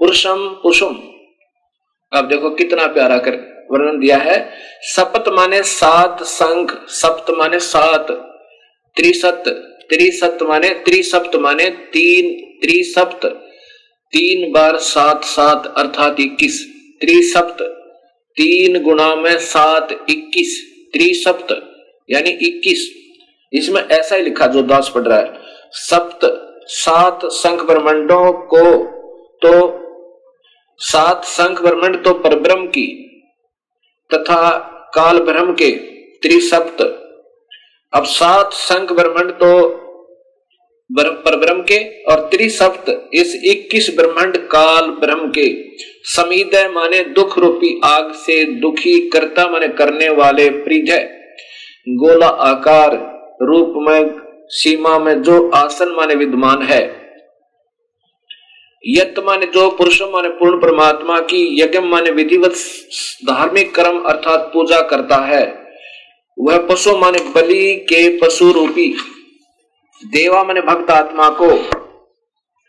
पुरुषम, 0.00 0.48
पुषुम। 0.62 0.94
अब 2.12 2.28
देखो 2.28 2.50
कितना 2.50 2.86
प्यारा 2.86 3.18
कर 3.18 3.53
वर्णन 3.70 3.98
दिया 3.98 4.16
है। 4.16 4.52
सप्त 4.82 5.28
माने 5.28 5.62
सात 5.62 6.22
संख 6.22 6.86
सप्त 6.88 7.30
माने 7.30 7.58
सात, 7.58 8.10
त्रिसत 8.96 9.44
त्रिसत 9.88 10.38
माने 10.42 10.68
त्रिसप्त 10.68 11.36
माने 11.36 11.70
तीन, 11.70 12.30
त्रिसप्त, 12.60 13.26
तीन 14.12 14.52
बार 14.52 14.76
सात 14.76 15.24
सात 15.24 15.74
अर्थात 15.76 16.20
इक्कीस। 16.20 16.66
त्रिसप्त, 17.00 17.62
तीन 18.36 18.82
गुणा 18.82 19.14
में 19.14 19.38
सात, 19.38 19.92
इक्कीस। 20.10 20.70
त्रिसप्त, 20.92 21.52
यानी 22.10 22.30
इक्कीस। 22.30 22.90
इसमें 23.52 23.88
ऐसा 23.88 24.16
ही 24.16 24.22
लिखा 24.22 24.46
जो 24.46 24.62
दास 24.62 24.92
पढ़ 24.94 25.02
रहा 25.02 25.18
है। 25.18 25.32
सप्त, 25.72 26.20
सात 26.66 27.20
संख 27.24 27.62
ब्रह्मंडों 27.62 28.32
को 28.32 28.84
तो 29.42 29.84
सात 30.78 31.24
संख 31.24 31.62
ब्रह्मंड 31.62 32.04
तो 32.04 32.14
परब्रह्म 32.14 32.66
की। 32.66 33.03
तथा 34.10 34.50
काल 34.94 35.18
ब्रह्म 35.18 35.52
के 35.52 35.70
त्रिसप्त। 36.22 36.82
अब 37.92 38.04
सात 38.04 38.52
संख 38.52 38.92
ब्रह्मंड 38.92 39.30
तो 39.30 39.80
पर 40.90 41.36
ब्रह्म 41.36 41.62
के 41.62 42.04
और 42.04 42.20
त्रिसप्त 42.20 43.10
इस 43.14 43.34
21 43.44 43.96
ब्रह्मांड 43.96 44.36
काल 44.36 44.86
ब्रह्म 44.86 45.30
के। 45.30 45.76
समीद 46.04 46.54
माने 46.74 47.02
दुख 47.04 47.38
रूपी 47.38 47.80
आग 47.84 48.12
से 48.12 48.44
दुखी 48.44 49.08
करता 49.08 49.46
माने 49.48 49.68
करने 49.68 50.08
वाले 50.08 50.48
प्रिजय। 50.48 51.08
गोला 51.88 52.26
आकार, 52.26 52.90
रूप 53.42 53.74
में, 53.78 54.20
सीमा 54.48 54.98
में 54.98 55.22
जो 55.22 55.50
आसन 55.50 55.88
माने 55.88 56.14
विद्यमान 56.14 56.62
है। 56.62 57.03
यत 58.84 59.14
माने 59.24 59.46
जो 59.46 59.68
पुरुष 59.70 60.00
माने 60.04 60.28
पूर्ण 60.30 60.60
परमात्मा 60.60 61.18
की 61.20 61.38
यज्ञ 61.60 61.78
माने 61.80 62.10
विधिवत 62.10 62.54
धार्मिक 63.28 63.74
कर्म 63.74 64.00
अर्थात 64.02 64.50
पूजा 64.54 64.80
करता 64.80 65.16
है, 65.26 65.44
वह 66.38 66.58
पशु 66.66 66.96
माने 66.96 67.18
बलि 67.34 67.74
के 67.88 68.08
पशु 68.18 68.50
रूपी 68.52 68.86
देवा 70.02 70.42
माने 70.44 70.60
भक्त 70.60 70.90
आत्मा 70.90 71.28
को 71.32 71.50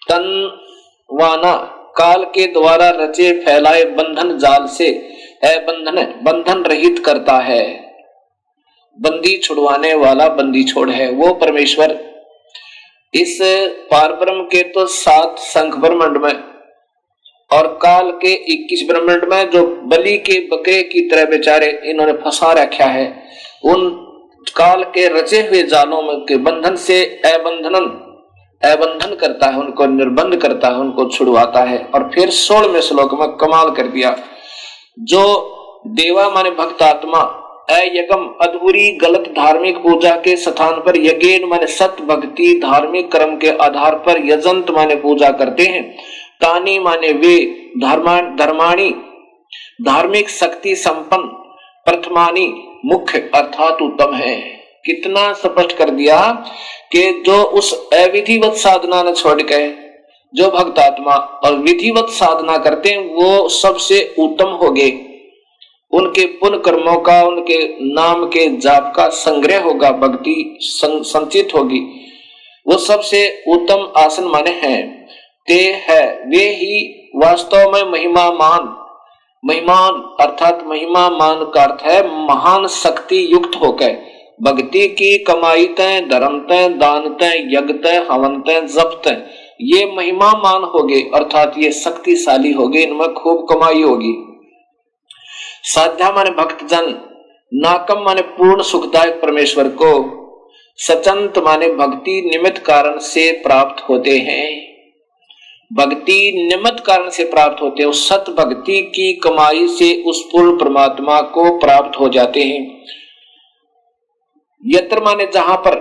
तनवाना 0.01 1.53
काल 1.97 2.24
के 2.36 2.45
द्वारा 2.53 2.89
रचे 2.95 3.32
फैलाए 3.39 3.84
बंधन 3.91 4.38
जाल 4.38 4.68
से, 4.68 4.88
है 5.43 5.57
बंधन 5.66 6.01
बंधन 6.24 6.63
रहित 6.63 7.03
करता 7.05 7.38
है। 7.41 7.63
बंदी 8.97 9.38
छुड़वाने 9.38 9.93
वाला 9.95 10.28
बंदी 10.32 10.63
छोड़ 10.63 10.89
है, 10.89 11.09
वो 11.11 11.34
परमेश्वर 11.34 11.93
इस 13.16 13.38
पारब्रह्म 13.91 14.43
के 14.45 14.61
तो 14.70 14.86
सात 14.88 15.36
संख 15.41 15.76
ब्रह्मंड 15.78 16.18
में 16.18 16.34
और 17.51 17.68
काल 17.82 18.09
के 18.22 18.34
इक्कीस 18.53 18.88
ब्रह्मंड 18.88 19.24
में 19.32 19.49
जो 19.51 19.66
बलि 19.88 20.18
के 20.20 20.39
बकरे 20.47 20.82
की 20.84 21.01
तरह 21.09 21.26
बेचारे 21.26 21.70
इन्होंने 21.86 22.13
फंसा 22.24 22.51
रखा 22.53 22.86
है, 22.86 23.05
उन 23.66 23.89
काल 24.55 24.84
के 24.95 25.07
रचे 25.09 25.41
हुए 25.41 25.61
जालों 25.66 26.01
में 26.01 26.20
के 26.26 26.36
बंधन 26.39 26.76
से 26.78 27.03
अबंधन 27.26 27.76
अबंधन 28.61 29.16
करता 29.16 29.47
है, 29.47 29.59
उनको 29.59 29.86
निर्बंध 29.88 30.36
करता 30.41 30.68
है, 30.68 30.76
उनको 30.76 31.09
छुड़वाता 31.09 31.63
है 31.63 31.78
और 31.86 32.09
फिर 32.13 32.30
सोलहवें 32.32 32.82
श्लोक 32.82 33.13
में 33.20 33.28
कमाल 33.38 33.70
कर 33.72 33.88
दिया। 33.88 34.16
जो 34.99 35.24
देवा 35.95 36.30
माने 36.30 36.51
भक्त 36.53 36.82
आत्मा 36.84 37.22
अयगम 37.70 38.26
अधूरी 38.41 38.91
गलत 38.91 39.24
धार्मिक 39.38 39.78
पूजा 39.78 40.16
के 40.16 40.36
स्थान 40.36 40.74
पर 40.74 40.97
यज्ञ 40.97 41.45
माने 41.45 41.68
सत 41.68 41.97
भक्ति 42.01 42.59
धार्मिक 42.63 43.11
कर्म 43.11 43.38
के 43.38 43.49
आधार 43.57 43.95
पर 43.95 44.20
यजंत 44.26 44.70
माने 44.72 44.95
पूजा 44.95 45.30
करते 45.32 45.63
हैं। 45.63 45.84
तानी 46.41 46.80
माने 46.80 47.11
वे 47.11 47.38
धर्मा 47.82 48.20
धर्माणी, 48.36 48.89
धार्मिक 49.82 50.30
शक्ति 50.30 50.76
संपन्न, 50.76 51.28
प्रथमानी, 51.86 52.47
मुख्य 52.86 53.20
अर्थात 53.36 53.82
उत्तम 53.82 54.13
है। 54.16 54.36
कितना 54.86 55.34
स्पष्ट 55.34 55.78
कर 55.78 55.89
दिया 55.89 56.20
कि 56.91 57.24
जो 57.26 57.41
उस 57.43 57.74
अविधिवत 57.93 58.53
साधना 58.53 59.03
ने 59.03 59.13
छोड़ 59.13 59.41
के, 59.41 59.68
जो 60.34 60.49
भक्त 60.51 60.80
आत्मा 60.80 61.16
और 61.16 61.55
विधिवत 61.55 62.09
साधना 62.09 62.57
करते 62.57 62.89
हैं, 62.89 63.13
वो 63.16 63.49
सबसे 63.49 64.16
उत्तम 64.20 64.47
हो 64.47 64.72
गए 64.72 64.91
उनके 65.96 66.26
पुण्य 66.26 66.58
कर्मों 66.58 67.00
का, 67.00 67.24
उनके 67.24 67.68
नाम 67.82 68.26
के 68.26 68.58
जाप 68.58 68.93
का 68.96 69.10
संग्रह 69.10 69.64
होगा, 69.64 69.91
भक्ति 69.91 70.58
संचित 70.62 71.50
होगी। 71.56 71.80
वो 72.68 72.78
सबसे 72.78 73.43
उत्तम 73.48 73.91
आसन 73.98 74.24
माने 74.24 74.50
हैं। 74.50 75.08
ते 75.48 75.74
है, 75.89 76.24
वे 76.28 76.50
ही 76.50 77.02
वास्तव 77.16 77.72
में 77.72 77.91
महिमा 77.91 78.32
मान। 78.32 78.82
महिमान 79.46 79.91
अर्थात 80.26 80.64
महिमा 80.68 81.10
मान 81.10 81.52
का 81.54 81.64
अर्थ 81.64 81.82
है 81.84 82.28
महान 82.28 82.68
शक्ति 82.68 83.28
युक्त 83.32 83.52
होकर। 83.56 84.16
भक्ति 84.43 84.88
की 84.88 85.18
कमाई 85.18 85.66
तय, 85.66 86.02
धर्म 86.02 86.39
तय, 86.39 86.70
दान 86.70 87.10
तय, 87.10 87.48
यज्ञ 87.52 87.74
तय, 87.74 88.08
हवन 88.12 88.41
तय, 88.41 88.62
जप 88.62 89.02
तय, 89.04 89.26
ये 89.62 89.86
महिमा 89.96 90.32
मान 90.32 90.64
हो 90.64 90.84
गए 90.84 91.02
अर्थात 91.02 91.54
ये 91.58 91.72
शक्तिशाली 91.72 92.52
हो 92.52 92.68
गए 92.68 92.80
इनमें 92.80 93.14
खूब 93.14 93.48
कमाई 93.50 93.82
होगी। 93.82 94.35
साध्या 95.66 96.11
माने 96.11 96.30
भक्त 96.30 96.63
जन 96.66 96.93
नाकम 97.53 97.99
माने 97.99 98.22
पूर्ण 98.22 98.61
सुखदायक 98.61 99.13
परमेश्वर 99.22 99.68
को 99.68 99.91
सचंत 100.80 101.38
माने 101.38 101.68
भक्ति 101.68 102.22
निमित्त 102.26 102.57
कारण 102.57 102.97
से 102.97 103.32
प्राप्त 103.32 103.82
होते 103.89 104.18
हैं। 104.18 104.45
भक्ति 105.74 106.18
निमित्त 106.49 106.84
कारण 106.86 107.09
से 107.09 107.24
प्राप्त 107.24 107.61
होते 107.61 107.84
हैं 107.84 107.91
सत 107.91 108.26
भक्ति 108.30 108.82
की 108.82 109.13
कमाई 109.13 109.68
से 109.68 110.03
उस 110.03 110.22
पूर्ण 110.32 110.57
परमात्मा 110.57 111.22
को 111.22 111.57
प्राप्त 111.59 111.99
हो 111.99 112.09
जाते 112.09 112.43
हैं। 112.43 112.61
यत्र 114.63 115.03
माने 115.03 115.30
जहाँ 115.34 115.57
पर 115.57 115.80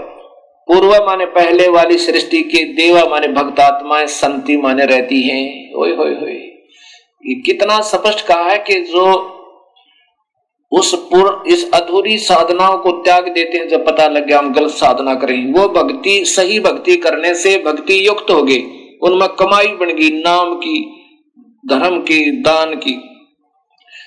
पूर्व 0.68 0.96
माने 1.06 1.26
पहले 1.26 1.68
वाली 1.68 1.98
सृष्टि 1.98 2.42
के 2.42 2.64
देवा 2.72 3.04
माने 3.10 3.28
भक्तात्माएँ 3.28 4.06
संति 4.06 4.56
माने 4.56 4.86
रहती 4.86 5.22
हैं। 5.22 5.74
ओए 5.74 5.94
होए 5.96 6.14
होए 6.14 6.40
कितना 7.44 7.80
स्पष्ट 7.80 8.26
कहा 8.26 8.50
है 8.50 8.58
कि 8.58 8.80
जो 8.80 9.33
पूर्ण 11.10 11.52
इस 11.52 11.70
अधूरी 11.72 12.18
साधनाओं 12.18 12.78
को 12.78 12.90
त्याग 12.90 13.28
देते 13.28 13.58
हैं। 13.58 13.68
जब 13.68 13.86
पता 13.86 14.08
लग 14.08 14.26
गया 14.26 14.38
हम 14.38 14.52
गलत 14.52 14.70
साधना 14.70 15.14
करें, 15.14 15.52
वो 15.52 15.68
भक्ति, 15.68 16.24
सही 16.24 16.60
भक्ति 16.60 16.96
करने 16.96 17.34
से 17.34 17.58
भक्ति 17.66 18.06
युक्त 18.06 18.30
हो 18.30 18.42
गई। 18.42 18.62
उनमें 19.02 19.28
कमाई 19.28 19.66
बन 19.66 19.86
गई, 19.86 20.10
नाम 20.10 20.54
की, 20.54 21.04
धर्म 21.66 21.98
की, 21.98 22.30
दान 22.30 22.74
की। 22.74 23.10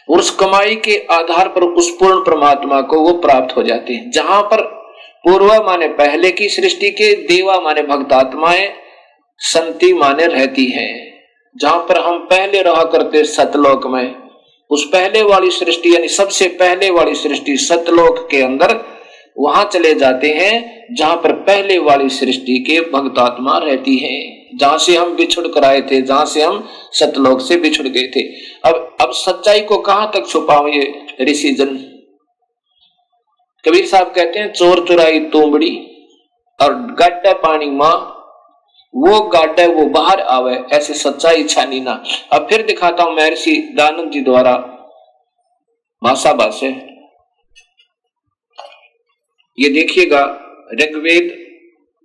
और 0.09 0.19
उस 0.19 0.31
कमाई 0.31 0.75
के 0.75 1.05
आधार 1.11 1.47
पर 1.47 1.63
उस 1.63 1.89
पूर्ण 1.89 2.19
परमात्मा 2.19 2.81
को 2.81 2.99
वो 2.99 3.13
प्राप्त 3.13 3.57
हो 3.57 3.63
जाते 3.63 3.93
हैं। 3.93 4.11
जहाँ 4.11 4.41
पर 4.43 4.61
पूर्व 5.23 5.45
माने 5.45 5.87
पहले 5.87 6.31
की 6.31 6.49
सृष्टि 6.49 6.89
के, 6.89 7.15
देवा 7.15 7.59
माने 7.59 7.81
भक्तात्माएँ, 7.81 8.73
संति 9.39 9.93
माने 9.93 10.25
रहती 10.25 10.65
हैं। 10.65 11.07
जहाँ 11.57 11.85
पर 11.89 11.97
हम 11.97 12.17
पहले 12.17 12.61
रहा 12.61 12.83
करते 12.83 13.23
सतलोक 13.23 13.87
में 13.87 14.26
उस 14.69 14.83
पहले 14.83 15.21
वाली 15.21 15.51
सृष्टि, 15.51 15.95
यानी 15.95 16.07
सबसे 16.07 16.47
पहले 16.47 16.89
वाली 16.89 17.15
सृष्टि 17.15 17.57
सतलोक 17.57 18.27
के 18.31 18.41
अंदर, 18.41 18.85
वहाँ 19.39 19.63
चले 19.73 19.93
जाते 19.95 20.27
हैं, 20.27 20.87
जहाँ 20.95 21.15
पर 21.15 21.31
पहले 21.31 21.77
वाली 21.77 22.09
सृष्टि 22.09 22.59
के 22.59 22.79
भक्तात्मा 22.81 23.57
रहती 23.57 23.97
है, 23.97 24.47
जहाँ 24.57 24.77
से 24.77 24.95
हम 24.97 25.15
बिछुड़ 25.15 25.47
कर 25.47 25.63
आए 25.63 25.81
थे, 25.81 26.01
जहाँ 26.01 26.25
से 26.25 26.41
हम 26.41 26.69
सतलोक 26.91 27.41
से 27.41 27.55
बिछुड़ 27.55 27.87
गए 27.87 28.07
थे। 28.07 28.21
अब 28.69 28.97
अब 29.01 29.11
सच्चाई 29.11 29.61
को 29.61 29.77
कहाँ 29.77 30.11
तक 30.13 30.27
छुपाओ 30.27 30.67
ये 30.67 30.93
ऋषि 31.21 31.51
जन? 31.51 31.75
कबीर 33.65 33.85
साहब 33.85 34.13
कहते 34.15 34.39
हैं, 34.39 34.53
चोर 34.53 34.85
चुराई 34.87 35.19
तोमड़ी 35.19 35.75
और 36.59 36.73
गड्ढा 36.73 37.33
पानी 37.33 37.69
माँ 37.69 38.13
वो 38.93 39.19
गाड्डा 39.29 39.65
वो 39.67 39.85
बाहर 39.85 40.19
आवे, 40.21 40.55
ऐसे 40.73 40.93
सच्चाई 40.93 41.43
छानी 41.43 41.79
ना। 41.79 41.91
अब 42.33 42.47
फिर 42.49 42.65
दिखाता 42.65 43.03
हूँ 43.03 43.15
महर्षि 43.15 43.55
दानंद 43.77 44.11
जी 44.11 44.21
द्वारा 44.21 44.55
मासाबा 46.01 46.49
से 46.49 46.67
ये 49.57 49.69
देखिएगा, 49.69 50.21
ऋग्वेद, 50.73 51.31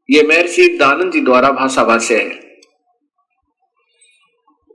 ये 0.09 0.23
महर्षि 0.23 0.69
दानंद 0.79 1.13
जी 1.13 1.21
द्वारा 1.21 1.51
भाषा 1.51 1.85
भाष्य 1.85 2.17
है। 2.17 2.41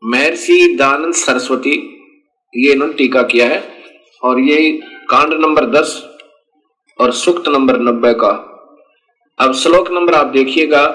महर्षि 0.03 0.75
दानंद 0.79 1.13
सरस्वती, 1.13 1.75
ये 2.53 2.71
इन्होंने 2.73 2.93
टीका 2.93 3.23
किया 3.23 3.47
है, 3.47 3.63
और 4.21 4.39
ये 4.39 4.71
कांड 5.09 5.33
नंबर 5.33 5.65
दस 5.71 6.01
और 6.99 7.11
सुक्त 7.13 7.47
नंबर 7.47 7.79
नब्बे 7.81 8.13
का। 8.13 8.31
अब 9.39 9.53
श्लोक 9.53 9.91
नंबर 9.91 10.13
आप 10.13 10.27
देखिएगा 10.27 10.85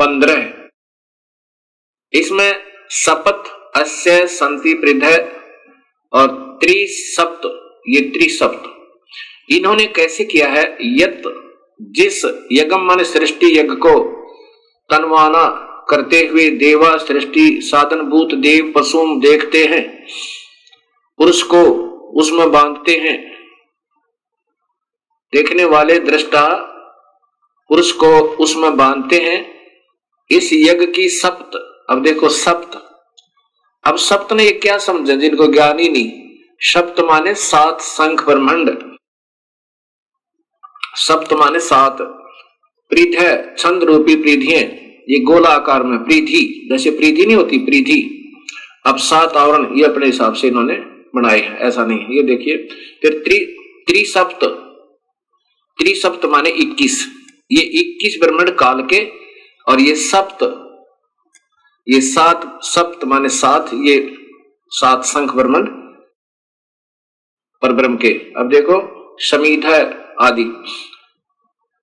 पंद्रह। 0.00 0.52
इसमें 2.12 2.62
सपत, 2.88 3.72
अस्य, 3.76 4.26
संति 4.26 4.74
प्रध 4.74 5.32
और 6.12 6.58
त्रिसप्त, 6.62 7.40
ये 7.88 8.00
त्रिसप्त। 8.00 8.70
इन्होंने 9.50 9.86
कैसे 9.86 10.24
किया 10.24 10.48
है? 10.48 10.76
यत, 10.82 11.22
जिस 11.82 12.24
यज्ञम 12.52 12.80
मन 12.80 13.02
सृष्टि 13.02 13.58
यज्ञ 13.58 13.74
को 13.74 14.20
तनवाना 14.90 15.66
करते 15.90 16.26
हुए 16.26 16.50
देवा, 16.50 16.96
सृष्टि, 16.96 17.60
साधन, 17.62 18.02
भूत, 18.02 18.34
देव 18.34 18.72
पशुम 18.76 19.20
देखते 19.20 19.64
हैं, 19.64 20.06
पुरुष 21.18 21.42
को 21.42 21.64
उसमें 22.20 22.52
बांधते 22.52 22.96
हैं। 22.96 23.30
देखने 25.34 25.64
वाले 25.64 25.98
दृष्टा 25.98 26.54
पुरुष 27.68 27.92
को 27.92 28.20
उसमें 28.20 28.76
बांधते 28.76 29.16
हैं। 29.16 29.59
इस 30.30 30.50
यज्ञ 30.52 30.86
की 30.86 31.08
सप्त। 31.08 31.56
अब 31.90 32.02
देखो 32.02 32.28
सप्त। 32.28 32.78
अब 33.84 33.96
सप्त 33.96 34.32
ने 34.32 34.44
ये 34.44 34.52
क्या 34.52 34.78
समझे? 34.78 35.16
जिनको 35.16 35.46
ज्ञान 35.46 35.78
ही 35.78 35.88
नहीं। 35.88 36.12
सप्त 36.60 37.00
माने 37.00 37.34
सात 37.34 37.80
संख 37.80 38.26
ब्रह्मंड। 38.26 38.78
सप्त 40.94 41.32
माने 41.32 41.60
सात। 41.60 41.96
प्रीत 42.90 43.18
है, 43.18 43.54
छंद 43.58 43.82
रूपी 43.82 44.16
प्रीधिये 44.16 44.86
ये 45.10 45.18
गोला 45.18 45.48
आकार 45.48 45.82
में 45.82 46.04
प्रीधि 46.04 46.68
जैसे 46.72 46.90
प्रीधि 46.90 47.26
नहीं 47.26 47.36
होती 47.36 47.58
प्रीधि 47.58 48.16
अब 48.86 48.96
सात 48.96 49.36
आवरण, 49.36 49.78
ये 49.78 49.84
अपने 49.84 50.06
हिसाब 50.06 50.34
से 50.34 50.48
इन्होंने 50.48 50.74
बनाए 51.14 51.40
हैं। 51.40 51.58
ऐसा 51.58 51.86
नहीं 51.86 51.98
ये 51.98 52.22
देखिए, 52.22 52.56
फिर 53.02 53.18
त्रि, 53.18 53.38
त्रिसप्त। 53.86 54.44
त्रिसप्त 55.78 56.24
माने 56.24 56.50
इक्कीस। 56.50 57.08
ये 57.52 57.62
इक्कीस 57.62 58.18
ब्रह्मंड 58.20 58.50
काल 58.50 58.82
के 58.82 59.10
और 59.70 59.80
ये 59.80 59.94
सप्त, 59.96 60.42
ये 61.86 62.00
सात, 62.00 62.58
सप्त 62.64 63.04
माने 63.04 63.28
सात, 63.28 63.70
ये 63.74 64.16
सात 64.70 65.04
संख 65.04 65.34
वर्मन 65.34 65.66
पर 67.62 67.72
ब्रह्म 67.72 67.96
के। 67.96 68.10
अब 68.36 68.48
देखो 68.48 68.78
समीध 69.20 69.66
आदि, 70.20 70.44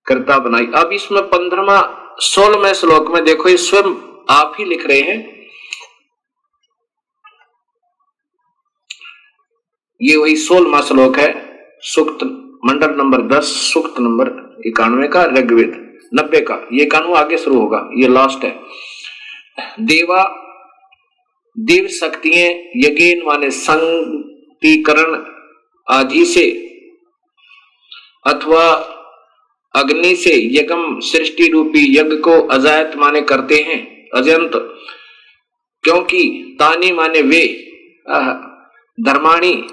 कर्ता 0.06 0.38
बनाई। 0.40 0.66
अब 0.76 0.92
इसमें 0.94 1.22
पंद्रहवा 1.24 1.80
सोलहवें 2.20 2.74
श्लोक 2.74 3.12
में 3.12 3.24
देखो, 3.24 3.50
ये 3.50 3.58
स्वयं 3.58 3.96
आप 4.30 4.54
ही 4.60 4.66
लिख 4.66 4.86
रहे 4.86 5.02
हैं। 5.02 5.20
ये 10.02 10.16
वही 10.16 10.36
सोलवा 10.36 10.82
श्लोक 10.82 11.18
है, 11.18 11.30
सुक्त 11.82 12.24
मंडल 12.66 12.96
नंबर 12.96 13.22
दस, 13.28 13.44
सुक्त 13.74 14.00
नंबर 14.00 14.62
इक्यानवे 14.66 15.08
का 15.08 15.26
ऋग्वेद। 15.26 15.87
नब्बे 16.14 16.40
का, 16.40 16.68
ये 16.74 16.86
कानून 16.86 17.14
आगे 17.14 17.38
शुरू 17.38 17.60
होगा, 17.60 17.90
ये 17.96 18.08
लास्ट 18.08 18.44
है। 18.44 18.60
देवा, 19.80 20.44
देव 21.60 21.88
शक्तियाँ, 21.88 22.52
यज्ञ 22.76 23.26
माने 23.26 23.50
संतीकरण 23.50 25.26
आदि 25.90 26.26
से, 26.26 26.52
अथवा 28.28 28.94
अग्नि 29.76 30.16
से 30.16 30.34
यज्ञ 30.36 30.76
सृष्टि 31.08 31.48
रूपी 31.48 32.00
यज्ञ 32.00 32.16
को 32.16 32.48
अजायत 32.48 32.96
माने 32.96 33.22
करते 33.22 33.56
हैं, 33.56 34.08
अजंत। 34.16 34.52
क्योंकि 35.84 36.56
तानी 36.60 36.92
माने 36.92 37.22
वे 37.22 37.72
धर्माणी, 39.00 39.68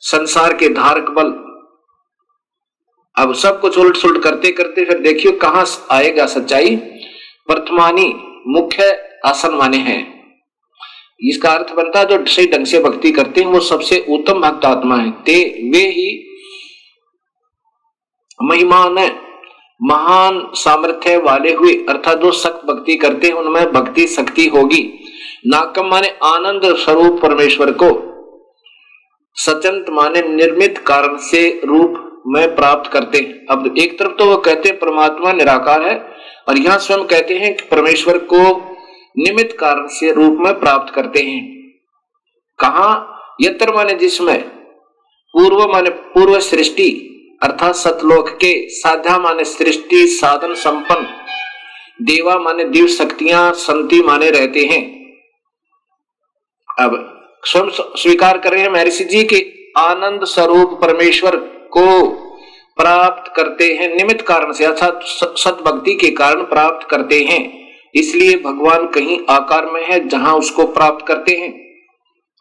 संसार 0.00 0.54
के 0.54 0.68
धारक 0.68 1.10
बल 1.10 1.45
अब 3.16 3.32
सब 3.34 3.60
कुछ 3.60 3.78
उलट 3.78 3.96
सुलट 3.96 4.22
करते 4.22 4.50
करते 4.52 4.84
फिर 4.84 4.98
देखियो 4.98 5.32
कहाँ 5.32 5.64
आएगा 5.90 6.26
सच्चाई। 6.26 6.74
वर्तमानी 7.50 8.14
मुख्य 8.46 8.90
आसन 9.26 9.54
माने 9.54 9.76
हैं। 9.76 10.00
इसका 11.20 11.50
अर्थ 11.50 11.72
बनता 11.72 12.00
है 12.00 12.06
जो 12.06 12.24
सही 12.26 12.46
ढंग 12.46 12.66
से 12.66 12.78
भक्ति 12.78 13.10
करते 13.10 13.40
हैं, 13.40 13.48
वो 13.48 13.60
सबसे 13.60 14.04
उत्तम 14.08 14.40
भक्त 14.40 14.64
आत्मा 14.64 14.96
है। 14.96 15.10
ते, 15.10 15.42
वे 15.70 15.86
ही 15.88 16.08
महिमान 18.42 18.98
महान 19.80 20.40
सामर्थ्य 20.54 21.16
वाले 21.16 21.52
हुए, 21.52 21.72
अर्थात 21.88 22.18
जो 22.18 22.30
सख्त 22.32 22.66
भक्ति 22.66 22.96
करते 22.96 23.26
हैं, 23.26 23.34
उनमें 23.34 23.72
भक्ति 23.72 24.06
शक्ति 24.06 24.46
होगी। 24.46 24.82
नाकम 25.46 25.86
माने 25.86 26.08
आनंद 26.24 26.74
स्वरूप 26.76 27.20
परमेश्वर 27.22 27.70
को, 27.72 27.88
सचंत 29.36 29.86
माने 29.90 30.22
निर्मित 30.28 30.78
कारण 30.78 31.16
से 31.16 31.60
रूप 31.64 32.02
में 32.26 32.54
प्राप्त 32.56 32.90
करते 32.90 33.18
हैं। 33.18 33.46
अब 33.50 33.74
एक 33.78 33.98
तरफ़ 33.98 34.12
तो 34.12 34.24
वो 34.24 34.36
कहते 34.36 34.68
हैं 34.68 34.78
परमात्मा 34.78 35.32
निराकार 35.32 35.82
है 35.82 35.96
और 36.48 36.58
यहाँ 36.58 36.78
स्वयं 36.78 37.04
कहते 37.04 37.34
हैं 37.34 37.56
कि 37.56 37.62
परमेश्वर 37.70 38.18
को 38.18 38.42
निमित 39.18 39.56
कारण 39.60 39.86
से 39.86 40.12
रूप 40.12 40.38
में 40.40 40.60
प्राप्त 40.60 40.94
करते 40.94 41.20
हैं। 41.20 41.70
कहा? 42.58 43.12
यत्र 43.40 43.74
माने 43.74 43.94
जिसमें। 43.94 44.42
पूर्व 45.34 45.72
माने 45.72 45.90
पूर्व 45.90 46.40
सृष्टि 46.40 47.12
अर्थात 47.42 47.74
सतलोक 47.74 48.28
के 48.28 48.68
साध्या 48.68 49.18
माने 49.18 49.44
सृष्टि 49.44 50.06
साधन 50.06 50.54
संपन्न। 50.54 51.06
देवा 52.02 52.38
माने 52.38 52.64
दिव्य 52.64 52.88
शक्तियाँ 52.88 53.52
संति 53.52 54.02
माने 54.02 54.30
रहते 54.30 54.60
हैं। 54.60 54.82
अब 56.78 57.12
स्वयं 57.44 57.70
स्वीकार 57.96 58.38
कर 58.38 58.52
रहे 58.52 58.62
हैं 58.62 58.70
महर्षि 58.70 59.04
जी 59.04 59.24
के 59.24 59.44
आनंद 59.78 60.24
स्वरूप 60.24 60.78
परमेश्वर 60.82 61.55
को 61.78 62.08
प्राप्त 62.76 63.32
करते 63.36 63.74
हैं 63.74 63.96
निमित 63.96 64.22
कारण 64.22 64.52
से, 64.52 64.64
अर्थात 64.64 65.00
सतभक्ति 65.38 65.94
के 65.94 66.10
कारण 66.10 66.42
प्राप्त 66.42 66.88
करते 66.90 67.20
हैं। 67.20 67.66
इसलिए 67.94 68.36
भगवान 68.36 68.86
कहीं 68.86 69.18
आकार 69.30 69.66
में 69.66 69.86
है, 69.86 70.08
जहाँ 70.08 70.34
उसको 70.34 70.66
प्राप्त 70.66 71.06
करते 71.06 71.32
हैं। 71.32 71.52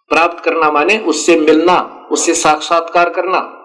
प्राप्त 0.09 0.43
करना 0.43 0.71
माने 0.71 0.97
उससे 0.97 1.39
मिलना, 1.39 2.07
उससे 2.11 2.33
साक्षात्कार 2.33 3.09
करना। 3.09 3.61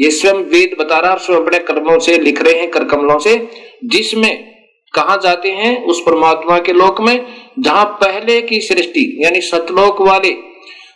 ये 0.00 0.10
स्वयं 0.10 0.34
वेद 0.34 0.76
बता 0.80 0.98
रहा 0.98 1.16
स्वयं 1.16 1.38
अपने 1.38 1.58
कर्मों 1.58 1.98
से 1.98 2.18
लिख 2.18 2.42
रहे 2.42 2.54
हैं 2.54 2.70
कर 2.70 2.84
कमलों 2.84 3.18
से, 3.18 3.48
जिसमें 3.84 4.54
कहा 4.94 5.16
जाते 5.16 5.50
हैं, 5.50 5.84
उस 5.84 6.00
परमात्मा 6.00 6.58
के 6.58 6.72
लोक 6.72 7.00
में, 7.00 7.26
जहाँ 7.58 7.84
पहले 7.84 8.42
की 8.42 8.60
सृष्टि, 8.60 9.18
यानी 9.20 9.40
सतलोक 9.40 10.00
वाले 10.00 10.36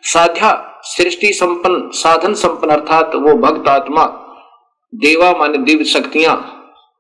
साध्या 0.03 0.78
सृष्टि 0.83 1.33
संपन्न, 1.33 1.91
साधन 1.91 2.35
संपन्न 2.35 2.73
अर्थात 2.73 3.15
वो 3.15 3.35
भक्त 3.35 3.69
आत्मा, 3.69 4.05
देवा 4.95 5.33
माने 5.33 5.59
दिव्य 5.59 5.85
शक्तियाँ, 5.85 6.37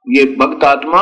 ये 0.06 0.24
भक्त 0.24 0.64
आत्मा 0.64 1.00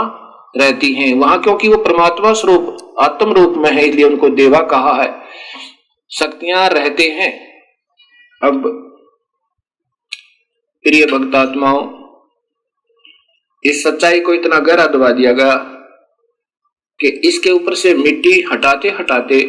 रहती 0.56 0.92
हैं। 0.92 1.14
वहाँ 1.14 1.42
क्योंकि 1.42 1.68
वो 1.68 1.76
परमात्मा 1.76 2.32
स्वरूप, 2.32 2.96
आत्म 3.00 3.32
रूप 3.32 3.54
में 3.56 3.70
है, 3.70 3.84
इसलिए 3.84 4.04
उनको 4.04 4.28
देवा 4.28 4.60
कहा 4.60 5.02
है। 5.02 5.14
शक्तियाँ 6.10 6.68
रहते 6.68 7.08
हैं। 7.10 7.32
अब 8.42 8.62
प्रिय 10.84 11.06
भक्तात्माओं 11.06 11.84
इस 13.64 13.82
सच्चाई 13.84 14.20
को 14.20 14.34
इतना 14.34 14.58
गहरा 14.58 14.86
दबा 14.86 15.10
दिया 15.10 15.32
गया 15.32 15.54
कि 17.00 17.08
इसके 17.24 17.50
ऊपर 17.50 17.74
से 17.74 17.94
मिट्टी 17.94 18.40
हटाते 18.52 18.88
हटाते 18.88 19.40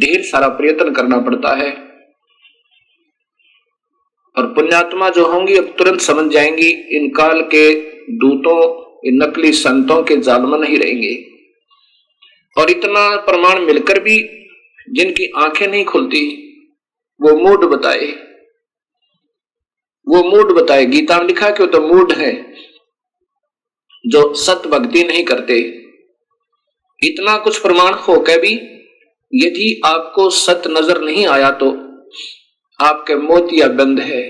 ढेर 0.00 0.22
सारा 0.22 0.48
प्रयत्न 0.48 0.92
करना 0.92 1.18
पड़ता 1.18 1.54
है। 1.56 1.87
और 4.38 4.46
पुण्यात्मा 4.46 5.08
जो 5.10 5.26
होंगी, 5.26 5.56
अब 5.56 5.74
तुरंत 5.78 6.00
समझ 6.00 6.32
जाएँगी, 6.32 6.68
इन 6.96 7.08
काल 7.08 7.40
के 7.42 7.72
दूतों, 8.16 8.58
इन 9.08 9.22
नकली 9.22 9.52
संतों 9.52 10.02
के 10.02 10.16
जाल 10.16 10.42
में 10.42 10.58
नहीं 10.58 10.78
रहेंगे। 10.78 11.14
और 12.56 12.70
इतना 12.70 13.16
प्रमाण 13.16 13.60
मिलकर 13.60 14.00
भी 14.00 14.18
जिनकी 14.90 15.30
आँखें 15.36 15.66
नहीं 15.68 15.84
खुलती, 15.84 16.22
वो 17.20 17.36
मूड 17.36 17.64
बताए। 17.64 18.06
वो 20.06 20.22
मूड 20.30 20.52
बताए। 20.52 20.84
गीता 20.86 21.18
में 21.18 21.26
लिखा 21.26 21.50
कि 21.50 21.62
वो 21.62 21.66
तो 21.66 21.80
मूड 21.80 22.12
है, 22.12 22.32
जो 24.04 24.34
सत 24.34 24.62
भक्ति 24.66 25.04
नहीं 25.04 25.24
करते। 25.24 25.58
इतना 27.02 27.36
कुछ 27.38 27.58
प्रमाण 27.62 27.94
हो 27.94 28.20
के 28.20 28.38
भी 28.40 28.54
यदि 29.32 29.80
आपको 29.84 30.30
सत 30.30 30.62
नज़र 30.66 31.00
नहीं 31.00 31.26
आया 31.26 31.50
तो 31.50 31.70
आपके 32.78 33.14
मोतिया 33.14 33.66
बंद 33.68 34.00
है। 34.00 34.22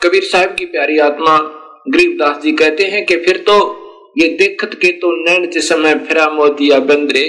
कबीर 0.00 0.24
साहब 0.24 0.54
की 0.54 0.64
प्यारी 0.66 0.98
आत्मा 0.98 1.36
गरीबदास 1.88 2.42
जी 2.42 2.52
कहते 2.52 2.84
हैं 2.84 3.04
कि 3.06 3.16
फिर 3.16 3.36
तो 3.38 3.56
ये 4.18 4.28
देखत 4.28 4.74
के 4.74 4.92
तो 4.92 5.10
नैन 5.24 5.50
समय 5.60 5.94
फिरा 5.98 6.28
मोतिया 6.28 6.78
बंद 6.80 7.12
रे। 7.12 7.26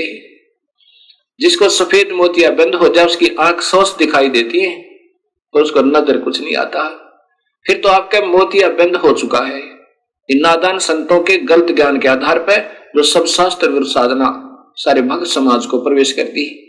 जिसको 1.39 1.69
सफ़ेद 1.69 2.11
मोतिया 2.11 2.49
बंद 2.51 2.75
हो 2.75 2.87
जाए, 2.87 3.05
उसकी 3.05 3.35
आँख 3.39 3.61
सोच 3.61 3.95
दिखाई 3.97 4.29
देती 4.29 4.59
है 4.59 4.75
और 5.53 5.61
उसको 5.61 5.81
नज़र 5.81 6.17
कुछ 6.17 6.41
नहीं 6.41 6.55
आता। 6.55 6.87
फिर 7.65 7.79
तो 7.79 7.89
आपका 7.89 8.21
मोतिया 8.21 8.69
बंद 8.69 8.95
हो 8.95 9.11
चुका 9.13 9.39
है। 9.39 9.61
इन 10.29 10.41
नादान 10.41 10.79
संतों 10.79 11.19
के 11.19 11.37
गलत 11.37 11.75
ज्ञान 11.75 11.99
के 11.99 12.07
आधार 12.07 12.39
पर 12.39 12.91
जो 12.95 13.03
सब 13.03 13.25
शास्त्र 13.25 13.83
साधना 13.85 14.29
सारे 14.77 15.01
भक्त 15.01 15.27
समाज 15.27 15.65
को 15.65 15.77
प्रवेश 15.83 16.11
करती 16.11 16.45
है। 16.45 16.62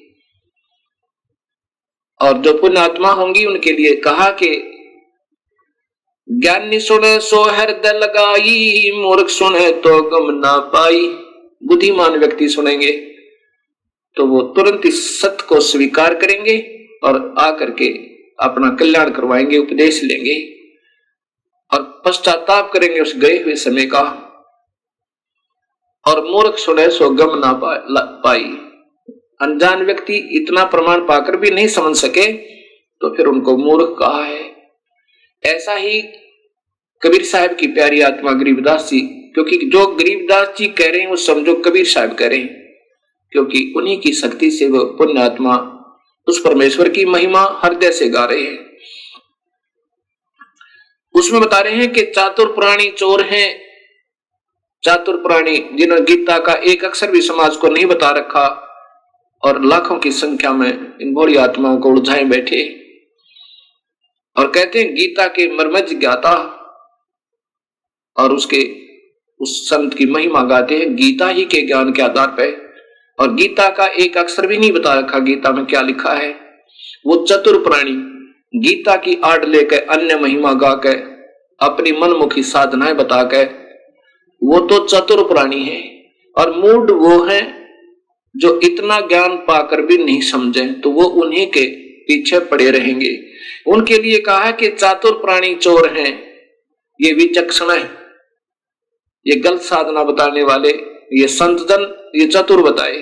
और 2.25 2.39
जो 2.39 2.59
पुण्य 2.59 2.81
आत्मा 2.81 3.11
होंगी 3.12 3.45
उनके 3.45 3.72
लिए 3.72 3.97
कहा 3.97 4.31
कि, 4.31 4.70
ज्ञानी 6.31 6.81
सुने 6.81 7.20
सो 7.20 7.43
हृदय 7.43 7.93
लगाई, 7.93 8.91
मूर्ख 8.95 9.29
सुने 9.29 9.72
तो 9.72 10.03
गम 10.03 10.39
ना 10.39 10.59
पाई। 10.59 11.07
बुद्धिमान 11.64 12.11
व्यक्ति 12.11 12.49
सुनेंगे 12.49 12.93
तो 14.16 14.27
वो 14.27 14.43
तुरंत 14.43 14.87
इस 14.87 15.20
सत्य 15.20 15.47
को 15.49 15.61
स्वीकार 15.61 16.14
करेंगे 16.14 16.87
और 17.05 17.35
आकर 17.39 17.70
के 17.70 17.87
अपना 18.41 18.77
कल्याण 18.77 19.11
करवाएँगे, 19.11 19.59
उपदेश 19.59 20.03
लेंगे 20.05 20.55
और 21.72 22.03
पश्चाताप 22.05 22.72
करेंगे 22.72 23.01
उस 23.01 23.16
गए 23.16 23.43
हुए 23.43 23.55
समय 23.55 23.87
का। 23.87 24.03
और 26.07 26.25
मूर्ख 26.25 26.59
सुने 26.59 26.91
सो 26.91 27.11
गम 27.11 27.39
ना 27.39 27.53
पाई। 28.25 28.64
अनजान 29.45 29.85
व्यक्ति 29.85 30.17
इतना 30.33 30.65
प्रमाण 30.67 31.07
पाकर 31.07 31.37
भी 31.37 31.51
नहीं 31.51 31.69
समझ 31.69 31.97
सके 31.97 32.33
तो 32.33 33.15
फिर 33.17 33.27
उनको 33.27 33.57
मूर्ख 33.57 33.97
कहा 33.99 34.23
है। 34.23 34.43
ऐसा 35.43 35.75
ही 35.75 36.01
कबीर 37.03 37.25
साहब 37.25 37.55
की 37.55 37.67
प्यारी 37.69 38.01
आत्मा 38.01 38.33
गरीबदास 38.33 38.89
जी, 38.91 39.01
क्योंकि 39.35 39.57
जो 39.67 39.87
गरीबदास 39.87 40.55
जी 40.59 40.67
कह 40.69 40.91
रहे 40.91 41.01
हैं, 41.01 41.09
वो 41.09 41.17
समझो 41.17 41.55
कबीर 41.57 41.87
साहब 41.87 42.15
कह 42.15 42.29
रहे 42.29 42.39
हैं, 42.39 42.63
क्योंकि 43.33 43.73
उन्हीं 43.77 44.01
की 44.01 44.13
शक्ति 44.13 44.51
से 44.51 44.69
वो 44.69 44.85
पुण्य 44.99 45.21
आत्मा 45.21 45.57
उस 46.27 46.41
परमेश्वर 46.41 46.89
की 46.89 47.05
महिमा 47.05 47.41
हृदय 47.65 47.91
से 47.93 48.09
गा 48.09 48.25
रहे 48.25 48.43
हैं। 48.43 48.59
उसमें 51.15 51.41
बता 51.41 51.59
रहे 51.59 51.75
हैं 51.75 51.93
कि 51.93 52.03
चातुर 52.07 52.53
प्राणी 52.53 52.91
चोर 52.91 53.23
हैं। 53.23 53.49
चातुर 54.83 55.17
प्राणी 55.17 55.57
जिन्होंने 55.75 56.05
गीता 56.05 56.39
का 56.39 56.53
एक 56.65 56.85
अक्षर 56.85 57.11
भी 57.11 57.21
समाज 57.21 57.57
को 57.57 57.69
नहीं 57.69 57.87
बता 57.87 58.11
रखा 58.11 58.47
और 59.45 59.65
लाखों 59.65 59.99
की 59.99 60.11
संख्या 60.11 60.53
में 60.53 60.99
इन 61.01 61.15
भोड़ी 61.15 61.37
आत्माओं 61.37 61.77
को 61.77 61.89
उलझाए 61.89 62.25
बैठे। 62.25 62.81
और 64.37 64.47
कहते 64.47 64.83
हैं, 64.83 64.95
गीता 64.95 65.27
के 65.27 65.57
मर्मज 65.57 66.01
ज्ञाता 66.01 66.61
और 68.17 68.33
उसके 68.33 68.85
उस 69.41 69.71
संत 69.71 69.95
की 69.95 70.07
महिमा 70.07 70.43
गाते 70.43 70.79
हैं, 70.79 70.97
गीता 70.97 71.29
ही 71.29 71.45
के 71.45 71.63
ज्ञान 71.63 71.93
के 71.93 72.03
आधार 72.03 72.29
पर 72.29 72.75
और 73.21 73.35
गीता 73.35 73.69
का 73.69 73.87
एक 73.87 74.17
अक्षर 74.17 74.47
भी 74.47 74.57
नहीं 74.57 74.73
बता 74.73 74.95
रखा, 74.95 75.19
गीता 75.19 75.53
में 75.53 75.67
क्या 75.67 75.83
लिखा 75.83 76.13
है? 76.13 76.31
वो 77.07 77.27
चतुर 77.27 77.63
प्राणी, 77.63 77.93
गीता 78.61 78.97
की 78.97 79.21
आड़ 79.25 79.45
लेकर 79.45 79.77
अन्य 79.77 80.17
महिमा 80.17 80.53
गा 80.53 80.75
कर 80.75 81.15
अपनी 81.61 81.93
मनमुखी 81.93 82.43
साधनाएँ 82.43 82.95
बता 82.95 83.23
कर 83.23 83.65
वो 84.43 84.61
तो 84.61 84.87
चतुर 84.87 85.25
प्राणी 85.25 85.65
है। 85.65 86.05
और 86.39 86.57
मूड 86.57 86.91
वो 86.91 87.23
है 87.23 87.64
जो 88.35 88.59
इतना 88.64 89.01
ज्ञान 89.01 89.37
पाकर 89.47 89.80
भी 89.80 89.97
नहीं 89.99 90.20
समझे 90.22 90.66
तो 90.74 90.91
वो 90.91 91.05
उन्हीं 91.22 91.47
के 91.47 91.66
पीछे 92.07 92.39
पड़े 92.47 92.70
रहेंगे। 92.70 93.16
उनके 93.66 93.99
लिए 93.99 94.18
कहा 94.20 94.45
है 94.45 94.53
कि 94.53 94.68
चातुर 94.70 95.12
प्राणी 95.18 95.55
चोर 95.55 95.89
हैं, 95.91 96.12
ये 97.01 97.12
विचक्षण 97.12 97.70
है। 97.70 97.82
ये 99.26 99.37
गलत 99.41 99.61
साधना 99.62 100.03
बताने 100.05 100.43
वाले, 100.43 100.70
ये 101.12 101.26
संत 101.28 101.61
जन 101.68 101.87
ये 102.16 102.26
चतुर 102.26 102.62
बताए। 102.62 102.97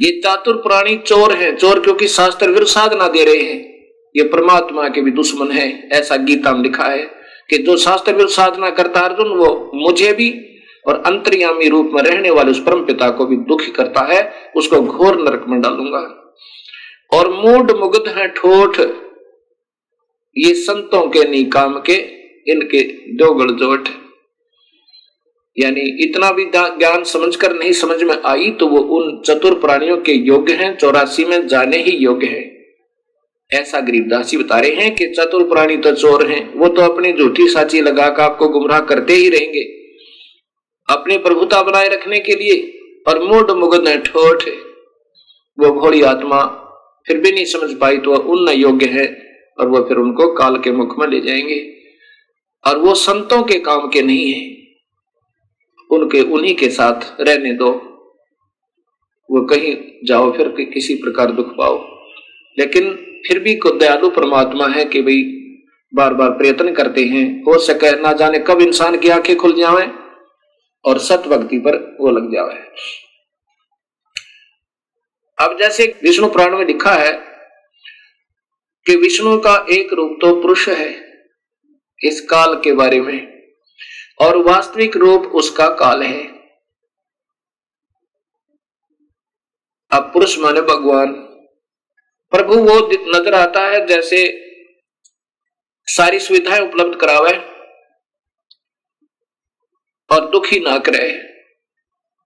ये 0.00 0.10
चातुर 0.20 0.56
प्राणी 0.58 0.96
चोर 0.98 1.32
हैं, 1.34 1.54
चोर 1.56 1.80
क्योंकि 1.80 2.08
शास्त्र 2.08 2.48
विरुद्ध 2.48 2.68
साधना 2.68 3.08
दे 3.08 3.24
रहे 3.24 3.42
हैं। 3.42 3.58
ये 4.14 4.24
परमात्मा 4.24 4.88
के 4.88 5.00
भी 5.00 5.10
दुश्मन 5.10 5.50
है, 5.50 5.88
ऐसा 5.92 6.16
गीता 6.18 6.52
में 6.52 6.62
लिखा 6.62 6.84
है 6.84 7.02
कि 7.50 7.58
जो 7.58 7.76
शास्त्र 7.76 8.12
विरुद्ध 8.12 8.32
साधना 8.32 8.70
करता 8.70 9.00
अर्जुन, 9.00 9.28
वो 9.28 9.70
मुझे 9.74 10.12
भी 10.12 10.30
और 10.88 11.02
अंतर्यामी 11.06 11.68
रूप 11.68 11.90
में 11.94 12.02
रहने 12.02 12.30
वाले 12.30 12.50
उस 12.50 12.62
परम 12.62 12.84
पिता 12.84 13.10
को 13.10 13.26
भी 13.26 13.36
दुखी 13.48 13.70
करता 13.72 14.02
है, 14.04 14.20
उसको 14.56 14.80
घोर 14.82 15.20
नरक 15.20 15.44
में 15.48 15.60
डालूँगा। 15.60 16.00
और 17.12 17.28
मूड 17.34 17.70
मुग्ध 17.78 18.08
है 18.08 18.28
ठोठ, 18.28 18.80
ये 20.36 20.54
संतों 20.54 21.08
के 21.08 21.28
निकाम 21.30 21.78
के, 21.80 21.94
इनके 22.46 22.82
दो 23.16 23.32
गड़जोट 23.34 23.88
यानी 25.56 25.80
इतना 26.04 26.30
भी 26.32 26.44
ज्ञान 26.46 27.02
समझकर 27.04 27.52
नहीं 27.52 27.72
समझ 27.72 28.02
में 28.02 28.14
आई 28.26 28.50
तो 28.50 28.66
वो 28.66 28.78
उन 28.96 29.20
चतुर 29.26 29.54
प्राणियों 29.54 29.96
के 29.98 30.12
योग्य 30.12 30.52
हैं, 30.52 30.76
चौरासी 30.76 31.24
में 31.24 31.46
जाने 31.46 31.78
ही 31.78 31.96
योग्य 31.96 32.26
है। 32.26 32.44
ऐसा 33.50 33.80
गरीबदासी 33.80 34.36
बता 34.36 34.58
रहे 34.58 34.70
हैं 34.72 34.94
कि 34.94 35.06
चतुर 35.08 35.42
प्राणी 35.48 35.76
तो 35.76 35.92
चोर 35.92 36.26
हैं, 36.26 36.54
वो 36.54 36.68
तो 36.68 36.82
अपनी 36.82 37.12
झूठी 37.12 37.48
साची 37.48 37.80
लगाकर 37.80 38.22
आपको 38.22 38.48
गुमराह 38.48 38.80
करते 38.80 39.14
ही 39.14 39.28
रहेंगे। 39.28 39.62
अपनी 40.90 41.18
प्रभुता 41.18 41.62
बनाए 41.62 41.88
रखने 41.88 42.18
के 42.18 42.34
लिए 42.34 42.78
और 43.08 43.24
मूड 43.24 43.50
मुगद 43.50 44.02
ठोठ 44.06 44.44
वो 45.60 45.80
घोड़ी 45.80 46.02
आत्मा 46.02 46.64
फिर 47.06 47.18
भी 47.18 47.32
नहीं 47.32 47.44
समझ 47.44 47.78
पाई 47.78 47.98
तो 47.98 48.14
उन 48.14 48.48
योग्य 48.48 48.86
है 48.86 49.28
और 49.60 49.68
वह 49.68 49.88
फिर 49.88 49.96
उनको 49.96 50.32
काल 50.32 50.58
के 50.58 50.72
मुख 50.72 50.98
में 50.98 51.08
ले 51.08 51.20
जाएँगे। 51.20 51.74
और 52.66 52.78
वो 52.78 52.94
संतों 52.94 53.42
के 53.42 53.58
काम 53.58 53.88
के 53.88 54.02
नहीं 54.02 54.32
है। 54.32 54.56
उनके 55.90 56.20
उन्हीं 56.20 56.56
के 56.56 56.68
साथ 56.68 57.20
रहने 57.20 57.52
दो। 57.52 57.70
वो 59.30 59.44
कहीं 59.44 59.76
जाओ 60.04 60.32
फिर 60.32 60.48
कि, 60.48 60.64
किसी 60.64 60.94
प्रकार 60.94 61.32
दुख 61.32 61.56
पाओ। 61.56 61.84
लेकिन 62.58 62.94
फिर 63.26 63.38
भी 63.38 63.54
को 63.54 63.70
दयालु 63.70 64.10
परमात्मा 64.10 64.66
है 64.66 64.84
कि 64.84 65.02
भाई 65.02 65.22
बार 65.94 66.14
बार 66.14 66.30
प्रयत्न 66.30 66.72
करते 66.72 67.04
हैं। 67.04 67.42
हो 67.42 67.58
सके 67.58 68.00
ना 68.00 68.12
जाने 68.12 68.38
कब 68.38 68.60
इंसान 68.60 68.98
की 68.98 69.08
आँखें 69.08 69.36
खुल 69.36 69.52
जाए। 69.52 70.07
और 70.88 70.98
सत 71.00 71.26
भक्ति 71.28 71.58
पर 71.58 71.76
वो 72.00 72.10
लग 72.10 72.32
जाए 72.32 72.56
अब 75.38 75.56
जैसे 75.58 75.86
विष्णु 76.02 76.28
पुराण 76.28 76.56
में 76.56 76.64
लिखा 76.66 76.92
है 76.94 77.12
कि 78.86 78.96
विष्णु 78.96 79.38
का 79.40 79.54
एक 79.70 79.92
रूप 79.92 80.16
तो 80.20 80.34
पुरुष 80.42 80.68
है 80.68 80.88
इस 82.00 82.20
काल 82.30 82.54
के 82.64 82.72
बारे 82.74 83.00
में, 83.00 83.18
और 84.20 84.36
वास्तविक 84.44 84.96
रूप 84.96 85.22
उसका 85.34 85.68
काल 85.76 86.02
है। 86.02 86.22
अब 89.92 90.10
पुरुष 90.12 90.38
माने 90.38 90.60
भगवान। 90.62 91.12
प्रभु 92.32 92.54
वो 92.56 92.78
नज़र 93.08 93.34
आता 93.34 93.66
है 93.66 93.86
जैसे 93.86 94.20
सारी 95.88 96.18
सुविधाएँ 96.20 96.60
उपलब्ध 96.60 96.98
करावे। 97.00 97.32
और 100.10 100.30
दुखी 100.30 100.60
ना 100.60 100.78
करे। 100.78 101.08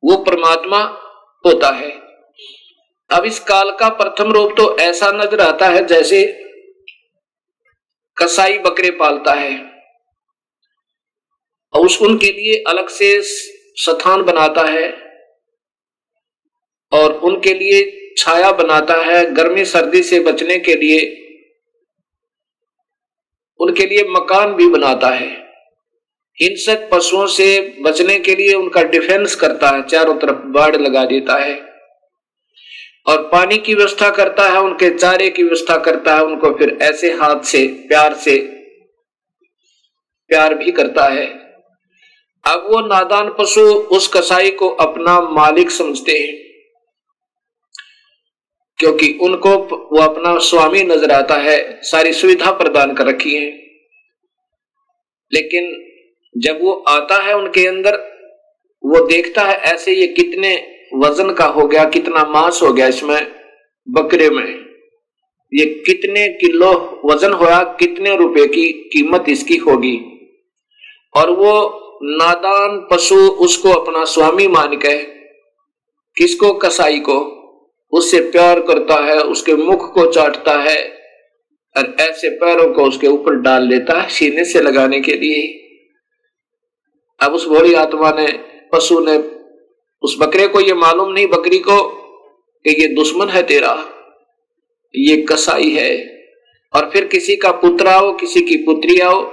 वो 0.03 0.17
परमात्मा 0.25 0.79
होता 1.45 1.71
है। 1.71 1.91
अब 3.11 3.25
इस 3.25 3.39
काल 3.41 3.71
का 3.71 3.89
प्रथम 3.89 4.33
रूप 4.33 4.55
तो 4.57 4.77
ऐसा 4.79 5.11
नज़र 5.13 5.41
आता 5.41 5.69
है 5.69 5.85
जैसे 5.87 6.23
कसाई 8.17 8.59
बकरे 8.59 8.91
पालता 8.91 9.33
है। 9.35 9.55
और 11.75 11.87
उस 11.87 12.01
उनके 12.03 12.33
लिए 12.33 12.63
अलग 12.69 12.89
से 12.89 13.21
स्थान 13.23 14.23
बनाता 14.23 14.65
है 14.65 14.89
और 16.93 17.13
उनके 17.25 17.55
लिए 17.55 18.15
छाया 18.19 18.51
बनाता 18.53 18.95
है 19.05 19.25
गर्मी 19.35 19.65
सर्दी 19.65 20.03
से 20.03 20.21
बचने 20.21 20.59
के 20.59 20.75
लिए। 20.75 21.01
उनके 23.61 23.87
लिए 23.87 24.05
मकान 24.09 24.55
भी 24.55 24.69
बनाता 24.69 25.09
है। 25.09 25.42
हिंसक 26.41 26.89
पशुओं 26.93 27.27
से 27.27 27.77
बचने 27.81 28.19
के 28.19 28.35
लिए 28.35 28.55
उनका 28.55 28.83
डिफेंस 28.83 29.35
करता 29.35 29.69
है, 29.69 29.83
चारों 29.83 30.15
तरफ़ 30.15 30.47
बाढ़ 30.47 30.77
लगा 30.77 31.05
देता 31.05 31.35
है। 31.35 31.55
और 33.07 33.23
पानी 33.23 33.59
की 33.59 33.75
व्यवस्था 33.75 34.11
करता 34.11 34.49
है, 34.51 34.61
उनके 34.61 34.91
चारे 34.91 35.31
की 35.31 35.43
व्यवस्था 35.43 35.77
करता 35.79 36.17
है, 36.17 36.25
उनको 36.25 36.53
फिर 36.59 36.79
ऐसे 36.83 37.13
हाथ 37.13 37.43
से, 37.43 37.67
प्यार 37.89 38.15
से, 38.15 38.39
प्यार 40.31 40.55
भी 40.55 40.73
करता 40.73 41.07
है। 41.07 41.27
अब 42.45 42.67
वो 42.71 42.81
नादान 42.81 43.35
पशु 43.39 43.61
उस 43.93 44.09
कसाई 44.09 44.51
को 44.51 44.69
अपना 44.69 45.21
मालिक 45.21 45.71
समझते 45.71 46.13
हैं, 46.13 46.37
क्योंकि 48.79 49.19
उनको 49.23 49.57
वो 49.93 50.03
अपना 50.03 50.39
स्वामी 50.39 50.83
नज़र 50.83 51.13
आता 51.13 51.35
है, 51.35 51.81
सारी 51.83 52.13
सुविधा 52.13 52.51
प्रदान 52.51 52.95
कर 52.95 53.07
रखी 53.07 53.35
है। 53.35 53.47
लेकिन 55.33 55.92
जब 56.39 56.59
वो 56.63 56.73
आता 56.73 57.23
है 57.23 57.37
उनके 57.37 57.67
अंदर, 57.67 57.97
वो 58.85 59.07
देखता 59.07 59.43
है 59.43 59.57
ऐसे 59.57 59.93
ये 59.93 60.07
कितने 60.07 60.67
वज़न 60.95 61.33
का 61.33 61.45
हो 61.45 61.67
गया, 61.67 61.85
कितना 61.85 62.25
मांस 62.25 62.61
हो 62.63 62.73
गया 62.73 62.87
इसमें, 62.87 63.27
बकरे 63.91 64.31
में। 64.31 64.63
ये 65.55 65.65
कितने 65.65 66.29
किलो 66.29 67.01
वज़न 67.05 67.33
होया, 67.33 67.63
कितने 67.63 68.17
रुपए 68.17 68.47
की 68.47 68.73
कीमत 68.73 69.25
इसकी 69.29 69.57
होगी। 69.57 69.99
और 71.17 71.31
वो 71.31 71.79
नादान 72.03 72.89
पशु 72.91 73.17
उसको 73.17 73.73
अपना 73.73 74.05
स्वामी 74.05 74.47
मान 74.47 74.77
के, 74.77 75.03
किसको, 76.17 76.53
कसाई 76.53 76.99
को, 76.99 77.39
उससे 77.93 78.21
प्यार 78.21 78.61
करता 78.61 78.95
है, 78.95 79.21
उसके 79.21 79.55
मुख 79.55 79.95
को 79.95 80.07
चाटता 80.07 80.53
है, 80.53 80.85
और 81.77 81.97
ऐसे 82.01 82.29
पैरों 82.31 82.73
को 82.73 82.85
उसके 82.85 83.07
ऊपर 83.07 83.35
डाल 83.35 83.63
लेता 83.63 84.01
है, 84.01 84.09
सीने 84.09 84.45
से 84.45 84.61
लगाने 84.61 85.01
के 85.01 85.13
लिए। 85.13 85.62
अब 87.23 87.33
उस 87.33 87.47
भोली 87.47 87.75
आत्मा 87.75 88.11
ने, 88.11 88.33
पशु 88.73 89.01
ने, 89.01 89.17
उस 90.03 90.17
बकरे 90.21 90.47
को, 90.47 90.61
ये 90.61 90.75
मालूम 90.75 91.13
नहीं 91.13 91.27
बकरी 91.27 91.59
को, 91.59 91.83
कि 92.65 92.83
ये 92.83 92.89
दुश्मन 92.89 93.29
है 93.29 93.43
तेरा। 93.43 93.89
ये 94.97 95.17
कसाई 95.23 95.71
है। 95.71 96.13
और 96.77 96.91
फिर 96.91 97.05
किसी 97.05 97.37
का 97.37 97.51
पुत्र 97.51 97.87
आओ, 97.87 98.17
किसी 98.17 98.41
की 98.41 98.57
पुत्री 98.57 98.99
आओ, 98.99 99.33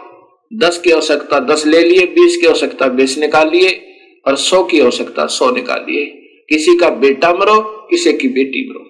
दस 0.54 0.82
की 0.84 0.92
आवश्यकता, 0.92 1.40
दस 1.40 1.66
ले 1.66 1.80
लिए, 1.80 2.06
बीस 2.06 2.38
की 2.38 2.48
आवश्यकता, 2.48 2.88
बीस 2.88 3.18
निकाल 3.18 3.50
लिए, 3.50 3.86
और 4.28 4.36
सौ 4.36 4.64
की 4.64 4.80
आवश्यकता, 4.80 5.26
सौ 5.26 5.52
निकाल 5.52 5.86
लिए। 5.90 6.06
किसी 6.50 6.78
का 6.78 6.90
बेटा 6.90 7.34
मरो, 7.34 7.88
किसी 7.90 8.14
की 8.14 8.28
बेटी 8.28 8.70
मरो। 8.70 8.90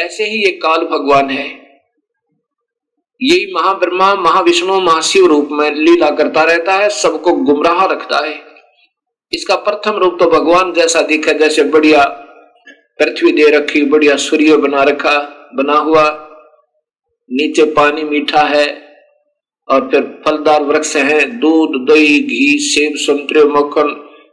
ऐसे 0.00 0.24
ही 0.24 0.44
ये 0.44 0.50
काल 0.50 0.78
भगवान 0.78 1.30
है। 1.30 1.59
यही 3.22 3.52
महाब्रह्मा, 3.54 4.14
महाविष्णु, 4.14 4.80
महाशिव 4.80 5.26
रूप 5.26 5.48
में 5.52 5.70
लीला 5.70 6.10
करता 6.10 6.42
रहता 6.42 6.74
है, 6.74 6.88
सबको 6.88 7.32
गुमराह 7.32 7.84
रखता 7.84 8.26
है। 8.26 8.42
इसका 9.32 9.56
प्रथम 9.56 9.96
रूप 9.96 10.16
तो 10.20 10.30
भगवान 10.30 10.72
जैसा 10.72 11.02
दिखा, 11.02 11.32
जैसे 11.32 11.62
बढ़िया 11.62 12.04
पृथ्वी 12.98 13.32
दे 13.32 13.50
रखी, 13.50 13.82
बढ़िया 13.82 14.16
सूर्य 14.16 14.56
बना 14.56 14.82
रखा, 14.82 15.18
बना 15.54 15.74
हुआ, 15.74 16.26
नीचे 17.32 17.64
पानी 17.64 18.02
मीठा 18.02 18.40
है, 18.40 18.96
और 19.68 19.88
फिर 19.90 20.22
फलदार 20.24 20.62
वृक्ष 20.62 20.96
हैं, 20.96 21.40
दूध, 21.40 21.88
दही, 21.88 22.20
घी, 22.20 22.58
सेब, 22.58 22.92
संतरे, 22.96 23.44
मक्खन, 23.44 23.88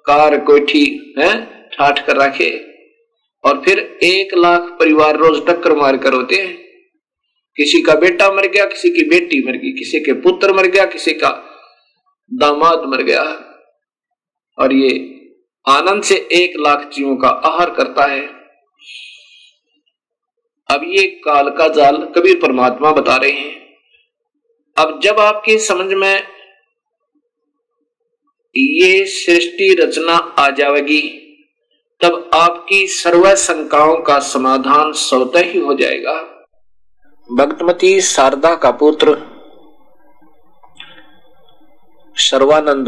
कार, 0.05 0.39
कोठी, 0.39 1.15
है, 1.19 1.45
ठाठ 1.45 2.07
कर 2.07 2.17
रखे। 2.17 2.65
और 3.45 3.61
फिर 3.65 3.99
एक 4.03 4.33
लाख 4.37 4.61
परिवार 4.61 5.17
रोज 5.17 5.45
टक्कर 5.47 5.75
मार 5.75 5.97
कर 5.97 6.13
होते 6.13 6.35
हैं। 6.35 6.66
किसी 7.57 7.81
का 7.81 7.93
बेटा 7.93 8.31
मर 8.31 8.47
गया, 8.47 8.65
किसी 8.65 8.89
की 8.89 9.09
बेटी 9.09 9.43
मर 9.45 9.51
गई, 9.51 9.71
किसी 9.71 9.99
के 9.99 10.13
पुत्र 10.13 10.53
मर 10.53 10.67
गया, 10.67 10.85
किसी 10.85 11.13
का 11.13 11.29
दामाद 12.33 12.81
मर 12.85 13.01
गया 13.01 13.23
और 14.57 14.73
ये 14.73 15.13
आनंद 15.67 16.03
से 16.03 16.15
एक 16.31 16.53
लाख 16.59 16.89
जीवों 16.93 17.15
का 17.15 17.29
आहार 17.29 17.69
करता 17.69 18.05
है। 18.05 18.21
अब 20.69 20.81
ये 20.83 21.07
काल 21.07 21.49
का 21.49 21.67
जाल 21.67 21.97
कबीर 21.97 22.39
परमात्मा 22.41 22.91
बता 22.91 23.17
रहे 23.17 23.31
हैं। 23.31 23.75
अब 24.77 24.99
जब 25.03 25.19
आपकी 25.19 25.57
समझ 25.57 25.93
में 25.93 26.27
ये 28.55 29.05
सृष्टि 29.05 29.73
रचना 29.79 30.13
आ 30.13 30.49
जाएगी, 30.49 31.01
तब 32.01 32.29
आपकी 32.33 32.87
सर्व 32.87 33.35
शंकाओं 33.35 33.97
का 33.97 34.19
समाधान 34.19 34.91
स्वतः 34.91 35.39
ही 35.39 35.59
हो 35.59 35.73
जाएगा। 35.73 36.36
भक्तमती 37.29 37.99
शारदा 38.01 38.53
का 38.55 38.69
पुत्र 38.73 39.15
सर्वानंद 42.15 42.87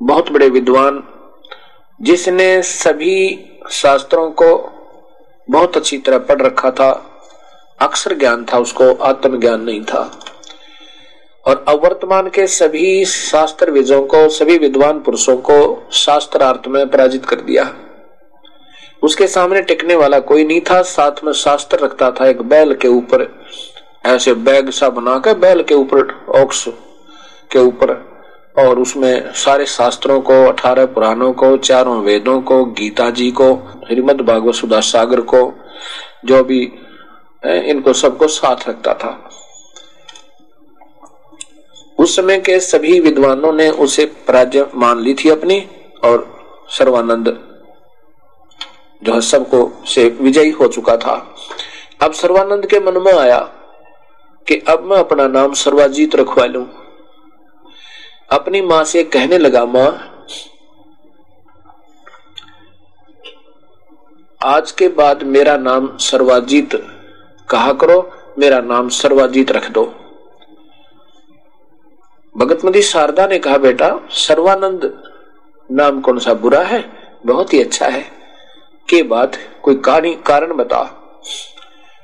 बहुत 0.00 0.30
बड़े 0.32 0.48
विद्वान 0.48 1.02
जिसने 2.00 2.50
सभी 2.62 3.16
शास्त्रों 3.72 4.30
को 4.32 4.50
बहुत 5.48 5.76
अच्छी 5.76 5.98
तरह 5.98 6.18
पढ़ 6.18 6.42
रखा 6.42 6.70
था 6.70 6.90
अक्षर 7.80 8.14
ज्ञान 8.14 8.44
था 8.44 8.58
उसको 8.58 8.92
आत्म 9.04 9.40
ज्ञान 9.40 9.60
नहीं 9.60 9.82
था 9.84 10.02
और 11.44 11.64
अवर्तमान 11.68 12.28
के 12.28 12.46
सभी 12.46 13.04
शास्त्र 13.04 13.70
विजों 13.70 14.02
को 14.06 14.28
सभी 14.30 14.58
विद्वान 14.58 15.00
पुरुषों 15.00 15.36
को 15.40 15.60
शास्त्रार्थ 15.94 16.68
में 16.68 16.86
पराजित 16.90 17.24
कर 17.26 17.40
दिया 17.40 17.64
उसके 19.02 19.26
सामने 19.26 19.62
टिकने 19.62 19.94
वाला 19.94 20.18
कोई 20.20 20.44
नहीं 20.44 20.60
था, 20.60 20.82
साथ 20.82 21.24
में 21.24 21.32
शास्त्र 21.32 21.78
रखता 21.78 22.10
था 22.10 22.28
एक 22.28 22.42
बैल 22.42 22.74
के 22.74 22.88
ऊपर, 22.88 23.42
ऐसे 24.06 24.34
बैग 24.34 24.70
सा 24.70 24.88
बना 24.88 25.18
के 25.18 25.34
बैल 25.34 25.62
के 25.62 25.74
ऊपर, 25.74 26.24
ऑक्स 26.28 26.64
के 27.52 27.58
ऊपर, 27.58 27.90
और 28.58 28.78
उसमें 28.78 29.32
सारे 29.34 29.66
शास्त्रों 29.66 30.20
को, 30.20 30.46
अठारह 30.46 30.86
पुराणों 30.86 31.32
को, 31.32 31.56
चारों 31.56 32.00
वेदों 32.02 32.40
को, 32.42 32.64
गीता 32.64 33.10
जी 33.10 33.30
को, 33.30 33.54
श्रीमद 33.88 34.20
भागवत 34.20 34.54
सुधा 34.54 34.80
सागर 34.80 35.20
को, 35.20 35.52
जो 36.24 36.44
भी 36.44 36.72
इनको 37.44 37.92
सबको 37.92 38.26
साथ 38.28 38.68
रखता 38.68 38.94
था। 38.94 39.30
उस 41.98 42.16
समय 42.16 42.40
के 42.40 42.60
सभी 42.60 43.00
विद्वानों 43.00 43.52
ने 43.52 43.70
उसे 43.70 44.04
पराजय 44.28 44.66
मान 44.74 45.00
ली 45.00 45.14
थी 45.14 45.30
अपनी, 45.30 45.66
और 46.04 46.44
सर्वानंद 46.68 47.51
जो 49.02 49.14
है 49.14 49.20
सबको 49.20 49.84
से 49.86 50.08
विजयी 50.08 50.50
हो 50.50 50.68
चुका 50.68 50.96
था। 50.96 51.34
अब 52.02 52.12
सर्वानंद 52.12 52.66
के 52.66 52.80
मन 52.80 53.02
में 53.02 53.12
आया 53.12 53.38
कि 54.48 54.64
अब 54.68 54.84
मैं 54.84 54.96
अपना 54.96 55.28
नाम 55.28 55.52
सर्वाजीत 55.52 56.14
रखवा 56.14 56.44
लू। 56.44 56.66
अपनी 58.30 58.60
माँ 58.60 58.84
से 58.84 59.04
कहने 59.04 59.38
लगा, 59.38 59.66
माँ, 59.66 60.08
आज 64.44 64.72
के 64.72 64.88
बाद 64.88 65.22
मेरा 65.22 65.56
नाम 65.56 65.96
सर्वाजीत, 65.96 66.70
कहा 67.48 67.72
करो, 67.72 68.12
मेरा 68.38 68.60
नाम 68.60 68.88
सर्वाजीत 68.88 69.52
रख 69.52 69.70
दो। 69.70 69.94
भगतमती 72.36 72.82
शारदा 72.82 73.26
ने 73.26 73.38
कहा, 73.38 73.58
बेटा, 73.58 74.00
सर्वानंद 74.10 75.12
नाम 75.70 76.00
कौन 76.00 76.18
सा 76.18 76.34
बुरा 76.34 76.60
है? 76.60 76.92
बहुत 77.26 77.52
ही 77.52 77.62
अच्छा 77.62 77.86
है। 77.86 78.21
के 78.88 79.02
बाद 79.02 79.36
कोई 79.62 79.82
कारण 80.14 80.54
बता। 80.54 80.98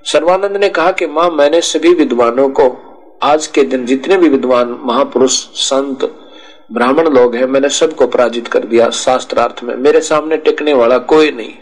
सर्वानंद 0.05 0.57
ने 0.57 0.69
कहा 0.69 0.93
कि, 0.93 1.07
माँ, 1.07 1.31
मैंने 1.31 1.61
सभी 1.61 1.95
विद्वानों 1.95 2.49
को 2.49 2.85
आज 3.23 3.47
के 3.47 3.63
दिन 3.63 3.87
जितने 3.87 4.17
भी 4.17 4.29
विद्वान 4.29 4.81
महापुरुष, 4.85 5.33
संत, 5.47 6.29
ब्राह्मण 6.73 7.09
लोग 7.09 7.35
हैं, 7.35 7.45
मैंने 7.45 7.69
सबको 7.69 8.07
पराजित 8.07 8.49
कर 8.49 8.65
दिया 8.65 8.91
शास्त्रार्थ 8.91 9.65
में। 9.65 9.75
मेरे 9.75 10.01
सामने 10.01 10.37
टिकने 10.37 10.75
वाला 10.75 10.99
कोई 10.99 11.31
नहीं। 11.31 11.55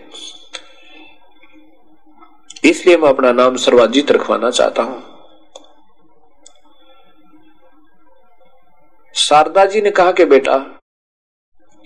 इसलिए 2.65 2.97
मैं 2.97 3.09
अपना 3.09 3.33
नाम 3.33 3.57
सर्वाजीत 3.57 4.13
रखवाना 4.13 4.51
चाहता 4.51 4.83
हूँ। 4.83 5.03
शारदा 9.15 9.65
जी 9.65 9.81
ने 9.81 9.91
कहा 9.91 10.13
कि, 10.13 10.25
बेटा, 10.25 10.79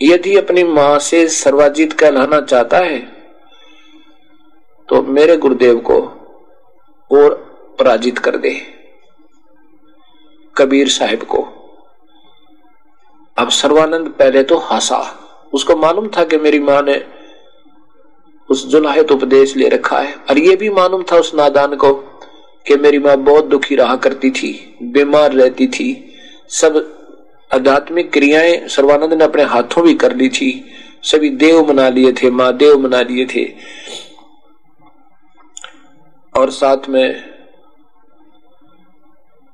यदि 0.03 0.37
अपनी 0.37 0.64
माँ 0.64 0.99
से 0.99 1.28
सर्वाजीत 1.28 1.93
कहलाना 1.93 2.41
चाहता 2.41 2.78
है 2.78 3.20
तो 4.91 5.03
मेरे 5.03 5.36
गुरुदेव 5.36 5.78
को 5.80 6.01
और 7.11 7.34
पराजित 7.78 8.18
कर 8.18 8.36
दे 8.36 8.51
कबीर 10.57 10.88
साहिब 10.88 11.22
को। 11.22 11.43
अब 13.36 13.49
सर्वानंद 13.49 14.09
पहले 14.09 14.43
तो 14.43 14.57
हंसा। 14.57 14.99
उसको 15.53 15.76
मालूम 15.76 16.09
था 16.09 16.24
कि 16.24 16.36
मेरी 16.36 16.59
माँ 16.59 16.80
ने 16.82 17.01
उस 18.49 18.66
जुलाहित 18.66 19.12
उपदेश 19.12 19.57
ले 19.57 19.68
रखा 19.68 19.99
है 19.99 20.14
और 20.30 20.38
ये 20.38 20.57
भी 20.57 20.70
मालूम 20.70 21.03
था 21.03 21.16
उस 21.16 21.34
नादान 21.34 21.76
को 21.76 21.93
कि 22.66 22.76
मेरी 22.76 22.99
माँ 22.99 23.16
बहुत 23.16 23.45
दुखी 23.45 23.76
रहा 23.76 23.97
करती 23.97 24.30
थी, 24.30 24.53
बीमार 24.82 25.32
रहती 25.32 25.66
थी। 25.66 25.88
सब 26.49 26.84
आध्यात्मिक 27.51 28.12
क्रियाएँ 28.12 28.68
सर्वानंद 28.68 29.12
ने 29.12 29.24
अपने 29.24 29.43
हाथों 29.43 29.84
भी 29.84 29.95
कर 29.95 30.16
ली 30.16 30.28
थी। 30.28 30.53
सभी 31.03 31.30
देव 31.30 31.66
मना 31.68 31.88
लिए 31.88 32.12
थे, 32.12 32.30
माँ 32.30 32.53
देव 32.57 32.78
मना 32.78 33.01
लिए 33.03 33.26
थे। 33.26 33.45
और 36.41 36.51
साथ 36.51 36.88
में 36.88 37.30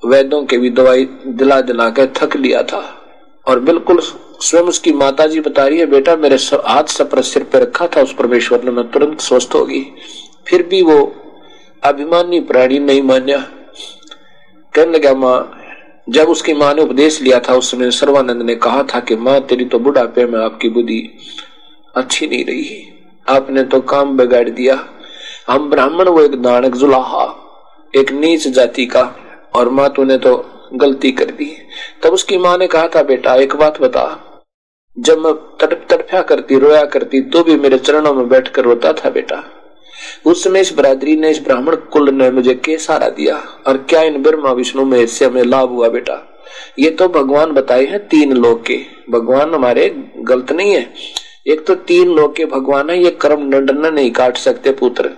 वैद्यों 0.06 0.44
के 0.44 0.58
भी 0.58 0.70
दवाई 0.70 1.04
दिला 1.26 1.60
दिला 1.60 1.90
के 1.90 2.06
थक 2.06 2.36
लिया 2.36 2.62
था। 2.62 3.02
और 3.46 3.60
बिल्कुल 3.60 4.00
स्वयं 4.40 4.62
उसकी 4.62 4.92
माता 4.92 5.26
जी 5.26 5.40
बता 5.40 5.66
रही 5.66 5.78
है, 5.78 5.86
बेटा, 5.86 6.16
मेरे 6.16 6.36
हाथ 6.66 6.84
सपर 6.84 7.22
सिर 7.22 7.44
पे 7.44 7.58
रखा 7.58 7.86
था, 7.86 8.00
उस 8.00 8.14
परमेश्वर 8.14 8.64
ने 8.64 8.70
मैं 8.70 8.90
तुरंत 8.90 9.20
स्वस्थ 9.20 9.50
होगी। 9.54 9.86
फिर 10.48 10.62
भी 10.62 10.82
वो 10.82 11.16
अभिमानी 11.84 12.40
प्राणी 12.40 12.78
नहीं 12.78 13.02
मान्या। 13.02 13.38
कहने 14.74 14.98
लगा, 14.98 15.14
माँ, 15.14 15.60
जब 16.08 16.28
उसकी 16.28 16.54
माँ 16.54 16.74
ने 16.74 16.82
उपदेश 16.82 17.22
लिया 17.22 17.40
था 17.40 17.54
उस 17.54 17.70
समय 17.70 17.90
सर्वानंद 17.90 18.42
ने 18.42 18.54
कहा 18.54 18.82
था 18.82 19.00
कि, 19.00 19.16
माँ, 19.16 19.40
तेरी 19.40 19.64
तो 19.64 19.78
बुढ़ापे 19.78 20.26
में 20.26 20.40
आपकी 20.40 20.68
बुद्धि 20.68 21.18
अच्छी 21.96 22.26
नहीं 22.26 22.44
रही। 22.44 22.92
आपने 23.28 23.62
तो 23.62 23.80
काम 23.80 24.16
बिगाड़ 24.16 24.50
दिया। 24.50 24.88
हम 25.48 25.68
ब्राह्मण 25.70 26.08
वो 26.08 26.20
एक 26.20 26.34
दानक 26.42 26.74
जुलाहा, 26.74 27.24
एक 27.94 28.10
नीच 28.12 28.46
जाति 28.48 28.86
का, 28.86 29.02
और 29.54 29.68
माँ 29.68 29.88
तूने 29.88 30.16
तो 30.18 30.36
गलती 30.74 31.10
कर 31.12 31.30
दी 31.30 31.50
तब 32.02 32.12
उसकी 32.12 32.38
माँ 32.38 32.56
ने 32.58 32.66
कहा 32.66 32.88
था, 32.88 33.02
बेटा, 33.02 33.34
एक 33.34 33.54
बात 33.56 33.80
बता। 33.80 34.04
जब 34.96 35.18
मैं 35.18 35.32
तड़प 35.60 35.86
तड़फा 35.90 36.22
करती, 36.22 36.58
रोया 36.58 36.84
करती 36.84 37.20
तो 37.20 37.42
भी 37.44 37.56
मेरे 37.56 37.78
चरणों 37.78 38.14
में 38.14 38.28
बैठकर 38.28 38.62
रोता 38.62 38.92
था, 38.92 39.10
बेटा। 39.10 39.42
उस 40.26 40.42
समय 40.44 40.60
इस 40.60 40.72
बरादरी 40.76 41.16
ने 41.16 41.30
इस 41.30 41.42
ब्राह्मण 41.44 41.76
कुल 41.92 42.10
ने 42.10 42.30
मुझे 42.30 42.54
के 42.54 42.76
सहारा 42.78 43.08
दिया, 43.08 43.36
और 43.66 43.76
क्या 43.78 44.02
इन 44.02 44.22
ब्रह्मा 44.22 44.52
विष्णु 44.52 44.84
में 44.84 44.98
इससे 44.98 45.24
हमें 45.24 45.42
लाभ 45.42 45.68
हुआ, 45.68 45.88
बेटा? 45.88 46.22
ये 46.78 46.90
तो 46.90 47.08
भगवान 47.08 47.52
बताए 47.52 47.84
हैं 47.84 48.06
तीन 48.08 48.32
लोग 48.32 48.64
के 48.66 48.80
भगवान 49.10 49.54
हमारे 49.54 49.88
गलत 50.18 50.52
नहीं 50.52 50.72
है। 50.72 50.92
एक 51.46 51.66
तो 51.66 51.74
तीन 51.74 52.08
लोग 52.08 52.36
के 52.36 52.46
भगवान 52.46 52.90
है, 52.90 52.98
ये 53.04 53.10
कर्म 53.10 53.50
दंड 53.50 53.86
नहीं 53.86 54.10
काट 54.10 54.36
सकते, 54.36 54.70
पुत्र। 54.70 55.10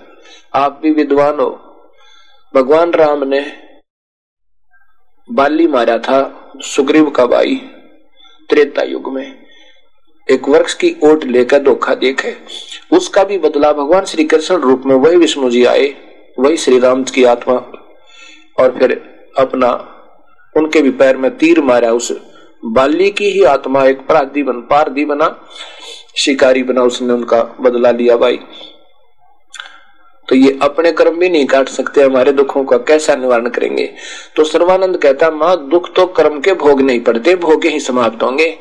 आप 0.53 0.79
भी 0.83 0.91
विद्वान 0.91 1.41
हो। 1.41 1.51
भगवान 2.55 2.93
राम 2.93 3.25
ने 3.25 3.41
बाली 5.29 5.67
मारा 5.67 5.99
था 5.99 6.51
सुग्रीव 6.57 7.11
का 7.11 7.27
भाई 7.27 7.55
त्रेता 8.51 8.83
युग 8.83 9.13
में। 9.13 9.47
एक 10.29 10.49
वृक्ष 10.49 10.75
की 10.75 10.95
ओट 11.05 11.25
लेकर 11.25 11.63
धोखा 11.63 11.95
देखे। 11.95 12.35
उसका 12.93 13.25
भी 13.25 13.39
बदला 13.39 13.73
भगवान 13.73 14.05
श्री 14.05 14.25
कृष्ण 14.25 14.57
रूप 14.57 14.83
में 14.87 14.95
वही 14.95 15.17
विष्णु 15.17 15.51
जी 15.51 15.65
आए, 15.65 15.87
वही 16.39 16.57
श्री 16.57 16.79
राम 16.79 17.05
की 17.05 17.25
आत्मा 17.25 17.55
और 18.59 18.79
फिर 18.79 18.93
अपना 19.39 19.71
उनके 20.57 20.83
भी 20.83 20.91
पैर 20.91 21.17
में 21.17 21.31
तीर 21.39 21.61
मारा। 21.61 21.93
उस 21.93 22.13
बाली 22.65 23.11
की 23.11 23.31
ही 23.31 23.45
आत्मा 23.45 23.85
एक 23.85 24.07
पराधी 24.07 24.43
बन, 24.43 24.61
पारधी 24.61 25.05
बना, 25.05 25.29
शिकारी 26.17 26.63
बना, 26.63 26.83
उसने 26.83 27.13
उनका 27.13 27.43
बदला 27.61 27.91
लिया 27.91 28.17
भाई। 28.17 28.39
तो 30.29 30.35
ये 30.35 30.59
अपने 30.63 30.93
कर्म 30.93 31.19
भी 31.19 31.29
नहीं 31.29 31.47
काट 31.47 31.69
सकते, 31.69 32.03
हमारे 32.03 32.33
दुखों 32.33 32.65
का 32.65 32.77
कैसा 32.79 33.15
निवारण 33.17 33.49
करेंगे? 33.49 33.91
तो 34.37 34.45
सर्वानंद 34.45 34.97
कहता, 34.97 35.31
माँ, 35.31 35.57
दुख 35.69 35.95
तो 35.95 36.07
कर्म 36.07 36.41
के 36.41 36.53
भोग 36.55 36.81
नहीं 36.81 37.01
पड़ते, 37.01 37.35
भोगे 37.37 37.69
ही 37.69 37.81
समाप्त 37.81 38.23
होंगे। 38.23 38.57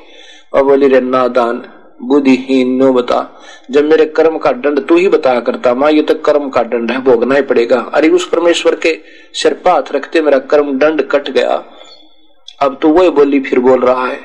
और 0.53 0.63
बोली, 0.63 0.88
रे 0.88 1.01
नादान, 1.01 1.63
बुद्धिहीन 2.01 2.76
नो 2.76 2.91
बता 2.93 3.20
जब 3.72 3.86
मेरे 3.86 4.05
कर्म 4.07 4.38
का 4.38 4.51
दंड 4.51 4.80
तू 4.88 4.95
ही 4.95 5.07
बताया 5.07 5.39
करता, 5.39 5.74
माँ, 5.74 5.91
ये 5.91 6.01
तो 6.01 6.13
कर्म 6.15 6.49
का 6.49 6.63
दंड 6.63 6.91
है, 6.91 7.01
भोगना 7.03 7.36
ही 7.36 7.41
पड़ेगा। 7.41 7.80
अरे, 7.93 8.09
उस 8.09 8.28
परमेश्वर 8.30 8.76
के 8.76 8.97
सिर 9.34 9.53
पाथ 9.65 9.91
रखते 9.91 10.22
मेरा 10.22 10.39
कर्म 10.51 10.78
दंड 10.80 11.01
कट 11.09 11.30
गया। 11.30 11.63
अब 12.61 12.78
तू 12.82 12.89
वही 12.89 13.09
बोली, 13.09 13.39
फिर 13.39 13.59
बोल 13.59 13.82
रहा 13.82 14.07
है, 14.07 14.20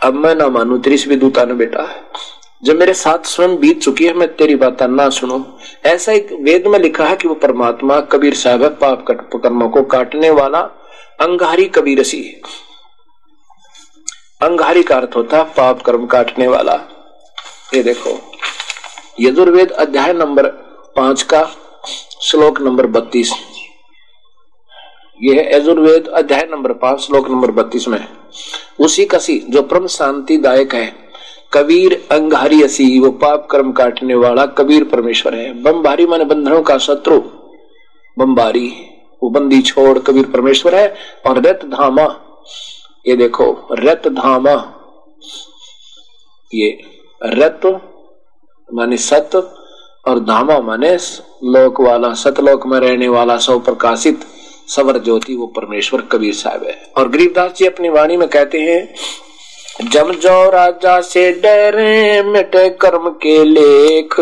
अब 0.00 0.14
मैं 0.14 0.34
ना 0.34 0.48
मानू, 0.48 0.78
तेरी 0.78 0.96
भी 1.08 1.16
दूता 1.16 1.44
ने 1.44 1.54
बेटा 1.54 1.88
जब 2.62 2.78
मेरे 2.78 2.94
साथ 2.94 3.24
स्वयं 3.24 3.56
बीत 3.56 3.80
चुकी 3.82 4.06
है, 4.06 4.12
मैं 4.12 4.28
तेरी 4.36 4.54
बात 4.54 4.82
ना 4.82 5.08
सुनू। 5.10 5.44
ऐसा 5.86 6.12
एक 6.12 6.32
वेद 6.42 6.66
में 6.66 6.78
लिखा 6.78 7.06
है 7.06 7.16
कि 7.16 7.28
वो 7.28 7.34
परमात्मा, 7.34 8.00
कबीर 8.00 8.34
साहब 8.34 8.64
पाप 8.80 9.04
कर्मों 9.08 9.68
को 9.68 9.82
काटने 9.82 10.30
वाला 10.30 10.60
अंगारी 11.20 11.64
कबीरसी 11.68 12.22
अंगारी 14.42 14.82
का 14.82 14.96
अर्थ 14.96 15.16
होता 15.16 15.38
है 15.38 15.44
पाप 15.54 15.82
कर्म 15.82 16.06
काटने 16.06 16.46
वाला। 16.48 16.74
ये 17.74 17.82
देखो, 17.82 18.18
यजुर्वेद 19.20 19.70
अध्याय 19.70 20.12
नंबर 20.12 20.46
पाँच 20.96 21.22
का 21.22 21.44
श्लोक 22.22 22.60
नंबर 22.60 22.86
बत्तीस। 22.88 23.32
ये 25.22 25.34
है 25.34 25.56
यजुर्वेद 25.56 26.08
अध्याय 26.08 26.46
नंबर 26.50 26.72
पाँच, 26.72 27.00
श्लोक 27.00 27.30
नंबर 27.30 27.50
बत्तीस 27.52 27.88
में 27.88 28.06
उसी 28.80 29.04
कसी 29.04 29.38
जो 29.48 29.62
परम 29.62 29.86
शांति 29.86 30.36
दायक 30.36 30.74
है। 30.74 31.07
कबीर 31.52 32.08
अंगारी 32.10 32.62
असी, 32.62 32.98
वो 32.98 33.10
पाप 33.10 33.48
कर्म 33.50 33.72
काटने 33.72 34.14
वाला 34.14 34.46
कबीर 34.46 34.84
परमेश्वर 34.84 35.34
है। 35.34 35.62
बम्बारी 35.62 36.06
माने 36.06 36.24
बंधनों 36.24 36.62
का 36.62 36.78
शत्रु। 36.78 37.20
बम्बारी, 38.18 38.72
वो 39.22 39.30
बंदी 39.30 39.62
छोड़ 39.62 39.98
कबीर 39.98 40.24
परमेश्वर 40.24 40.74
है 40.74 40.94
और 41.26 41.42
रत 41.42 41.60
धामा। 41.64 42.20
ये 43.06 43.16
देखो, 43.16 43.68
रत 43.72 44.08
धामा। 44.08 44.74
ये 46.54 46.80
रत 47.22 47.60
माने 48.74 48.96
सत 48.96 49.30
और 50.08 50.20
धामा 50.20 50.60
माने 50.60 50.94
लोक 51.44 51.80
वाला, 51.80 52.14
सतलोक 52.14 52.66
में 52.66 52.80
रहने 52.80 53.08
वाला, 53.08 53.38
सौ 53.38 53.58
प्रकाशित, 53.58 54.20
सवर 54.68 54.98
ज्योति, 54.98 55.36
वो 55.36 55.46
परमेश्वर 55.46 56.00
कबीर 56.00 56.34
साहब 56.34 56.62
है। 56.62 56.92
और 56.96 57.08
गरीबदास 57.08 57.52
जी 57.52 57.66
अपनी 57.66 57.88
वाणी 57.88 58.16
में 58.16 58.28
कहते 58.28 58.58
हैं 58.58 58.94
जम 59.82 60.12
जो 60.12 60.50
राजा 60.50 61.00
से 61.00 61.32
डरे 61.32 62.22
मिटे 62.22 62.68
कर्म 62.68 63.08
के 63.08 63.44
लेख। 63.44 64.20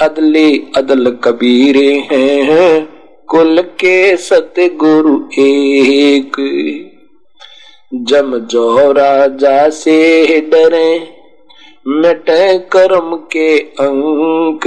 अदले 0.00 0.62
अदल 0.76 1.10
कबीर 1.24 1.76
हैं, 2.12 2.88
कुल 3.26 3.62
के 3.62 4.16
सतगुरु 4.16 5.28
एक। 5.38 6.36
जम 7.94 8.38
जो 8.38 8.92
राजा 8.92 9.68
से 9.68 10.26
डरे 10.40 11.08
मिटे 11.88 12.58
कर्म 12.58 13.16
के 13.16 13.58
अंक। 13.58 14.62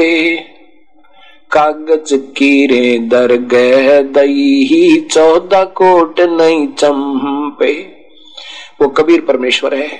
कागज़ 1.51 2.15
कीरे 2.15 2.99
दर 2.99 3.35
गह 3.35 4.01
दई 4.01 5.07
चौदह 5.11 5.63
कोट 5.63 6.21
नहीं 6.21 6.67
चंपे। 6.67 7.94
वो 8.81 8.87
कबीर 8.87 9.21
परमेश्वर 9.21 9.75
है, 9.75 9.99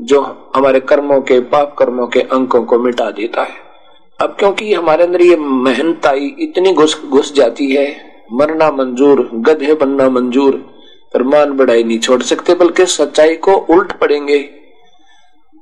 जो 0.00 0.52
हमारे 0.56 0.80
कर्मों 0.80 1.20
के, 1.20 1.40
पाप 1.40 1.76
कर्मों 1.78 2.06
के 2.06 2.20
अंकों 2.20 2.64
को 2.64 2.78
मिटा 2.78 3.10
देता 3.10 3.42
है। 3.42 3.68
अब 4.20 4.36
क्योंकि 4.38 4.74
हमारे 4.74 5.04
अंदर 5.04 5.22
ये 5.22 5.36
मेहनताई 5.36 6.36
इतनी 6.40 6.72
घुस 6.72 7.02
घुस 7.04 7.34
जाती 7.34 7.74
है, 7.74 8.00
मरना 8.32 8.70
मंजूर, 8.70 9.30
गधे 9.34 9.74
बनना 9.74 10.08
मंजूर 10.08 10.54
पर 11.14 11.22
मान 11.22 11.52
बढ़ाई 11.52 11.84
नहीं 11.84 11.98
छोड़ 11.98 12.22
सकते, 12.22 12.54
बल्कि 12.54 12.86
सच्चाई 12.86 13.36
को 13.36 13.52
उल्ट 13.52 13.92
पड़ेंगे। 13.92 14.38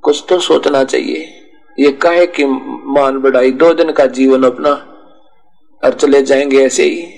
कुछ 0.02 0.24
तो 0.28 0.38
सोचना 0.38 0.84
चाहिए। 0.84 1.28
ये 1.80 1.92
कहे 1.92 2.26
कि 2.26 2.44
मान 2.84 3.18
बढ़ाई, 3.18 3.50
दो 3.50 3.74
दिन 3.74 3.92
का 3.92 4.06
जीवन 4.06 4.42
अपना, 4.42 4.70
और 5.84 5.92
चले 5.92 6.22
जाएँगे 6.22 6.66
ऐसे 6.66 6.82
ही। 6.82 7.08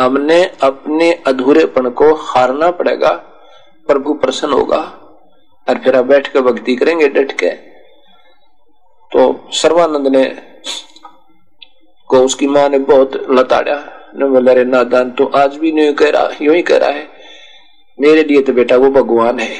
हमने 0.00 0.50
अपने 0.62 1.12
अधूरेपन 1.12 1.90
को 1.90 2.14
हारना 2.14 2.70
पड़ेगा। 2.70 3.30
प्रभु 3.86 4.14
प्रसन्न 4.14 4.52
होगा 4.52 4.80
और 5.68 5.78
फिर 5.78 5.96
आप 5.96 6.04
बैठ 6.04 6.28
कर 6.28 6.40
भक्ति 6.40 6.76
करेंगे, 6.76 7.08
डट 7.08 7.32
के। 7.32 7.50
तो 9.10 9.48
सर्वानंद 9.52 10.06
ने 10.06 10.24
को 12.08 12.18
उसकी 12.18 12.46
माँ 12.46 12.68
ने 12.68 12.78
बहुत 12.78 13.26
लताड़ा। 13.30 13.76
ने 14.16 14.26
बोला 14.26 14.52
नादान 14.64 15.10
तो 15.10 15.24
आज 15.26 15.56
भी 15.56 15.72
नहीं 15.72 15.94
कह 15.94 16.10
रहा, 16.10 16.30
यूँ 16.42 16.54
ही 16.54 16.62
कह 16.62 16.76
रहा 16.76 16.90
है। 16.90 17.08
मेरे 17.98 18.22
लिए 18.24 18.42
तो 18.42 18.52
बेटा 18.52 18.76
वो 18.76 18.90
भगवान 18.90 19.38
है 19.38 19.56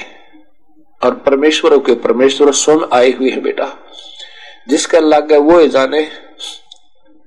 और 1.02 1.14
परमेश्वरों 1.14 1.78
के 1.80 1.94
परमेश्वर 1.94 2.52
स्वयं 2.52 2.86
आए 2.92 3.10
हुए 3.12 3.30
हैं 3.30 3.42
बेटा। 3.42 3.68
जिसका 4.68 4.98
लग 4.98 5.32
वो 5.32 5.66
जाने। 5.66 6.08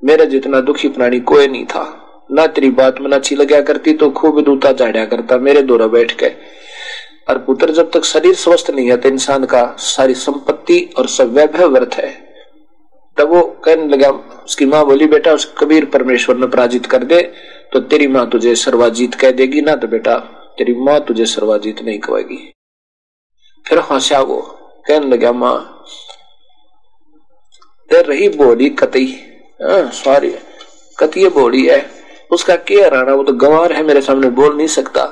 मेरा 0.04 0.26
जितना 0.26 0.60
दुखी 0.62 0.90
प्राणी 0.90 1.20
कोई 1.20 1.48
नहीं 1.48 1.66
था। 1.66 1.84
ना 2.32 2.46
तेरी 2.48 2.70
बात 2.70 3.00
में 3.00 3.12
अच्छी 3.12 3.36
लगा 3.36 3.62
करती 3.62 3.94
तो 3.94 4.10
खूब 4.12 4.42
दूता 4.42 4.72
झाड़ा 4.72 5.06
करता। 5.06 5.38
मेरे 5.38 5.62
दौरा 5.62 5.88
बैठ 5.88 6.12
के 6.12 6.57
और 7.28 7.38
पुत्र 7.38 7.72
जब 7.74 7.92
तक 7.92 8.04
शरीर 8.06 8.36
स्वस्थ 8.36 8.70
नहीं 8.72 8.90
है 8.90 8.98
तो 8.98 9.10
इंसान 9.10 9.46
का 9.46 9.66
सारी 9.80 10.14
संपत्ति 10.16 10.80
और 10.98 11.08
सब 11.10 11.34
वैभव 11.34 11.72
व्यर्थ 11.72 11.96
है। 11.96 12.12
तब 13.18 13.30
वो 13.30 13.42
कहने 13.66 13.88
लगा, 13.88 14.10
उसकी 14.44 14.66
माँ 14.66 14.86
बोली, 14.86 15.06
बेटा, 15.08 15.32
उस 15.34 15.46
कबीर 15.58 15.86
परमेश्वर 15.88 16.38
ने 16.38 16.48
पराजित 16.48 16.86
कर 16.86 17.04
दे 17.04 17.22
तो 17.74 17.80
तेरी 17.82 18.08
माँ 18.08 18.30
तुझे 18.30 18.56
सर्वाजीत 18.56 19.16
कह 19.16 19.32
देगी। 19.32 19.62
ना 19.62 19.76
तो 19.76 19.88
बेटा, 19.88 20.18
तेरी 20.58 20.74
माँ 20.76 21.00
तुझे 21.06 21.26
सर्वाजीत 21.28 21.82
नहीं 21.82 22.00
कहेगी 22.00 22.38
फिर 23.66 23.80
हंसा 23.92 24.20
वो 24.22 24.40
कहने 24.88 25.08
लगा, 25.08 25.32
माँ 25.34 25.84
दे 27.90 28.02
रही 28.04 28.30
बोली 28.30 28.70
कतई 28.80 29.08
सॉरी 29.62 30.34
कतिय 30.98 31.30
बोली 31.30 31.66
है। 31.66 31.86
उसका 32.32 32.56
क्या 32.58 32.88
राणा, 32.88 33.14
वो 33.14 33.24
तो 33.24 33.34
गंवार 33.36 33.74
है, 33.74 33.84
मेरे 33.84 34.02
सामने 34.02 34.30
बोल 34.32 34.56
नहीं 34.58 34.68
सकता। 34.70 35.06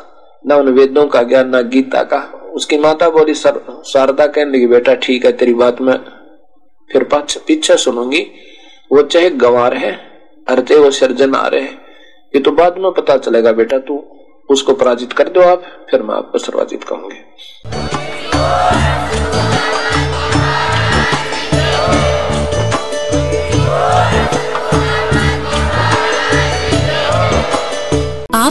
ना 0.46 0.56
उन 0.56 0.70
वेदों 0.70 1.06
का 1.08 1.22
ज्ञान, 1.24 1.50
ना 1.50 1.62
गीता 1.62 2.04
का। 2.04 2.20
उसकी 2.54 2.78
माता 2.78 3.10
बोली, 3.10 3.34
सर, 3.34 3.84
शारदा 3.86 4.28
कहने 4.28 4.58
लगी, 4.58 4.68
बेटा, 4.68 4.96
ठीक 4.96 5.26
है, 5.26 5.32
तेरी 5.32 5.54
बात 5.54 5.82
में 5.82 5.94
फिर 6.90 7.04
पीछे 7.14 7.78
सुनूँगी। 7.78 8.26
वो 8.92 9.02
चाहे 9.02 9.30
गवार 9.30 9.74
है 9.74 9.92
अरते 10.48 10.76
वो 10.76 10.92
सर्जन 10.92 11.36
आ 11.36 11.48
रहे 11.48 11.62
हैं। 11.62 11.80
ये 12.36 12.42
तो 12.42 12.52
बाद 12.52 12.78
में 12.78 12.92
पता 12.92 13.18
चलेगा, 13.18 13.52
बेटा, 13.52 13.78
तू 13.78 14.04
उसको 14.50 14.74
पराजित 14.74 15.14
कर 15.14 15.30
दो 15.30 15.42
आप, 15.42 15.64
फिर 15.92 16.02
मैं 16.02 16.16
आपको 16.16 16.38
सर्वाजित 16.38 16.84
कहूँगी 16.84 17.24